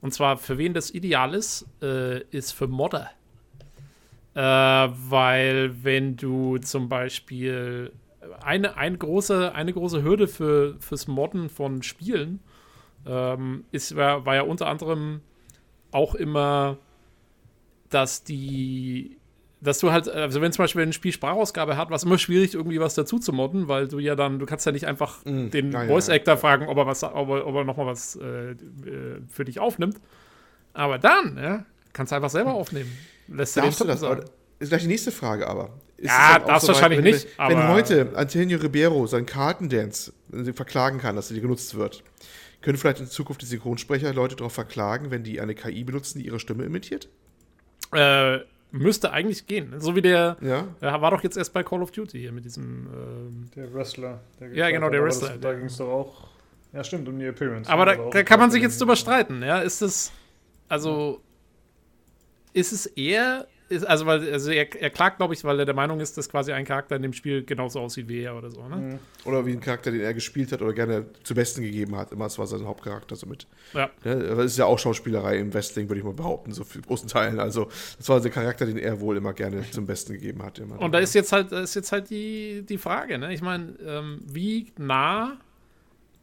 [0.00, 3.10] Und zwar, für wen das ideal ist, äh, ist für Modder.
[4.34, 7.92] Äh, weil wenn du zum Beispiel
[8.40, 12.40] eine, eine, große, eine große Hürde für, fürs Modden von Spielen
[13.06, 15.20] ähm, ist, war, war ja unter anderem
[15.90, 16.78] auch immer,
[17.90, 19.18] dass die
[19.62, 22.54] dass du halt, also wenn zum Beispiel ein Spiel Sprachausgabe hat, war es immer schwierig,
[22.54, 25.50] irgendwie was dazu zu modden, weil du ja dann, du kannst ja nicht einfach mm,
[25.50, 26.40] den ja, Voice Actor ja.
[26.40, 28.56] fragen, ob er was, ob er, ob er nochmal was äh, äh,
[29.28, 30.00] für dich aufnimmt.
[30.72, 32.90] Aber dann, ja, kannst du einfach selber aufnehmen.
[33.28, 34.00] Lässt Darfst du das?
[34.00, 34.24] Sagen.
[34.58, 35.70] Ist gleich die nächste Frage aber.
[35.96, 37.28] Ist ja, das so wahrscheinlich weit, wenn, nicht.
[37.38, 40.12] Wenn, wenn heute Antonio Ribeiro seinen Kartendance
[40.54, 42.02] verklagen kann, dass er genutzt wird,
[42.60, 46.26] können vielleicht in Zukunft die Synchronsprecher Leute darauf verklagen, wenn die eine KI benutzen, die
[46.26, 47.08] ihre Stimme imitiert?
[47.92, 48.38] Äh,
[48.72, 49.74] müsste eigentlich gehen.
[49.78, 50.66] So wie der, ja.
[50.80, 52.86] der war doch jetzt erst bei Call of Duty hier mit diesem.
[52.86, 54.20] Ähm, der Wrestler.
[54.40, 55.28] Der ja, genau, der Wrestler.
[55.30, 56.28] Das, da ging es doch auch.
[56.72, 57.70] Ja, stimmt, um die Appearance.
[57.70, 59.60] Aber da, da kann man sich jetzt drüber streiten, ja.
[59.60, 60.10] Ist es.
[60.68, 61.20] Also.
[62.52, 65.74] Ist es eher ist, also, weil, also er, er klagt, glaube ich, weil er der
[65.74, 68.68] Meinung ist, dass quasi ein Charakter in dem Spiel genauso aussieht wie er oder so,
[68.68, 68.76] ne?
[68.76, 68.98] Mhm.
[69.24, 72.12] Oder wie ein Charakter, den er gespielt hat oder gerne zu Besten gegeben hat.
[72.12, 73.46] Immer, das war sein Hauptcharakter so mit.
[73.72, 73.90] Ja.
[74.04, 74.14] ja.
[74.14, 77.40] Das ist ja auch Schauspielerei im Wrestling, würde ich mal behaupten, so für großen Teilen.
[77.40, 80.58] Also, das war der Charakter, den er wohl immer gerne zum Besten gegeben hat.
[80.58, 80.78] Immer.
[80.78, 83.32] Und da ist jetzt halt, ist jetzt halt die, die Frage, ne?
[83.32, 85.38] Ich meine, ähm, wie nah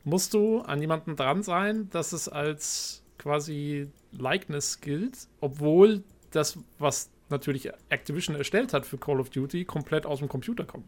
[0.04, 7.10] musst du an jemanden dran sein, dass es als quasi Likeness gilt, obwohl das, was
[7.30, 10.88] natürlich Activision erstellt hat für Call of Duty, komplett aus dem Computer kommt.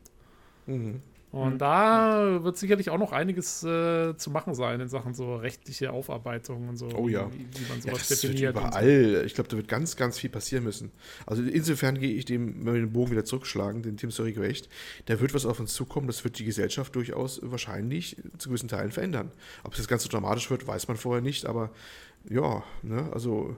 [0.66, 1.02] Mhm.
[1.32, 1.58] Und mhm.
[1.60, 6.68] da wird sicherlich auch noch einiges äh, zu machen sein in Sachen so rechtliche Aufarbeitung
[6.68, 6.90] und so.
[6.94, 7.32] Oh ja.
[7.32, 8.56] Wie, wie man sowas ja, das definiert.
[8.56, 9.16] Wird überall.
[9.16, 9.22] So.
[9.22, 10.92] Ich glaube, da wird ganz, ganz viel passieren müssen.
[11.26, 14.68] Also insofern gehe ich dem, wenn wir den Bogen wieder zurückschlagen, den Tim Story recht,
[15.06, 18.92] da wird was auf uns zukommen, das wird die Gesellschaft durchaus wahrscheinlich zu gewissen Teilen
[18.92, 19.32] verändern.
[19.64, 21.72] Ob es jetzt ganz so dramatisch wird, weiß man vorher nicht, aber
[22.30, 23.56] ja, ne, also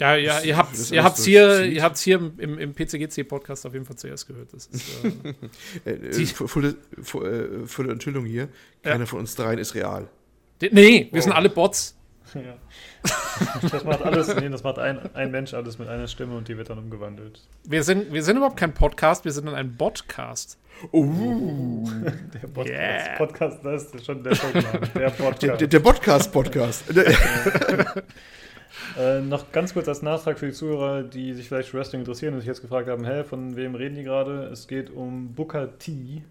[0.00, 3.74] ja, ja, ihr habt es ihr habt's hier, ihr habt's hier im, im PCGC-Podcast auf
[3.74, 4.52] jeden Fall zuerst gehört.
[4.52, 5.04] Das ist,
[5.84, 6.74] äh, äh, volle,
[7.66, 8.48] volle, Enthüllung hier.
[8.82, 9.06] Keiner ja.
[9.06, 10.08] von uns dreien ist real.
[10.60, 11.22] Nee, wir oh.
[11.22, 11.96] sind alle Bots.
[12.34, 12.56] Ja.
[13.72, 16.56] Das macht alles, nee, das macht ein, ein Mensch alles mit einer Stimme und die
[16.56, 17.40] wird dann umgewandelt.
[17.64, 20.56] Wir sind, wir sind überhaupt kein Podcast, wir sind dann ein Podcast.
[20.92, 21.04] Oh.
[22.34, 23.16] Der Podcast, Yeah.
[23.16, 24.86] Podcast das ist schon der Folgenname.
[24.94, 25.42] Der Podcast.
[25.42, 26.84] Der, der, der Podcast-Podcast.
[28.98, 32.34] Äh, noch ganz kurz als Nachtrag für die Zuhörer, die sich vielleicht für Wrestling interessieren
[32.34, 34.44] und sich jetzt gefragt haben, hä, von wem reden die gerade?
[34.44, 36.22] Es geht um Booker T.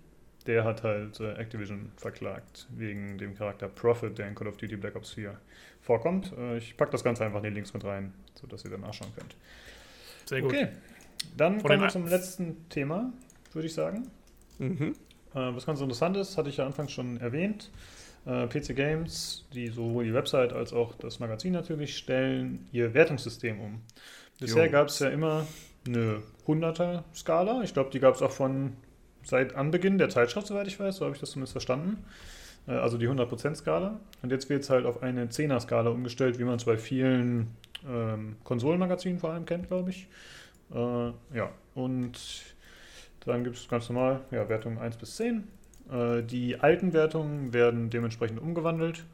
[0.45, 4.77] Der hat halt äh, Activision verklagt wegen dem Charakter Prophet, der in Call of Duty
[4.77, 5.37] Black Ops 4
[5.81, 6.33] vorkommt.
[6.37, 9.11] Äh, ich packe das Ganze einfach in die Links mit rein, sodass ihr dann nachschauen
[9.15, 9.35] könnt.
[10.25, 10.51] Sehr gut.
[10.53, 10.69] Okay,
[11.37, 13.11] dann Von kommen wir zum letzten Thema,
[13.53, 14.09] würde ich sagen.
[14.57, 14.95] mhm.
[15.35, 17.69] Äh, was ganz interessant ist, hatte ich ja anfangs schon erwähnt.
[18.25, 23.59] Äh, PC Games, die sowohl die Website als auch das Magazin natürlich stellen ihr Wertungssystem
[23.59, 23.81] um.
[24.39, 25.45] Bisher gab es ja immer
[25.85, 27.61] eine 100er-Skala.
[27.63, 28.73] Ich glaube, die gab es auch von
[29.23, 30.97] seit Anbeginn der Zeitschrift, soweit ich weiß.
[30.97, 32.03] So habe ich das zumindest verstanden.
[32.67, 33.99] Äh, also die 100%-Skala.
[34.21, 37.47] Und jetzt wird es halt auf eine 10er-Skala umgestellt, wie man es bei vielen
[37.87, 40.07] ähm, Konsolenmagazinen vor allem kennt, glaube ich.
[40.73, 40.77] Äh,
[41.35, 42.19] ja, und
[43.25, 45.47] dann gibt es ganz normal ja, Wertungen 1 bis 10.
[45.91, 49.05] Äh, die alten Wertungen werden dementsprechend umgewandelt.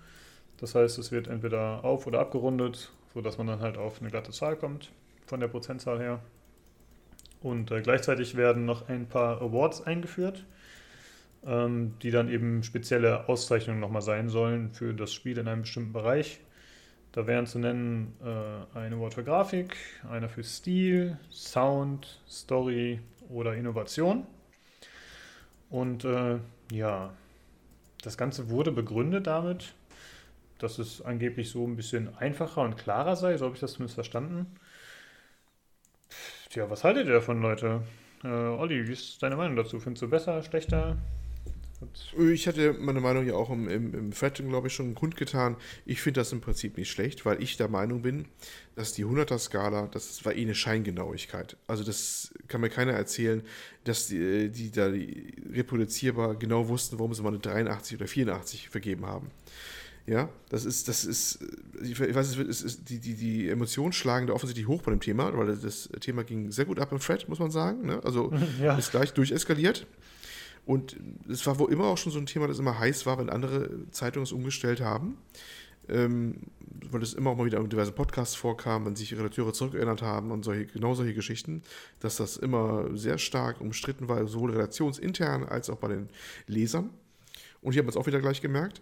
[0.57, 4.31] Das heißt, es wird entweder auf- oder abgerundet, sodass man dann halt auf eine glatte
[4.31, 4.91] Zahl kommt,
[5.25, 6.19] von der Prozentzahl her.
[7.41, 10.45] Und äh, gleichzeitig werden noch ein paar Awards eingeführt,
[11.45, 15.93] ähm, die dann eben spezielle Auszeichnungen nochmal sein sollen für das Spiel in einem bestimmten
[15.93, 16.39] Bereich.
[17.11, 19.77] Da wären zu nennen äh, ein Award für Grafik,
[20.09, 22.99] einer für Stil, Sound, Story
[23.29, 24.25] oder Innovation.
[25.69, 26.39] Und äh,
[26.71, 27.13] ja,
[28.03, 29.73] das Ganze wurde begründet damit,
[30.59, 33.95] dass es angeblich so ein bisschen einfacher und klarer sei, so habe ich das zumindest
[33.95, 34.47] verstanden.
[36.49, 37.81] Tja, was haltet ihr davon, Leute?
[38.23, 39.79] Äh, Olli, wie ist deine Meinung dazu?
[39.79, 40.97] Findest du besser, schlechter?
[42.17, 45.57] Ich hatte meine Meinung ja auch im, im, im Thread, glaube ich, schon kundgetan.
[45.85, 48.25] Ich finde das im Prinzip nicht schlecht, weil ich der Meinung bin,
[48.75, 51.57] dass die 100er-Skala, das war eh eine Scheingenauigkeit.
[51.67, 53.43] Also das kann mir keiner erzählen,
[53.83, 58.69] dass die, die da die reproduzierbar genau wussten, warum sie mal eine 83 oder 84
[58.69, 59.31] vergeben haben.
[60.07, 61.39] Ja, das ist, das ist,
[61.81, 65.35] ich weiß, es ist, die, die, die Emotionen schlagen da offensichtlich hoch bei dem Thema,
[65.35, 67.87] weil das Thema ging sehr gut ab im Thread, muss man sagen.
[67.87, 68.01] Ne?
[68.03, 68.31] Also
[68.61, 68.77] Ja.
[68.77, 69.87] ist gleich durcheskaliert.
[70.65, 70.97] Und
[71.29, 73.89] es war wohl immer auch schon so ein Thema, das immer heiß war, wenn andere
[73.91, 75.17] Zeitungen es umgestellt haben.
[75.87, 76.37] Ähm,
[76.91, 80.31] weil es immer auch mal wieder in diversen Podcasts vorkam, wenn sich Redakteure zurückerinnert haben
[80.31, 81.61] und solche, genau solche Geschichten,
[81.99, 86.09] dass das immer sehr stark umstritten war, sowohl redaktionsintern als auch bei den
[86.47, 86.89] Lesern.
[87.61, 88.79] Und haben wir es auch wieder gleich gemerkt,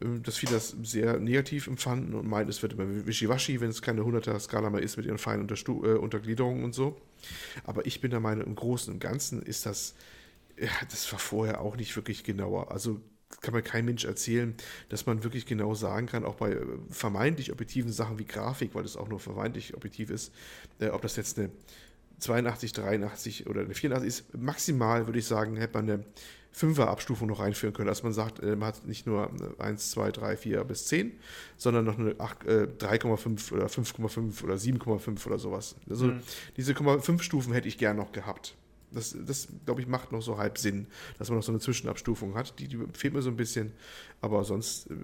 [0.00, 3.80] äh, dass viele das sehr negativ empfanden und meinten, es wird immer wischiwaschi, wenn es
[3.80, 6.96] keine 100er-Skala mehr ist mit ihren feinen Unterstu äh, Untergliederungen und so.
[7.64, 9.94] Aber ich bin der Meinung, im Großen und Ganzen ist das,
[10.58, 12.70] ja, das war vorher auch nicht wirklich genauer.
[12.70, 13.00] Also
[13.40, 14.54] kann mir kein Mensch erzählen,
[14.88, 18.82] dass man wirklich genau sagen kann, auch bei äh, vermeintlich objektiven Sachen wie Grafik, weil
[18.84, 20.32] das auch nur vermeintlich objektiv ist,
[20.78, 21.50] äh, ob das jetzt eine
[22.18, 24.38] 82, 83 oder eine 84 ist.
[24.38, 26.04] Maximal würde ich sagen, hätte man eine
[26.56, 29.90] 5er Abstufung noch reinführen können, dass man sagt, äh, man hat nicht nur eine 1,
[29.90, 31.12] 2, 3, 4 bis 10,
[31.58, 35.76] sondern noch eine acht- äh, 3,5 oder 5,5 oder 7,5 oder sowas.
[35.90, 36.20] Also Mhm.
[36.56, 38.54] diese 0,5 Stufen hätte ich gern noch gehabt.
[38.92, 40.86] Das, das glaube ich, macht noch so halb Sinn,
[41.18, 42.58] dass man noch so eine Zwischenabstufung hat.
[42.58, 43.72] Die, die fehlt mir so ein bisschen,
[44.20, 44.94] aber sonst äh,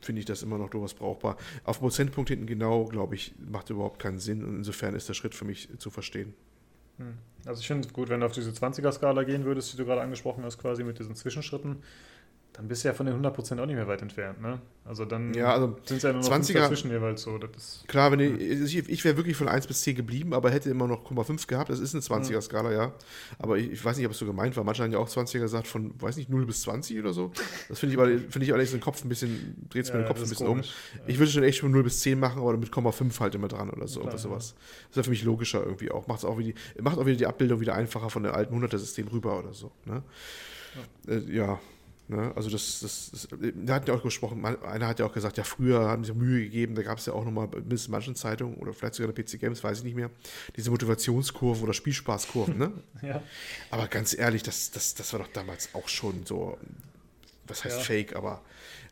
[0.00, 1.36] finde ich das immer noch durchaus brauchbar.
[1.64, 5.34] Auf Prozentpunkt hinten genau, glaube ich, macht überhaupt keinen Sinn und insofern ist der Schritt
[5.34, 6.34] für mich zu verstehen.
[6.98, 7.14] Hm.
[7.44, 10.00] Also ich finde es gut, wenn du auf diese 20er-Skala gehen würdest, die du gerade
[10.00, 11.82] angesprochen hast, quasi mit diesen Zwischenschritten,
[12.56, 14.60] dann bist du ja von den 100% auch nicht mehr weit entfernt, ne?
[14.86, 17.36] Also dann Ja, also sind es ja nur noch 20er 20er dazwischen jeweils so.
[17.38, 20.50] Das ist, Klar, wenn ich, ich, ich wäre wirklich von 1 bis 10 geblieben, aber
[20.50, 21.70] hätte immer noch 0,5 gehabt.
[21.70, 22.92] Das ist eine 20er-Skala, ja.
[23.38, 24.62] Aber ich, ich weiß nicht, ob es so gemeint war.
[24.64, 27.32] Manche haben ja auch 20er gesagt, von, weiß nicht, 0 bis 20 oder so.
[27.68, 30.06] Das finde ich, aber- finde ich allerdings den Kopf ein bisschen, dreht es mir den
[30.06, 30.52] Kopf ein bisschen um.
[30.54, 30.72] komisch.
[31.06, 33.68] Ich würde schon echt von 0 bis 10 machen, aber mit 0,5 halt immer dran
[33.70, 34.00] oder so.
[34.00, 34.54] Klar, oder sowas.
[34.88, 36.06] Das wäre für mich logischer irgendwie auch.
[36.06, 39.08] Macht's auch, wie die, macht auch wieder die Abbildung wieder einfacher von der alten 100er-System
[39.08, 39.72] rüber oder so.
[39.84, 40.02] Ne?
[41.28, 41.58] Ja.
[42.08, 42.32] Ne?
[42.36, 45.44] Also das, das, das, da hat ja auch gesprochen, einer hat ja auch gesagt, ja
[45.44, 48.56] früher haben sie Mühe gegeben, da gab es ja auch nochmal, mindestens in manchen Zeitungen
[48.58, 50.10] oder vielleicht sogar in der PC Games, weiß ich nicht mehr,
[50.54, 52.72] diese Motivationskurven oder Spielspaßkurven, ne?
[53.02, 53.22] Ja.
[53.70, 56.56] Aber ganz ehrlich, das, das, das war doch damals auch schon so,
[57.48, 57.82] was heißt Ja.
[57.84, 58.40] fake, aber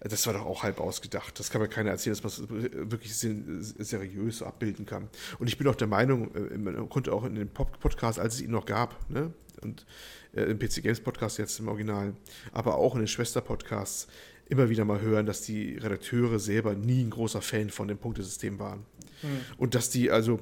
[0.09, 1.39] das war doch auch halb ausgedacht.
[1.39, 5.09] Das kann mir keiner erzählen, dass man es wirklich seriös abbilden kann.
[5.39, 8.41] Und ich bin auch der Meinung, äh, man konnte auch in dem Podcast, als es
[8.43, 9.33] ihn noch gab, ne?
[9.63, 9.87] und
[10.35, 12.15] äh, im PC Games Podcast jetzt im Original,
[12.53, 14.09] aber auch in den Schwester-Podcasts
[14.49, 18.59] immer wieder mal hören, dass die Redakteure selber nie ein großer Fan von dem Punktesystem
[18.59, 18.85] waren.
[19.23, 19.41] Hm.
[19.57, 20.39] Und dass die also,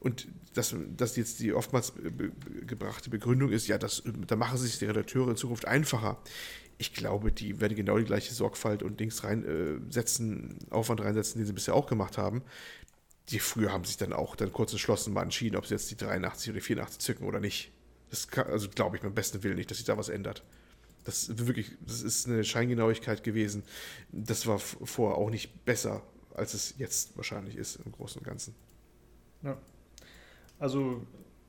[0.00, 1.92] und dass, dass jetzt die oftmals
[2.66, 6.18] gebrachte Begründung ist, ja, das, da machen sich die Redakteure in Zukunft einfacher.
[6.78, 11.46] Ich glaube, die werden genau die gleiche Sorgfalt und Dings reinsetzen, äh, Aufwand reinsetzen, den
[11.46, 12.42] sie bisher auch gemacht haben.
[13.30, 15.96] Die früher haben sich dann auch dann kurz entschlossen mal entschieden, ob sie jetzt die
[15.96, 17.72] 83 oder 84 zücken oder nicht.
[18.10, 20.44] Das kann, also glaube ich beim besten Willen nicht, dass sich da was ändert.
[21.04, 23.64] Das wirklich, das ist eine Scheingenauigkeit gewesen.
[24.12, 26.02] Das war vorher auch nicht besser,
[26.34, 28.54] als es jetzt wahrscheinlich ist im Großen und Ganzen.
[29.42, 29.58] Ja.
[30.58, 31.02] Also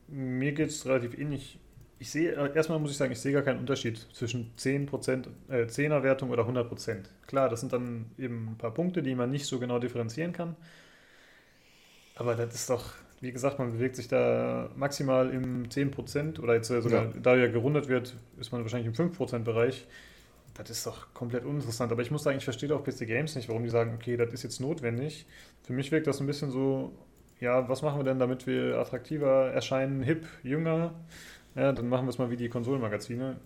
[0.07, 1.59] mir geht es relativ ähnlich.
[1.99, 5.67] Ich sehe, äh, erstmal muss ich sagen, ich sehe gar keinen Unterschied zwischen 10%, äh,
[5.67, 7.09] 10er Wertung oder 100%.
[7.27, 10.55] Klar, das sind dann eben ein paar Punkte, die man nicht so genau differenzieren kann.
[12.15, 16.67] Aber das ist doch, wie gesagt, man bewegt sich da maximal im 10% oder jetzt
[16.67, 17.11] sogar, ja.
[17.21, 19.85] da ja gerundet wird, ist man wahrscheinlich im 5%-Bereich.
[20.53, 21.91] Das ist doch komplett uninteressant.
[21.91, 24.33] Aber ich muss sagen, ich verstehe auch PC Games nicht, warum die sagen, okay, das
[24.33, 25.25] ist jetzt notwendig.
[25.63, 26.93] Für mich wirkt das ein bisschen so,
[27.39, 30.93] ja, was machen wir denn, damit wir attraktiver erscheinen, hip, jünger?
[31.55, 33.39] Ja, dann machen wir es mal wie die Konsolenmagazine.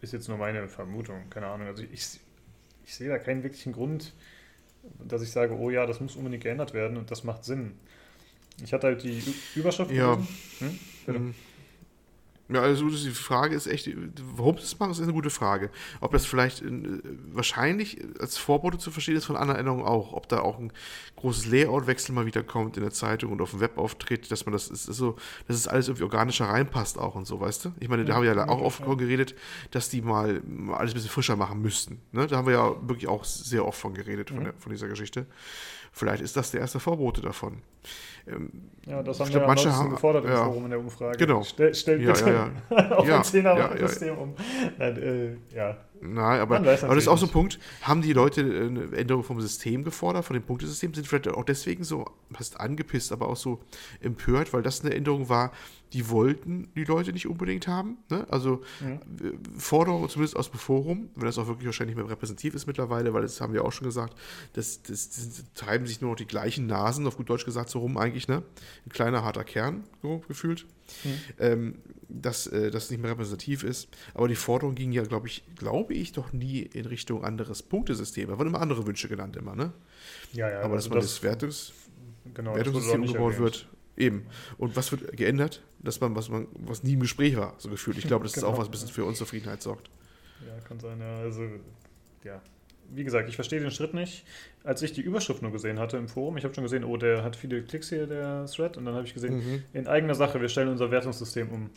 [0.00, 1.66] Ist jetzt nur meine Vermutung, keine Ahnung.
[1.66, 2.20] Also ich,
[2.84, 4.12] ich sehe da keinen wirklichen Grund,
[5.04, 7.72] dass ich sage, oh ja, das muss unbedingt geändert werden und das macht Sinn.
[8.62, 9.22] Ich hatte halt die
[9.54, 9.90] Überschrift.
[9.90, 10.18] Ja.
[10.58, 11.34] Hm?
[12.50, 13.90] Ja, also die Frage ist echt,
[14.36, 15.70] warum sie das machen, ist eine gute Frage.
[16.00, 17.00] Ob das vielleicht äh,
[17.30, 20.14] wahrscheinlich als Vorbote zu verstehen ist von anderen Änderungen auch.
[20.14, 20.72] Ob da auch ein
[21.16, 24.54] großes Layout-Wechsel mal wieder kommt in der Zeitung und auf dem Web auftritt, dass man
[24.54, 25.16] das ist, so,
[25.46, 27.72] dass es alles irgendwie organischer reinpasst auch und so, weißt du?
[27.80, 28.94] Ich meine, da haben wir ja auch oft ja.
[28.94, 29.34] geredet,
[29.70, 30.40] dass die mal
[30.72, 32.00] alles ein bisschen frischer machen müssten.
[32.12, 32.26] Ne?
[32.28, 34.44] Da haben wir ja wirklich auch sehr oft von geredet, von, mhm.
[34.44, 35.26] der, von dieser Geschichte.
[35.92, 37.62] Vielleicht ist das der erste Vorbote davon.
[38.26, 38.50] Ähm,
[38.86, 41.18] ja, das haben wir glaub, manche haben, gefordert im ja, Forum in der Umfrage.
[41.18, 41.42] Genau.
[41.42, 42.30] Stell, stellt ja, bitte
[42.70, 44.34] ja, auf ein 10er-System um.
[44.78, 45.76] Nein, äh, ja.
[46.00, 47.58] Nein, aber, aber das ist auch so ein Punkt.
[47.82, 51.84] Haben die Leute eine Änderung vom System gefordert, von dem Punktesystem, sind vielleicht auch deswegen
[51.84, 53.60] so fast angepisst, aber auch so
[54.00, 55.52] empört, weil das eine Änderung war,
[55.92, 57.98] die wollten die Leute nicht unbedingt haben.
[58.10, 58.26] Ne?
[58.30, 59.00] Also mhm.
[59.58, 63.14] Forderungen zumindest aus dem Forum, wenn das auch wirklich wahrscheinlich nicht mehr repräsentativ ist mittlerweile,
[63.14, 64.18] weil das haben wir auch schon gesagt,
[64.52, 67.80] das, das, das treiben sich nur noch die gleichen Nasen, auf gut Deutsch gesagt, so
[67.80, 68.42] rum eigentlich, ne?
[68.86, 70.66] Ein kleiner harter Kern, so gefühlt.
[71.04, 71.10] Mhm.
[71.38, 71.74] Ähm,
[72.08, 73.88] dass äh, das nicht mehr repräsentativ ist.
[74.14, 78.28] Aber die Forderung ging ja, glaube ich, glaube ich, doch nie in Richtung anderes Punktesystem.
[78.28, 79.72] Da wurden immer andere Wünsche genannt, immer, ne?
[80.32, 80.60] Ja, ja.
[80.60, 81.72] Aber also dass man das, das Wertungs
[82.34, 83.68] genau, Wertungssystem umgebaut wird,
[83.98, 84.26] eben.
[84.56, 85.62] Und was wird geändert?
[85.80, 87.98] Dass man, was man, was nie im Gespräch war, so gefühlt.
[87.98, 88.48] Ich glaube, das genau.
[88.48, 89.90] ist auch was ein bisschen für Unzufriedenheit sorgt.
[90.46, 91.14] Ja, kann sein, ja.
[91.16, 91.42] Also,
[92.24, 92.40] ja,
[92.90, 94.24] wie gesagt, ich verstehe den Schritt nicht.
[94.64, 97.22] Als ich die Überschrift nur gesehen hatte im Forum, ich habe schon gesehen, oh, der
[97.22, 99.62] hat viele Klicks hier, der Thread, und dann habe ich gesehen, mhm.
[99.72, 101.70] in eigener Sache, wir stellen unser Wertungssystem um.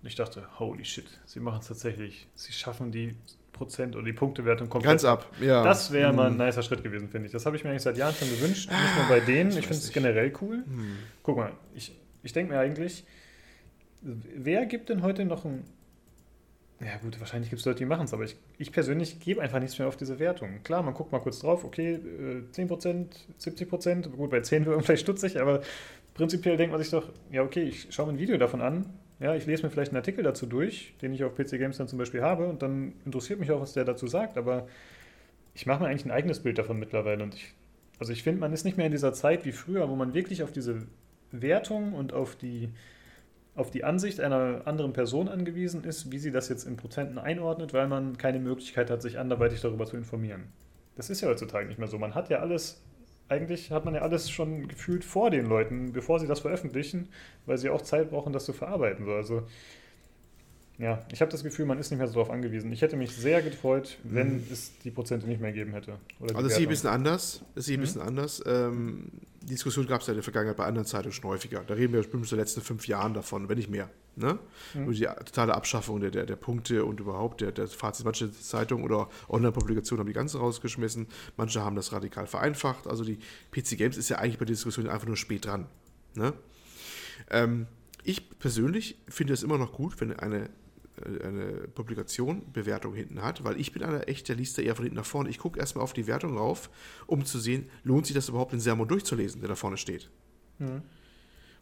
[0.00, 2.28] Und ich dachte, holy shit, sie machen es tatsächlich.
[2.34, 3.16] Sie schaffen die
[3.58, 4.90] Prozent- oder die Punktewertung komplett.
[4.90, 5.62] Ganz ab, ja.
[5.62, 6.44] Das wäre mal ein mhm.
[6.44, 7.32] nicer Schritt gewesen, finde ich.
[7.32, 8.70] Das habe ich mir eigentlich seit Jahren schon gewünscht.
[8.70, 10.64] Nicht nur bei denen, ich, ich finde es generell cool.
[10.66, 10.96] Mhm.
[11.22, 13.04] Guck mal, ich, ich denke mir eigentlich,
[14.00, 15.64] wer gibt denn heute noch ein
[16.80, 19.58] ja gut, wahrscheinlich gibt es Leute, die machen es, aber ich, ich persönlich gebe einfach
[19.58, 20.62] nichts mehr auf diese Wertung.
[20.62, 21.98] Klar, man guckt mal kurz drauf, okay,
[22.52, 23.06] 10%, äh,
[23.40, 25.62] 70%, gut, bei 10 wird man vielleicht stutzig, aber
[26.14, 28.86] prinzipiell denkt man sich doch, ja okay, ich schaue mir ein Video davon an,
[29.20, 31.88] ja, ich lese mir vielleicht einen Artikel dazu durch, den ich auf PC Games dann
[31.88, 34.66] zum Beispiel habe und dann interessiert mich auch, was der dazu sagt, aber
[35.54, 37.54] ich mache mir eigentlich ein eigenes Bild davon mittlerweile und ich,
[37.98, 40.42] also ich finde, man ist nicht mehr in dieser Zeit wie früher, wo man wirklich
[40.42, 40.86] auf diese
[41.32, 42.70] Wertung und auf die
[43.58, 47.72] auf die Ansicht einer anderen Person angewiesen ist, wie sie das jetzt in Prozenten einordnet,
[47.72, 50.44] weil man keine Möglichkeit hat, sich anderweitig darüber zu informieren.
[50.94, 51.98] Das ist ja heutzutage nicht mehr so.
[51.98, 52.80] Man hat ja alles,
[53.28, 57.08] eigentlich hat man ja alles schon gefühlt vor den Leuten, bevor sie das veröffentlichen,
[57.46, 59.08] weil sie auch Zeit brauchen, das zu verarbeiten.
[59.08, 59.42] Also
[60.78, 62.70] ja, ich habe das Gefühl, man ist nicht mehr so darauf angewiesen.
[62.72, 64.46] Ich hätte mich sehr gefreut, wenn mhm.
[64.52, 65.98] es die Prozente nicht mehr gegeben hätte.
[66.20, 67.42] also es ist hier ein bisschen anders.
[67.56, 67.82] Ist hier mhm.
[67.82, 68.42] ein bisschen anders.
[68.46, 69.10] Ähm,
[69.42, 71.64] die Diskussion gab es ja in der Vergangenheit bei anderen Zeitungen schon häufiger.
[71.66, 73.90] Da reden wir bestimmt in den letzten fünf Jahren davon, wenn nicht mehr.
[74.14, 74.38] Ne?
[74.74, 74.82] Mhm.
[74.84, 78.04] Über die totale Abschaffung der, der, der Punkte und überhaupt der, der Fazit.
[78.04, 81.08] Manche Zeitungen oder Online-Publikationen haben die ganze rausgeschmissen.
[81.36, 82.86] Manche haben das radikal vereinfacht.
[82.86, 83.18] Also die
[83.50, 85.66] PC Games ist ja eigentlich bei der Diskussion einfach nur spät dran.
[86.14, 86.34] Ne?
[87.30, 87.66] Ähm,
[88.04, 90.50] ich persönlich finde es immer noch gut, wenn eine
[91.04, 94.84] eine Publikation Bewertung hinten hat, weil ich bin einer echt, der liest da eher von
[94.84, 95.30] hinten nach vorne.
[95.30, 96.70] Ich gucke erstmal auf die Wertung rauf,
[97.06, 100.10] um zu sehen, lohnt sich das überhaupt, den Sermon durchzulesen, der da vorne steht.
[100.58, 100.82] Mhm.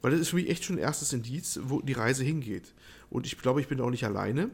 [0.02, 2.74] Weil das ist für mich echt schon ein erstes Indiz, wo die Reise hingeht.
[3.10, 4.50] Und ich glaube, ich bin auch nicht alleine,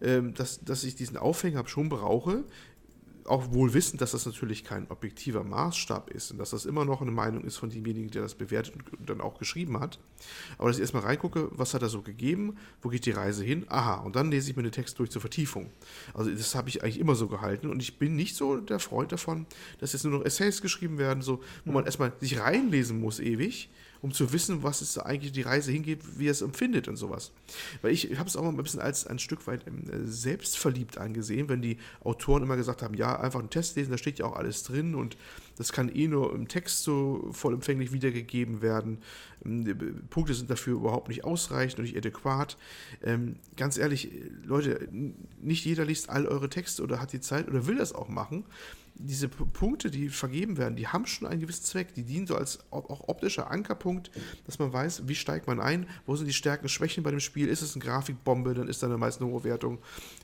[0.00, 2.44] ähm, dass, dass ich diesen Aufhänger schon brauche,
[3.28, 7.02] auch wohl wissend, dass das natürlich kein objektiver Maßstab ist und dass das immer noch
[7.02, 9.98] eine Meinung ist von demjenigen, der das bewertet und dann auch geschrieben hat.
[10.58, 13.66] Aber dass ich erstmal reingucke, was hat er so gegeben, wo geht die Reise hin,
[13.68, 15.70] aha, und dann lese ich mir den Text durch zur Vertiefung.
[16.14, 19.12] Also das habe ich eigentlich immer so gehalten und ich bin nicht so der Freund
[19.12, 19.46] davon,
[19.78, 23.70] dass jetzt nur noch Essays geschrieben werden, so, wo man erstmal sich reinlesen muss ewig
[24.02, 27.32] um zu wissen, was es eigentlich die Reise hingeht, wie er es empfindet und sowas.
[27.82, 30.98] Weil ich, ich habe es auch mal ein bisschen als ein Stück weit ähm, selbstverliebt
[30.98, 34.26] angesehen, wenn die Autoren immer gesagt haben, ja, einfach einen Test lesen, da steht ja
[34.26, 35.16] auch alles drin und
[35.56, 38.98] das kann eh nur im Text so vollempfänglich wiedergegeben werden.
[39.44, 42.56] Ähm, die Punkte sind dafür überhaupt nicht ausreichend und nicht adäquat.
[43.02, 44.10] Ähm, ganz ehrlich,
[44.44, 44.88] Leute,
[45.40, 48.44] nicht jeder liest all eure Texte oder hat die Zeit oder will das auch machen
[48.98, 51.94] diese Punkte, die vergeben werden, die haben schon einen gewissen Zweck.
[51.94, 54.10] Die dienen so als auch optischer Ankerpunkt,
[54.46, 57.48] dass man weiß, wie steigt man ein, wo sind die Stärken, Schwächen bei dem Spiel.
[57.48, 59.78] Ist es eine Grafikbombe, dann ist da eine meist eine hohe Wertung.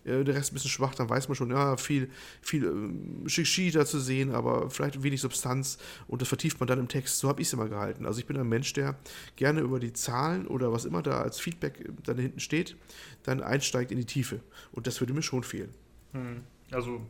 [0.05, 3.71] Äh, der Rest ein bisschen schwach, dann weiß man schon, ja, viel, viel äh, Shishi
[3.71, 5.79] da zu sehen, aber vielleicht wenig Substanz
[6.09, 7.19] und das vertieft man dann im Text.
[7.19, 8.07] So habe ich es immer gehalten.
[8.07, 8.97] Also ich bin ein Mensch, der
[9.37, 12.77] gerne über die Zahlen oder was immer da als Feedback dann hinten steht,
[13.23, 14.41] dann einsteigt in die Tiefe.
[14.73, 15.75] Und das würde mir schon fehlen.
[16.13, 16.43] Hm.
[16.71, 17.03] Also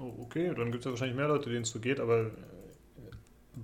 [0.00, 2.30] Oh, okay, dann gibt es ja wahrscheinlich mehr Leute, denen es so geht, aber äh,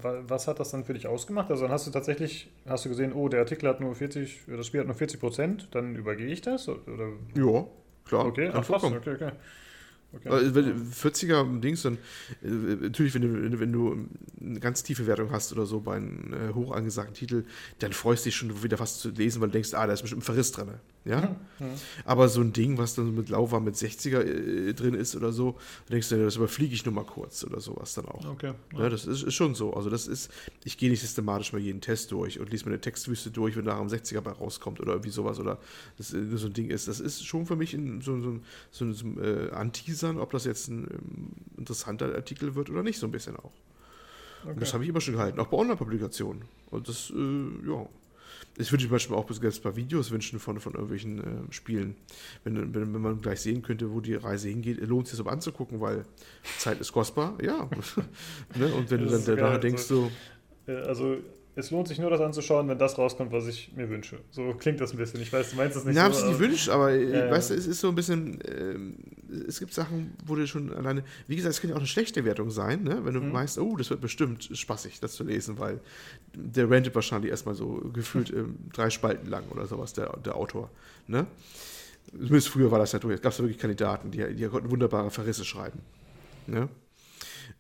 [0.01, 1.51] was hat das dann für dich ausgemacht?
[1.51, 4.67] Also dann hast du tatsächlich, hast du gesehen, oh, der Artikel hat nur 40, das
[4.67, 6.69] Spiel hat nur 40 Prozent, dann übergehe ich das?
[6.69, 7.13] Oder?
[7.37, 7.67] Ja,
[8.05, 8.27] klar.
[8.27, 9.33] Okay, ach, okay, okay.
[10.17, 10.29] Okay.
[10.29, 11.99] 40er Dings, dann
[12.43, 14.09] äh, natürlich, wenn du, wenn du
[14.41, 17.45] eine ganz tiefe Wertung hast oder so bei einem äh, hoch angesagten Titel,
[17.81, 20.03] dann freust du dich schon wieder fast zu lesen, weil du denkst, ah, da ist
[20.03, 20.75] bestimmt ein Verriss drin.
[21.05, 21.37] Ja?
[21.59, 21.67] Mhm.
[22.05, 25.57] Aber so ein Ding, was dann mit Lauwa mit 60er äh, drin ist oder so,
[25.91, 28.25] denkst du, das überfliege ich nur mal kurz oder sowas dann auch.
[28.25, 28.55] Okay.
[28.73, 29.75] Ja, das ist, ist, schon so.
[29.75, 30.31] Also das ist,
[30.65, 33.67] ich gehe nicht systematisch mal jeden Test durch und lese mir eine Textwüste durch, wenn
[33.67, 35.59] da ein 60er bei rauskommt oder irgendwie sowas oder
[35.99, 36.89] das nur so ein Ding ist.
[36.89, 38.41] Das ist schon für mich ein, so, so,
[38.71, 41.29] so, so ein äh, Anteasern, ob das jetzt ein ähm,
[41.59, 43.53] interessanter Artikel wird oder nicht, so ein bisschen auch.
[44.43, 44.53] Okay.
[44.53, 46.43] Und das habe ich immer schon gehalten, auch bei Online-Publikationen.
[46.71, 47.87] Und das, äh, ja,
[48.57, 51.97] ich würde mir manchmal auch selbst bei Videos wünschen von, von irgendwelchen äh, Spielen.
[52.45, 55.25] Wenn, wenn, wenn man gleich sehen könnte, wo die Reise hingeht, lohnt es sich so
[55.29, 56.05] anzugucken, weil
[56.59, 57.69] Zeit ist kostbar, ja.
[58.55, 58.73] ne?
[58.75, 60.11] Und wenn das du dann nachher denkst, so.
[60.67, 61.19] Also
[61.57, 64.19] es lohnt sich nur, das anzuschauen, wenn das rauskommt, was ich mir wünsche.
[64.31, 65.21] So klingt das ein bisschen.
[65.21, 66.25] Ich weiß, du meinst es nicht ja, so.
[66.25, 69.73] Ja, nicht wünscht, aber äh, weißt du, es ist so ein bisschen, äh, es gibt
[69.73, 72.83] Sachen, wo du schon alleine, wie gesagt, es kann ja auch eine schlechte Wertung sein,
[72.83, 73.05] ne?
[73.05, 73.33] wenn du mhm.
[73.33, 75.81] meinst, oh, das wird bestimmt spaßig, das zu lesen, weil
[76.35, 80.71] der rentet wahrscheinlich erstmal so gefühlt äh, drei Spalten lang oder sowas, der, der Autor.
[81.07, 81.27] Ne?
[82.11, 83.15] Zumindest früher war das ja durch.
[83.15, 85.81] Es gab wirklich Kandidaten, die, die konnten wunderbare Verrisse schreiben.
[86.47, 86.69] Ne?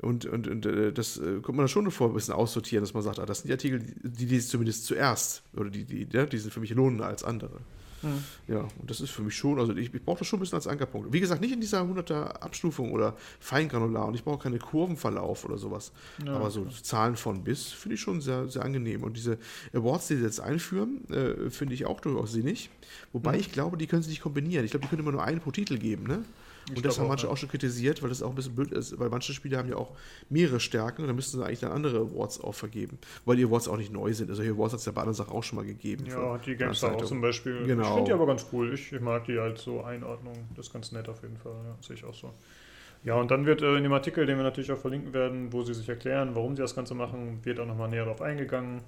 [0.05, 2.95] Und, und, und äh, das äh, kommt man da schon vor, ein bisschen aussortieren, dass
[2.95, 5.43] man sagt, ah, das sind die Artikel, die lese zumindest zuerst.
[5.57, 7.61] Oder die, die, ja, die sind für mich lohnender als andere.
[8.05, 8.25] Mhm.
[8.49, 10.57] Ja, und das ist für mich schon, also ich, ich brauche das schon ein bisschen
[10.57, 11.13] als Ankerpunkt.
[11.13, 15.59] Wie gesagt, nicht in dieser 100er Abstufung oder Feingranular und ich brauche keine Kurvenverlauf oder
[15.59, 15.93] sowas.
[16.25, 16.75] Ja, Aber so klar.
[16.83, 19.03] Zahlen von bis finde ich schon sehr, sehr angenehm.
[19.03, 19.39] Und diese
[19.73, 22.71] Awards, die sie jetzt einführen, äh, finde ich auch durchaus sinnig.
[23.13, 23.41] Wobei mhm.
[23.41, 24.65] ich glaube, die können sie nicht kombinieren.
[24.65, 26.25] Ich glaube, die können immer nur einen pro Titel geben, ne?
[26.71, 28.73] Ich und das haben manche auch, auch schon kritisiert, weil das auch ein bisschen blöd
[28.73, 29.91] ist, weil manche Spiele haben ja auch
[30.31, 33.69] mehrere Stärken und da müssten sie eigentlich dann andere Awards auch vergeben, weil die Awards
[33.69, 34.31] auch nicht neu sind.
[34.31, 36.07] Also die Awards hat es ja bei anderen Sachen auch schon mal gegeben.
[36.07, 37.65] Ja, die GameStar auch zum Beispiel.
[37.67, 37.83] Genau.
[37.83, 38.73] Ich finde die aber ganz cool.
[38.73, 40.35] Ich, ich, mag die halt so Einordnung.
[40.57, 41.53] Das ist ganz nett auf jeden Fall.
[41.53, 42.33] Ja, sehe ich auch so.
[43.05, 45.63] Ja, und dann wird äh, in dem Artikel, den wir natürlich auch verlinken werden, wo
[45.63, 48.81] sie sich erklären, warum sie das Ganze machen, wird auch nochmal näher darauf eingegangen,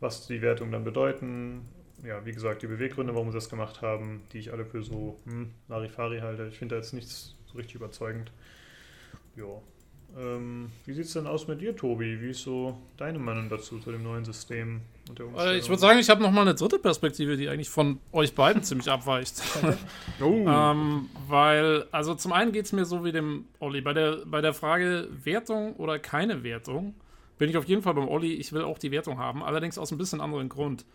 [0.00, 1.68] was die Wertungen dann bedeuten,
[2.04, 5.18] ja, wie gesagt, die Beweggründe, warum sie das gemacht haben, die ich alle für so
[5.24, 6.48] hm, Larifari halte.
[6.48, 8.30] Ich finde da jetzt nichts so richtig überzeugend.
[9.36, 9.60] Ja.
[10.16, 12.20] Ähm, wie sieht es denn aus mit dir, Tobi?
[12.20, 15.58] Wie ist so deine Meinung dazu, zu dem neuen System und der äh, Umstellung?
[15.58, 18.62] Ich würde sagen, ich habe noch mal eine dritte Perspektive, die eigentlich von euch beiden
[18.62, 19.42] ziemlich abweicht.
[20.20, 20.46] oh.
[20.48, 23.82] ähm, weil, also zum einen geht es mir so wie dem Olli.
[23.82, 26.94] Bei der, bei der Frage Wertung oder keine Wertung
[27.36, 28.32] bin ich auf jeden Fall beim Olli.
[28.32, 30.86] Ich will auch die Wertung haben, allerdings aus ein bisschen anderen Grund.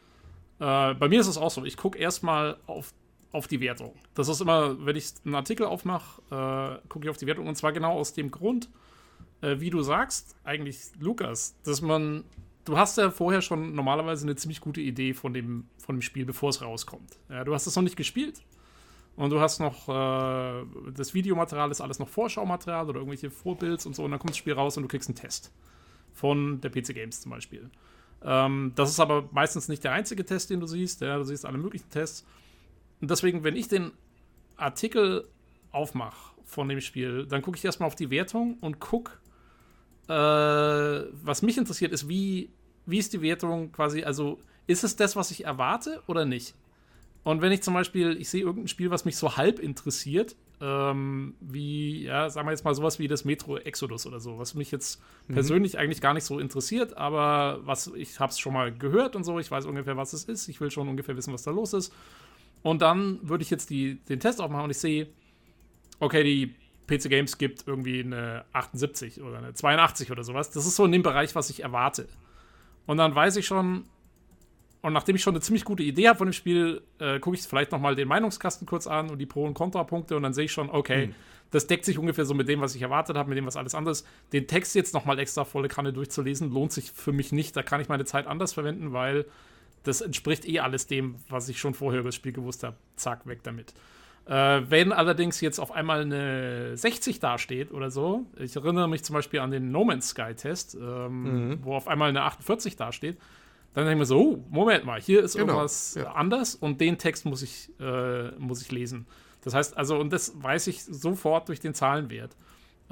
[0.63, 2.93] Äh, bei mir ist es auch so, ich gucke erstmal auf,
[3.33, 3.93] auf die Wertung.
[4.13, 7.47] Das ist immer, wenn ich einen Artikel aufmache, äh, gucke ich auf die Wertung.
[7.47, 8.69] Und zwar genau aus dem Grund,
[9.41, 12.23] äh, wie du sagst, eigentlich, Lukas, dass man,
[12.63, 16.23] du hast ja vorher schon normalerweise eine ziemlich gute Idee von dem, von dem Spiel,
[16.23, 17.19] bevor es rauskommt.
[17.27, 18.41] Ja, du hast es noch nicht gespielt.
[19.17, 20.65] Und du hast noch äh,
[20.95, 24.05] das Videomaterial, ist alles noch Vorschaumaterial oder irgendwelche Vorbilds und so.
[24.05, 25.51] Und dann kommt das Spiel raus und du kriegst einen Test.
[26.13, 27.69] Von der PC Games zum Beispiel.
[28.23, 31.01] Ähm, das ist aber meistens nicht der einzige Test, den du siehst.
[31.01, 32.25] Ja, du siehst alle möglichen Tests.
[33.01, 33.91] Und deswegen, wenn ich den
[34.55, 35.27] Artikel
[35.71, 39.13] aufmache von dem Spiel, dann gucke ich erstmal auf die Wertung und gucke,
[40.07, 42.49] äh, was mich interessiert, ist, wie,
[42.85, 46.55] wie ist die Wertung quasi, also ist es das, was ich erwarte oder nicht?
[47.23, 51.35] Und wenn ich zum Beispiel, ich sehe irgendein Spiel, was mich so halb interessiert, ähm,
[51.39, 54.71] wie, ja, sagen wir jetzt mal sowas wie das Metro Exodus oder so, was mich
[54.71, 55.33] jetzt mhm.
[55.33, 59.23] persönlich eigentlich gar nicht so interessiert, aber was ich habe es schon mal gehört und
[59.23, 61.73] so, ich weiß ungefähr, was es ist, ich will schon ungefähr wissen, was da los
[61.73, 61.93] ist.
[62.61, 65.07] Und dann würde ich jetzt die, den Test aufmachen und ich sehe,
[65.99, 66.55] okay, die
[66.87, 70.51] PC Games gibt irgendwie eine 78 oder eine 82 oder sowas.
[70.51, 72.07] Das ist so in dem Bereich, was ich erwarte.
[72.85, 73.85] Und dann weiß ich schon,
[74.83, 77.43] und nachdem ich schon eine ziemlich gute Idee habe von dem Spiel, äh, gucke ich
[77.43, 80.51] vielleicht nochmal den Meinungskasten kurz an und die Pro- und Kontrapunkte und dann sehe ich
[80.51, 81.15] schon, okay, mhm.
[81.51, 83.75] das deckt sich ungefähr so mit dem, was ich erwartet habe, mit dem, was alles
[83.75, 84.05] anderes.
[84.33, 87.55] Den Text jetzt nochmal extra volle Kanne durchzulesen, lohnt sich für mich nicht.
[87.55, 89.25] Da kann ich meine Zeit anders verwenden, weil
[89.83, 92.75] das entspricht eh alles dem, was ich schon vorher über das Spiel gewusst habe.
[92.97, 93.73] Zack, weg damit.
[94.25, 99.13] Äh, wenn allerdings jetzt auf einmal eine 60 dasteht oder so, ich erinnere mich zum
[99.13, 101.59] Beispiel an den No Man's Sky Test, ähm, mhm.
[101.63, 103.17] wo auf einmal eine 48 dasteht,
[103.73, 106.11] dann denke ich mir so, oh, Moment mal, hier ist genau, irgendwas ja.
[106.13, 109.07] anders und den Text muss ich, äh, muss ich lesen.
[109.41, 112.35] Das heißt also, und das weiß ich sofort durch den Zahlenwert.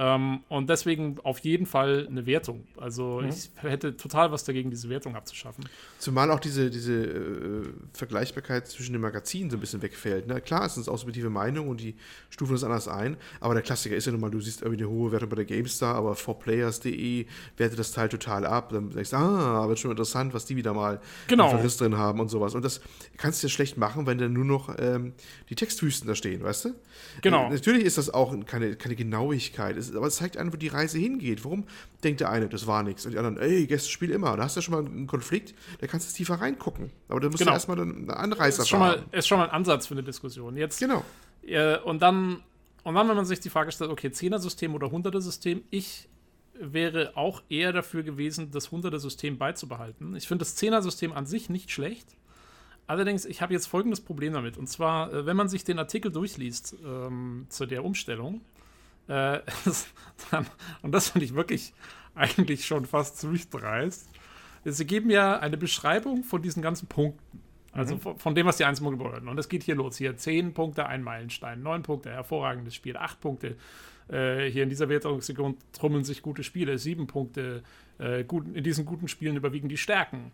[0.01, 2.65] Ähm, und deswegen auf jeden Fall eine Wertung.
[2.75, 3.29] Also mhm.
[3.29, 5.63] ich hätte total was dagegen, diese Wertung abzuschaffen.
[5.99, 7.63] Zumal auch diese, diese äh,
[7.93, 10.25] Vergleichbarkeit zwischen den Magazinen so ein bisschen wegfällt.
[10.25, 10.41] Ne?
[10.41, 11.95] Klar, es sind auch subjektive Meinungen und die
[12.31, 14.91] stufen das anders ein, aber der Klassiker ist ja nun mal, du siehst irgendwie eine
[14.91, 18.71] hohe Wertung bei der GameStar, aber 4players.de wertet das Teil total ab.
[18.71, 21.51] Dann denkst du, ah, wird schon interessant, was die wieder mal genau.
[21.51, 22.55] Verriss drin haben und sowas.
[22.55, 22.81] Und das
[23.17, 25.13] kannst du ja schlecht machen, wenn dann nur noch ähm,
[25.49, 26.75] die Textwüsten da stehen, weißt du?
[27.21, 27.49] Genau.
[27.49, 30.67] Äh, natürlich ist das auch keine, keine Genauigkeit ist, aber es zeigt einfach, wo die
[30.67, 31.43] Reise hingeht.
[31.45, 31.65] Warum
[32.03, 34.35] denkt der eine, das war nichts und die anderen, ey, Gäste spiel immer.
[34.37, 36.91] Da hast du schon mal einen Konflikt, da kannst du tiefer reingucken.
[37.07, 37.51] Aber da musst genau.
[37.51, 40.57] du erstmal einen Anreißer ist schon mal Ist schon mal ein Ansatz für eine Diskussion.
[40.57, 41.03] Jetzt, genau.
[41.43, 42.41] Äh, und, dann,
[42.83, 46.07] und dann, wenn man sich die Frage stellt, okay, 10er-System oder 100er-System, ich
[46.53, 50.15] wäre auch eher dafür gewesen, das 100er-System beizubehalten.
[50.15, 52.07] Ich finde das 10er-System an sich nicht schlecht.
[52.87, 54.57] Allerdings, ich habe jetzt folgendes Problem damit.
[54.57, 58.41] Und zwar, äh, wenn man sich den Artikel durchliest ähm, zu der Umstellung,
[59.11, 59.41] äh,
[60.81, 61.73] und das finde ich wirklich
[62.15, 64.09] eigentlich schon fast durchdreist.
[64.63, 67.41] Sie geben ja eine Beschreibung von diesen ganzen Punkten.
[67.73, 68.17] Also mhm.
[68.17, 69.27] von, dem, was die einzelnen bedeuten.
[69.27, 69.97] Und es geht hier los.
[69.97, 73.55] Hier 10 Punkte, ein Meilenstein, 9 Punkte, hervorragendes Spiel, 8 Punkte.
[74.09, 77.63] Äh, hier in dieser Wertungssektion trummeln sich gute Spiele, 7 Punkte.
[77.97, 80.31] Äh, gut, in diesen guten Spielen überwiegen die Stärken.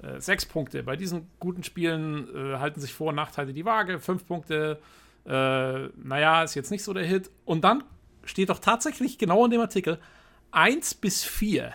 [0.00, 0.84] Äh, 6 Punkte.
[0.84, 3.98] Bei diesen guten Spielen äh, halten sich Vor- und Nachteile die Waage.
[3.98, 4.78] 5 Punkte.
[5.24, 7.30] Äh, naja, ist jetzt nicht so der Hit.
[7.44, 7.82] Und dann
[8.26, 9.98] steht doch tatsächlich genau in dem Artikel
[10.50, 11.72] 1 bis 4.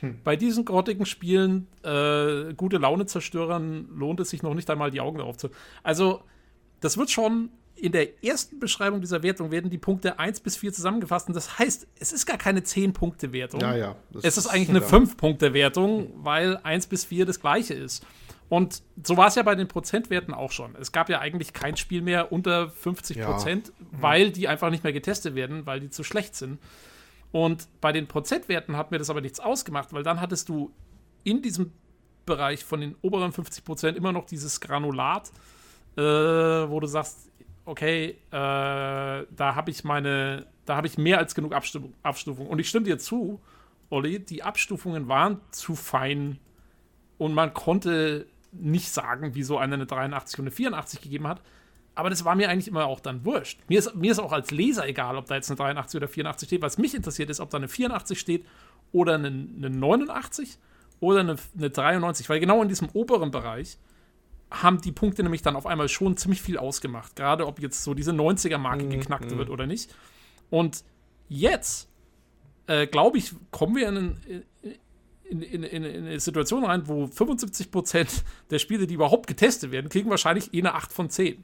[0.00, 0.20] Hm.
[0.22, 5.18] Bei diesen grottigen Spielen, äh, gute Laune-Zerstörern, lohnt es sich noch nicht einmal die Augen
[5.18, 5.50] darauf zu.
[5.82, 6.22] Also,
[6.80, 10.72] das wird schon in der ersten Beschreibung dieser Wertung werden die Punkte 1 bis 4
[10.72, 11.28] zusammengefasst.
[11.28, 13.60] Und das heißt, es ist gar keine 10-Punkte-Wertung.
[13.60, 13.96] Ja, ja.
[14.22, 18.04] Es ist eigentlich eine 5-Punkte-Wertung, weil 1 bis 4 das gleiche ist.
[18.48, 20.76] Und so war es ja bei den Prozentwerten auch schon.
[20.76, 23.74] Es gab ja eigentlich kein Spiel mehr unter 50 Prozent, ja.
[23.90, 26.60] weil die einfach nicht mehr getestet werden, weil die zu schlecht sind.
[27.32, 30.70] Und bei den Prozentwerten hat mir das aber nichts ausgemacht, weil dann hattest du
[31.24, 31.72] in diesem
[32.24, 35.30] Bereich von den oberen 50 Prozent immer noch dieses Granulat,
[35.96, 37.30] äh, wo du sagst,
[37.64, 42.46] okay, äh, da habe ich meine, da habe ich mehr als genug Abstufung, Abstufung.
[42.46, 43.40] Und ich stimme dir zu,
[43.90, 46.38] Olli, die Abstufungen waren zu fein
[47.18, 51.42] und man konnte nicht sagen, wieso einer eine 83 und eine 84 gegeben hat.
[51.94, 53.60] Aber das war mir eigentlich immer auch dann wurscht.
[53.68, 56.46] Mir ist, mir ist auch als Leser egal, ob da jetzt eine 83 oder 84
[56.48, 56.62] steht.
[56.62, 58.44] Was mich interessiert ist, ob da eine 84 steht
[58.92, 60.58] oder eine, eine 89
[61.00, 62.28] oder eine, eine 93.
[62.28, 63.78] Weil genau in diesem oberen Bereich
[64.50, 67.16] haben die Punkte nämlich dann auf einmal schon ziemlich viel ausgemacht.
[67.16, 69.38] Gerade ob jetzt so diese 90er-Marke mhm, geknackt mhm.
[69.38, 69.94] wird oder nicht.
[70.50, 70.84] Und
[71.28, 71.88] jetzt,
[72.66, 74.74] äh, glaube ich, kommen wir in, in,
[75.28, 80.10] in, in, in, eine Situation rein, wo 75% der Spiele, die überhaupt getestet werden, kriegen
[80.10, 81.42] wahrscheinlich eh eine 8 von 10.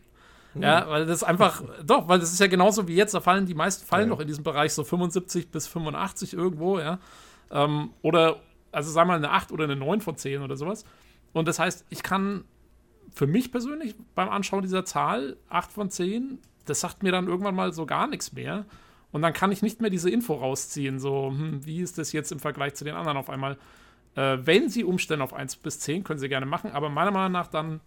[0.54, 3.54] Ja, weil das einfach, doch, weil das ist ja genauso wie jetzt, da fallen die
[3.54, 4.08] meisten fallen ja.
[4.08, 6.98] noch in diesem Bereich so 75 bis 85 irgendwo, ja.
[7.50, 8.40] Ähm, oder,
[8.70, 10.84] also sagen wir mal eine 8 oder eine 9 von 10 oder sowas.
[11.32, 12.44] Und das heißt, ich kann
[13.14, 17.54] für mich persönlich beim Anschauen dieser Zahl 8 von 10, das sagt mir dann irgendwann
[17.54, 18.64] mal so gar nichts mehr.
[19.12, 22.32] Und dann kann ich nicht mehr diese Info rausziehen, so, hm, wie ist das jetzt
[22.32, 23.58] im Vergleich zu den anderen auf einmal.
[24.14, 27.32] Äh, wenn Sie umstellen auf 1 bis 10, können Sie gerne machen, aber meiner Meinung
[27.32, 27.80] nach dann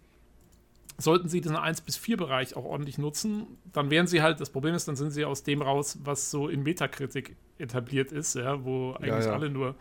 [0.98, 4.50] sollten Sie diesen 1 bis 4 Bereich auch ordentlich nutzen, dann wären Sie halt, das
[4.50, 8.64] Problem ist, dann sind Sie aus dem raus, was so in Metakritik etabliert ist, ja,
[8.64, 9.32] wo eigentlich ja, ja.
[9.32, 9.74] alle nur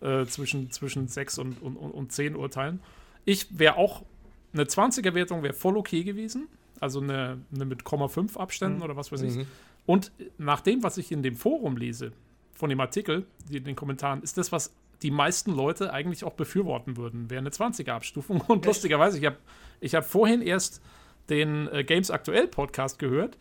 [0.00, 2.80] äh, zwischen, zwischen 6 und, und, und 10 urteilen.
[3.24, 4.04] Ich wäre auch,
[4.52, 6.48] eine 20er-Wertung wäre voll okay gewesen,
[6.80, 8.82] also eine, eine mit 0,5 Abständen mhm.
[8.82, 9.36] oder was weiß ich.
[9.36, 9.46] Mhm.
[9.86, 12.12] Und nach dem, was ich in dem Forum lese,
[12.54, 16.96] von dem Artikel, in den Kommentaren, ist das, was die meisten Leute eigentlich auch befürworten
[16.96, 18.40] würden, wäre eine 20er-Abstufung.
[18.48, 18.66] Und Echt?
[18.66, 19.36] lustigerweise, ich habe
[19.80, 20.82] ich hab vorhin erst
[21.28, 23.36] den äh, Games Aktuell Podcast gehört.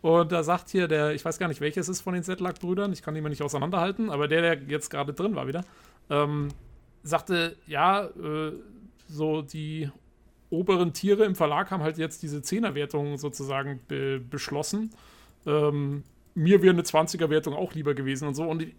[0.00, 3.02] Und da sagt hier der, ich weiß gar nicht, welches ist von den Zedlak-Brüdern, ich
[3.02, 5.64] kann die mal nicht auseinanderhalten, aber der, der jetzt gerade drin war wieder,
[6.08, 6.48] ähm,
[7.02, 8.52] sagte, ja, äh,
[9.08, 9.90] so die
[10.50, 14.90] oberen Tiere im Verlag haben halt jetzt diese Zehnerwertung sozusagen be beschlossen.
[15.46, 16.04] Ähm,
[16.34, 18.44] mir wäre eine 20er-Wertung auch lieber gewesen und so.
[18.44, 18.74] Und ich,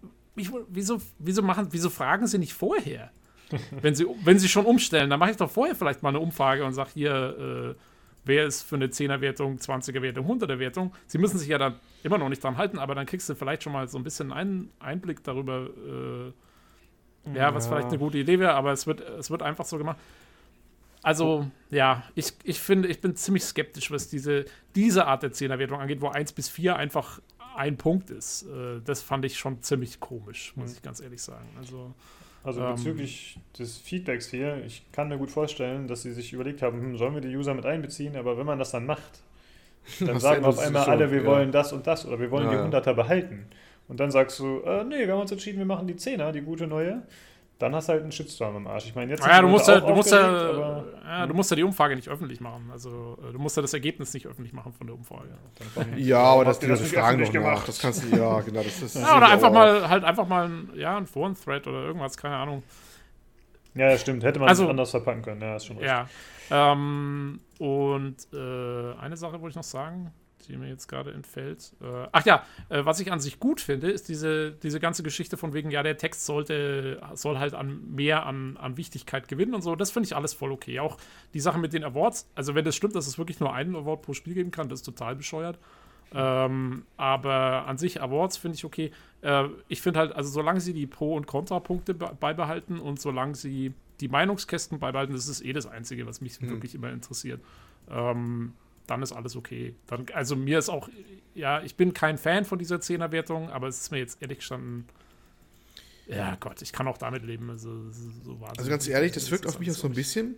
[0.68, 3.10] wieso, wieso, machen, wieso fragen sie nicht vorher?
[3.82, 6.64] wenn, sie, wenn sie schon umstellen, dann mache ich doch vorher vielleicht mal eine Umfrage
[6.64, 7.80] und sage hier, äh,
[8.24, 10.92] wer ist für eine 10er-Wertung, 20er-Wertung, 100er-Wertung.
[11.06, 13.62] Sie müssen sich ja dann immer noch nicht dran halten, aber dann kriegst du vielleicht
[13.62, 17.72] schon mal so ein bisschen einen Einblick darüber, äh, ja, was ja.
[17.72, 19.98] vielleicht eine gute Idee wäre, aber es wird, es wird einfach so gemacht.
[21.02, 24.44] Also, ja, ich, ich finde, ich bin ziemlich skeptisch, was diese,
[24.74, 27.20] diese Art der 10er-Wertung angeht, wo 1 bis 4 einfach
[27.56, 28.42] ein Punkt ist.
[28.42, 30.76] Äh, das fand ich schon ziemlich komisch, muss mhm.
[30.76, 31.48] ich ganz ehrlich sagen.
[31.58, 31.94] Also,
[32.42, 36.62] also ähm, bezüglich des Feedbacks hier, ich kann mir gut vorstellen, dass sie sich überlegt
[36.62, 39.22] haben, hm, sollen wir die User mit einbeziehen, aber wenn man das dann macht,
[40.00, 41.26] dann sagen auf einmal alle, wir ja.
[41.26, 43.46] wollen das und das oder wir wollen ja, die 100er behalten.
[43.88, 46.42] Und dann sagst du, äh, nee, wir haben uns entschieden, wir machen die 10er, die
[46.42, 47.02] gute neue
[47.60, 48.86] dann hast du halt einen Shitstorm im Arsch.
[48.86, 49.24] Ich meine, jetzt.
[49.24, 52.08] Ja, du musst ja, du musst ja, aber, ja, du musst ja die Umfrage nicht
[52.08, 52.70] öffentlich machen.
[52.72, 55.28] Also, äh, du musst ja das Ergebnis nicht öffentlich machen von der Umfrage.
[55.96, 57.64] Ja, aber das, die das fragen doch nach.
[57.64, 58.62] Das kannst du, ja, genau.
[58.62, 62.16] Das ist, ja, oder einfach mal, halt einfach mal ein, ja, ein Foren-Thread oder irgendwas,
[62.16, 62.62] keine Ahnung.
[63.74, 64.24] Ja, das stimmt.
[64.24, 65.42] Hätte man also, anders verpacken können.
[65.42, 65.92] Ja, ist schon richtig.
[66.50, 66.72] Ja.
[66.72, 70.12] Ähm, und äh, eine Sache wollte ich noch sagen
[70.50, 71.72] die mir jetzt gerade entfällt.
[71.80, 75.36] Äh, ach ja, äh, was ich an sich gut finde, ist diese, diese ganze Geschichte
[75.36, 79.62] von wegen, ja, der Text sollte, soll halt an mehr an, an Wichtigkeit gewinnen und
[79.62, 79.76] so.
[79.76, 80.80] Das finde ich alles voll okay.
[80.80, 80.98] Auch
[81.34, 84.02] die Sache mit den Awards, also wenn das stimmt, dass es wirklich nur einen Award
[84.02, 85.58] pro Spiel geben kann, das ist total bescheuert.
[86.12, 88.90] Ähm, aber an sich Awards finde ich okay.
[89.22, 93.74] Äh, ich finde halt, also solange sie die Pro- und Kontrapunkte beibehalten und solange sie
[94.00, 96.50] die Meinungskästen beibehalten, das ist eh das Einzige, was mich hm.
[96.50, 97.40] wirklich immer interessiert.
[97.88, 98.54] Ähm,
[98.90, 99.74] dann ist alles okay.
[99.86, 100.88] Dann, also mir ist auch,
[101.34, 104.86] ja, ich bin kein Fan von dieser 10er-Wertung, aber es ist mir jetzt ehrlich gestanden,
[106.08, 107.50] ja Gott, ich kann auch damit leben.
[107.50, 110.34] Also, so also ganz ehrlich, das wirkt auf mich auch so ein bisschen,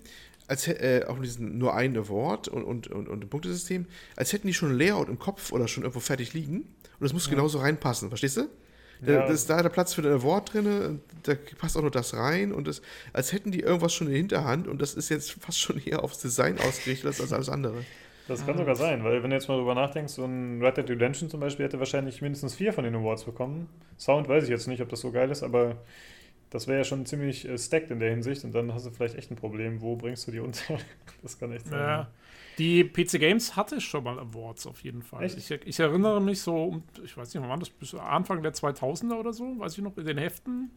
[0.46, 4.46] als äh, auf diesen nur ein Award und, und, und, und ein Punktesystem, als hätten
[4.46, 7.30] die schon ein Layout im Kopf oder schon irgendwo fertig liegen und das muss ja.
[7.30, 8.48] genauso reinpassen, verstehst du?
[9.00, 9.24] Da, ja.
[9.24, 12.68] ist da der Platz für den Award drin, da passt auch nur das rein und
[12.68, 15.78] das, als hätten die irgendwas schon in der Hinterhand und das ist jetzt fast schon
[15.78, 17.84] eher aufs Design ausgerichtet als alles andere.
[18.28, 20.90] Das kann sogar sein, weil wenn du jetzt mal drüber nachdenkst, so ein Red Dead
[20.90, 23.69] Redemption zum Beispiel hätte wahrscheinlich mindestens vier von den Awards bekommen.
[23.99, 25.77] Sound weiß ich jetzt nicht, ob das so geil ist, aber
[26.51, 29.16] das wäre ja schon ziemlich äh, stacked in der Hinsicht und dann hast du vielleicht
[29.16, 29.81] echt ein Problem.
[29.81, 30.78] Wo bringst du die unter?
[31.23, 31.78] das kann echt sein.
[31.78, 32.11] Ja.
[32.59, 35.24] Die PC Games hatte schon mal Awards auf jeden Fall.
[35.24, 39.15] Ich, ich, erinnere mich so, ich weiß nicht, wann war das, bis Anfang der 2000er
[39.15, 40.70] oder so, weiß ich noch, in den Heften.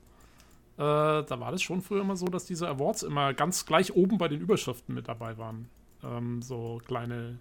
[0.78, 4.18] Äh, da war das schon früher immer so, dass diese Awards immer ganz gleich oben
[4.18, 5.70] bei den Überschriften mit dabei waren.
[6.04, 7.40] Ähm, so kleine,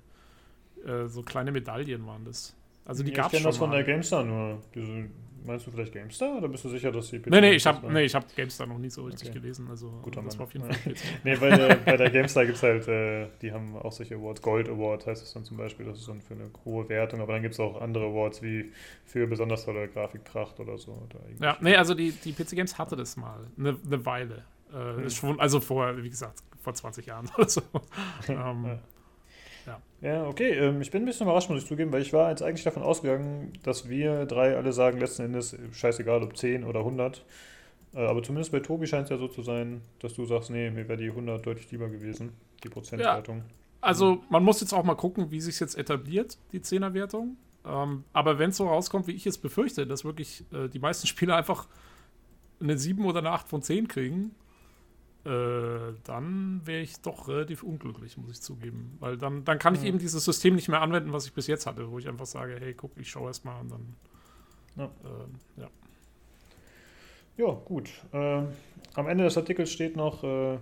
[0.87, 2.57] äh, so kleine Medaillen waren das.
[2.85, 3.37] Also die gab es schon.
[3.39, 4.63] Ich kenne das von der GameStar nur.
[4.75, 5.09] Diese
[5.47, 7.93] Meinst du vielleicht GameStar oder bist du sicher, dass die PC Nee, nee, ich habe
[7.93, 9.41] nee, hab GameStar noch nie so richtig okay.
[9.41, 9.67] gelesen.
[9.69, 10.39] Also Guter das Mann.
[10.39, 13.53] war auf jeden Fall Nee, bei der, bei der GameStar gibt es halt, äh, die
[13.53, 14.41] haben auch solche Awards.
[14.41, 17.35] Gold Award heißt es dann zum Beispiel, das ist dann für eine hohe Wertung, aber
[17.35, 18.73] dann gibt es auch andere Awards wie
[19.05, 20.93] für besonders tolle Grafikpracht oder so.
[20.93, 24.45] Oder ja, nee, also die, die PC Games hatte das mal, eine, eine Weile.
[24.73, 25.11] Äh, hm.
[25.11, 27.63] schon, also vor, wie gesagt, vor 20 Jahren oder so.
[28.29, 28.79] ähm,
[29.67, 29.81] ja.
[30.01, 30.27] Ja.
[30.27, 30.51] okay.
[30.51, 32.83] Ähm, ich bin ein bisschen überrascht, muss ich zugeben, weil ich war jetzt eigentlich davon
[32.83, 37.25] ausgegangen, dass wir drei alle sagen, letzten Endes, scheißegal ob 10 oder 100.
[37.95, 40.71] Äh, aber zumindest bei Tobi scheint es ja so zu sein, dass du sagst, nee,
[40.71, 42.33] mir wäre die 100 deutlich lieber gewesen,
[42.63, 43.39] die Prozentwertung.
[43.39, 43.45] Ja.
[43.81, 47.37] Also man muss jetzt auch mal gucken, wie sich jetzt etabliert, die 10er-Wertung.
[47.67, 51.07] Ähm, aber wenn es so rauskommt, wie ich jetzt befürchte, dass wirklich äh, die meisten
[51.07, 51.67] Spieler einfach
[52.61, 54.35] eine 7 oder eine 8 von 10 kriegen,
[55.25, 58.97] äh, dann wäre ich doch relativ unglücklich, muss ich zugeben.
[59.01, 61.67] Weil dann, dann kann ich eben dieses System nicht mehr anwenden, was ich bis jetzt
[61.67, 63.97] hatte, wo ich einfach sage, hey, guck, ich schaue erst mal und dann.
[64.77, 64.85] Ja.
[64.85, 65.69] Äh, ja.
[67.39, 67.53] ja.
[67.65, 67.91] gut.
[68.13, 68.43] Äh,
[68.95, 70.59] am Ende des Artikels steht noch, äh,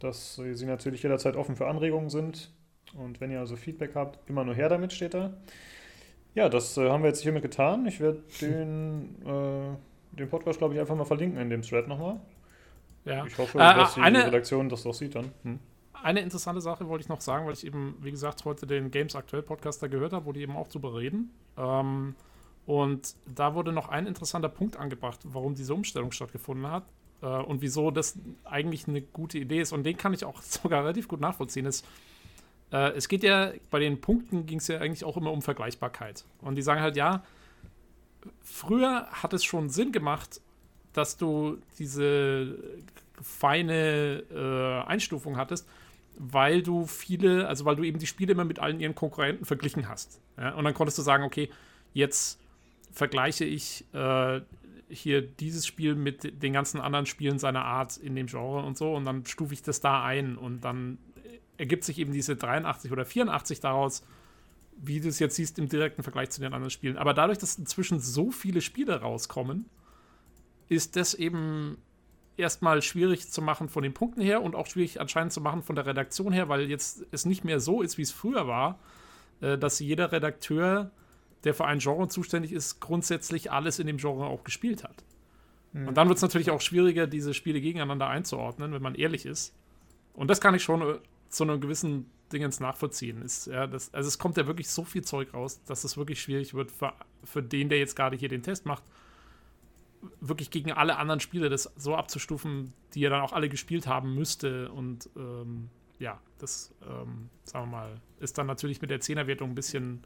[0.00, 2.52] dass Sie natürlich jederzeit offen für Anregungen sind.
[2.94, 5.32] Und wenn ihr also Feedback habt, immer nur her damit, steht da.
[6.34, 7.86] Ja, das äh, haben wir jetzt hiermit getan.
[7.86, 9.16] Ich werde den,
[10.12, 12.20] den Podcast, glaube ich, einfach mal verlinken in dem Thread nochmal.
[13.04, 13.26] Ja.
[13.26, 15.32] Ich hoffe, äh, dass die eine, Redaktion das doch sieht dann.
[15.42, 15.58] Hm.
[16.02, 19.16] Eine interessante Sache wollte ich noch sagen, weil ich eben, wie gesagt, heute den Games
[19.16, 21.30] Aktuell Podcast da gehört habe, wo die eben auch drüber reden.
[21.56, 22.14] Ähm,
[22.66, 26.84] und da wurde noch ein interessanter Punkt angebracht, warum diese Umstellung stattgefunden hat
[27.22, 29.72] äh, und wieso das eigentlich eine gute Idee ist.
[29.72, 31.66] Und den kann ich auch sogar relativ gut nachvollziehen.
[31.66, 31.86] Ist,
[32.70, 36.24] äh, es geht ja, bei den Punkten ging es ja eigentlich auch immer um Vergleichbarkeit.
[36.42, 37.24] Und die sagen halt, ja,
[38.42, 40.40] früher hat es schon Sinn gemacht,
[40.92, 42.58] dass du diese
[43.22, 45.68] feine äh, Einstufung hattest,
[46.18, 49.88] weil du viele, also weil du eben die Spiele immer mit allen ihren Konkurrenten verglichen
[49.88, 50.20] hast.
[50.36, 50.54] Ja?
[50.54, 51.50] Und dann konntest du sagen, okay,
[51.94, 52.40] jetzt
[52.92, 54.40] vergleiche ich äh,
[54.88, 58.94] hier dieses Spiel mit den ganzen anderen Spielen seiner Art in dem Genre und so
[58.94, 60.98] und dann stufe ich das da ein und dann
[61.58, 64.04] ergibt sich eben diese 83 oder 84 daraus,
[64.76, 66.96] wie du es jetzt siehst im direkten Vergleich zu den anderen Spielen.
[66.96, 69.66] Aber dadurch, dass inzwischen so viele Spiele rauskommen,
[70.68, 71.78] ist das eben
[72.36, 75.76] erstmal schwierig zu machen von den Punkten her und auch schwierig anscheinend zu machen von
[75.76, 78.78] der Redaktion her, weil jetzt es nicht mehr so ist, wie es früher war,
[79.40, 80.90] äh, dass jeder Redakteur,
[81.44, 85.04] der für ein Genre zuständig ist, grundsätzlich alles in dem Genre auch gespielt hat.
[85.72, 85.88] Mhm.
[85.88, 89.54] Und dann wird es natürlich auch schwieriger, diese Spiele gegeneinander einzuordnen, wenn man ehrlich ist.
[90.14, 93.22] Und das kann ich schon äh, zu einem gewissen Dingens nachvollziehen.
[93.22, 96.20] Ist, ja, das, also es kommt ja wirklich so viel Zeug raus, dass es wirklich
[96.20, 96.92] schwierig wird für,
[97.24, 98.84] für den, der jetzt gerade hier den Test macht,
[100.20, 104.14] wirklich gegen alle anderen Spiele das so abzustufen, die er dann auch alle gespielt haben
[104.14, 104.70] müsste.
[104.70, 109.54] Und ähm, ja, das, ähm, sagen wir mal, ist dann natürlich mit der Zehnerwertung ein
[109.54, 110.04] bisschen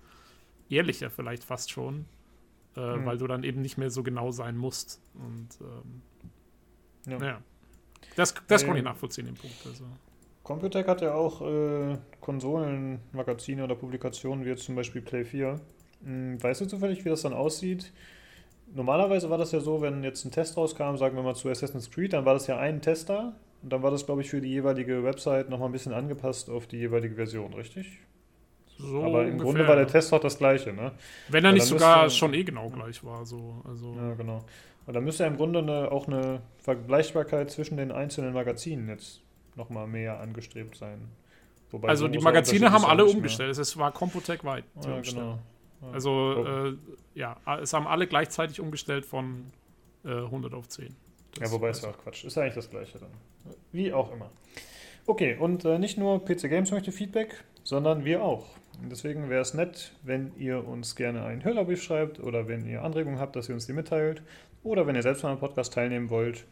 [0.69, 2.07] ehrlicher vielleicht fast schon,
[2.77, 3.07] äh, mhm.
[3.07, 5.01] weil du dann eben nicht mehr so genau sein musst.
[5.15, 6.03] Und ähm,
[7.07, 7.27] ja.
[7.27, 7.43] ja.
[8.17, 9.57] Das, das ähm, konnte ich nachvollziehen, den Punkt.
[9.67, 9.85] Also.
[10.43, 15.61] Computec hat ja auch äh, Konsolenmagazine oder Publikationen, wie jetzt zum Beispiel Play 4.
[16.05, 17.93] Hm, weißt du zufällig, wie das dann aussieht?
[18.75, 21.91] Normalerweise war das ja so, wenn jetzt ein Test rauskam, sagen wir mal zu Assassin's
[21.91, 24.49] Creed, dann war das ja ein Tester und dann war das, glaube ich, für die
[24.49, 27.99] jeweilige Website nochmal ein bisschen angepasst auf die jeweilige Version, richtig?
[28.79, 30.93] So Aber im ungefähr, Grunde war der Test auch das gleiche, ne?
[31.29, 33.63] Wenn er nicht sogar müsste, schon eh genau gleich war, so.
[33.69, 33.95] Also.
[33.95, 34.45] Ja, genau.
[34.87, 39.21] Und dann müsste ja im Grunde eine, auch eine Vergleichbarkeit zwischen den einzelnen Magazinen jetzt
[39.55, 41.09] nochmal mehr angestrebt sein.
[41.71, 43.57] Wobei also die Magazine haben alle umgestellt.
[43.57, 44.65] Es war Computec weit.
[44.85, 45.39] Ja, genau.
[45.93, 46.67] Also, oh.
[46.69, 46.77] äh,
[47.15, 49.51] ja, es haben alle gleichzeitig umgestellt von
[50.05, 50.95] äh, 100 auf 10.
[51.35, 52.25] Das ja, wobei ist ja auch Quatsch.
[52.25, 53.11] Ist ja eigentlich das Gleiche dann.
[53.73, 54.31] Wie auch immer.
[55.07, 58.47] Okay, und äh, nicht nur PC Games möchte Feedback, sondern wir auch.
[58.81, 62.83] Und deswegen wäre es nett, wenn ihr uns gerne einen Hörlerbrief schreibt oder wenn ihr
[62.83, 64.23] Anregungen habt, dass ihr uns die mitteilt
[64.63, 66.45] oder wenn ihr selbst an einem Podcast teilnehmen wollt.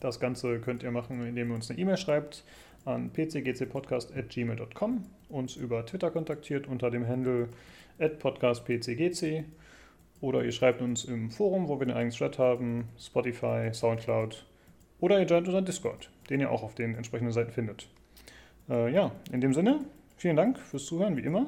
[0.00, 2.44] Das Ganze könnt ihr machen, indem ihr uns eine E-Mail schreibt
[2.86, 7.50] an pcgcpodcast.gmail.com, uns über Twitter kontaktiert unter dem Handle
[8.18, 9.44] podcastpcgc
[10.20, 14.44] oder ihr schreibt uns im Forum, wo wir den eigenen Thread haben, Spotify, Soundcloud
[15.00, 17.88] oder ihr joint unseren Discord, den ihr auch auf den entsprechenden Seiten findet.
[18.68, 19.80] Äh, ja, in dem Sinne,
[20.16, 21.46] vielen Dank fürs Zuhören, wie immer,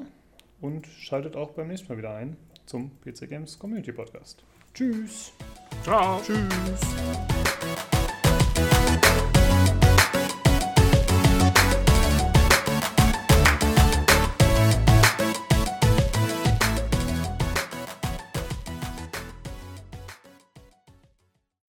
[0.61, 4.45] und schaltet auch beim nächsten Mal wieder ein zum PC Games Community Podcast.
[4.75, 5.33] Tschüss.
[5.83, 6.21] Ciao.
[6.23, 7.82] Tschüss.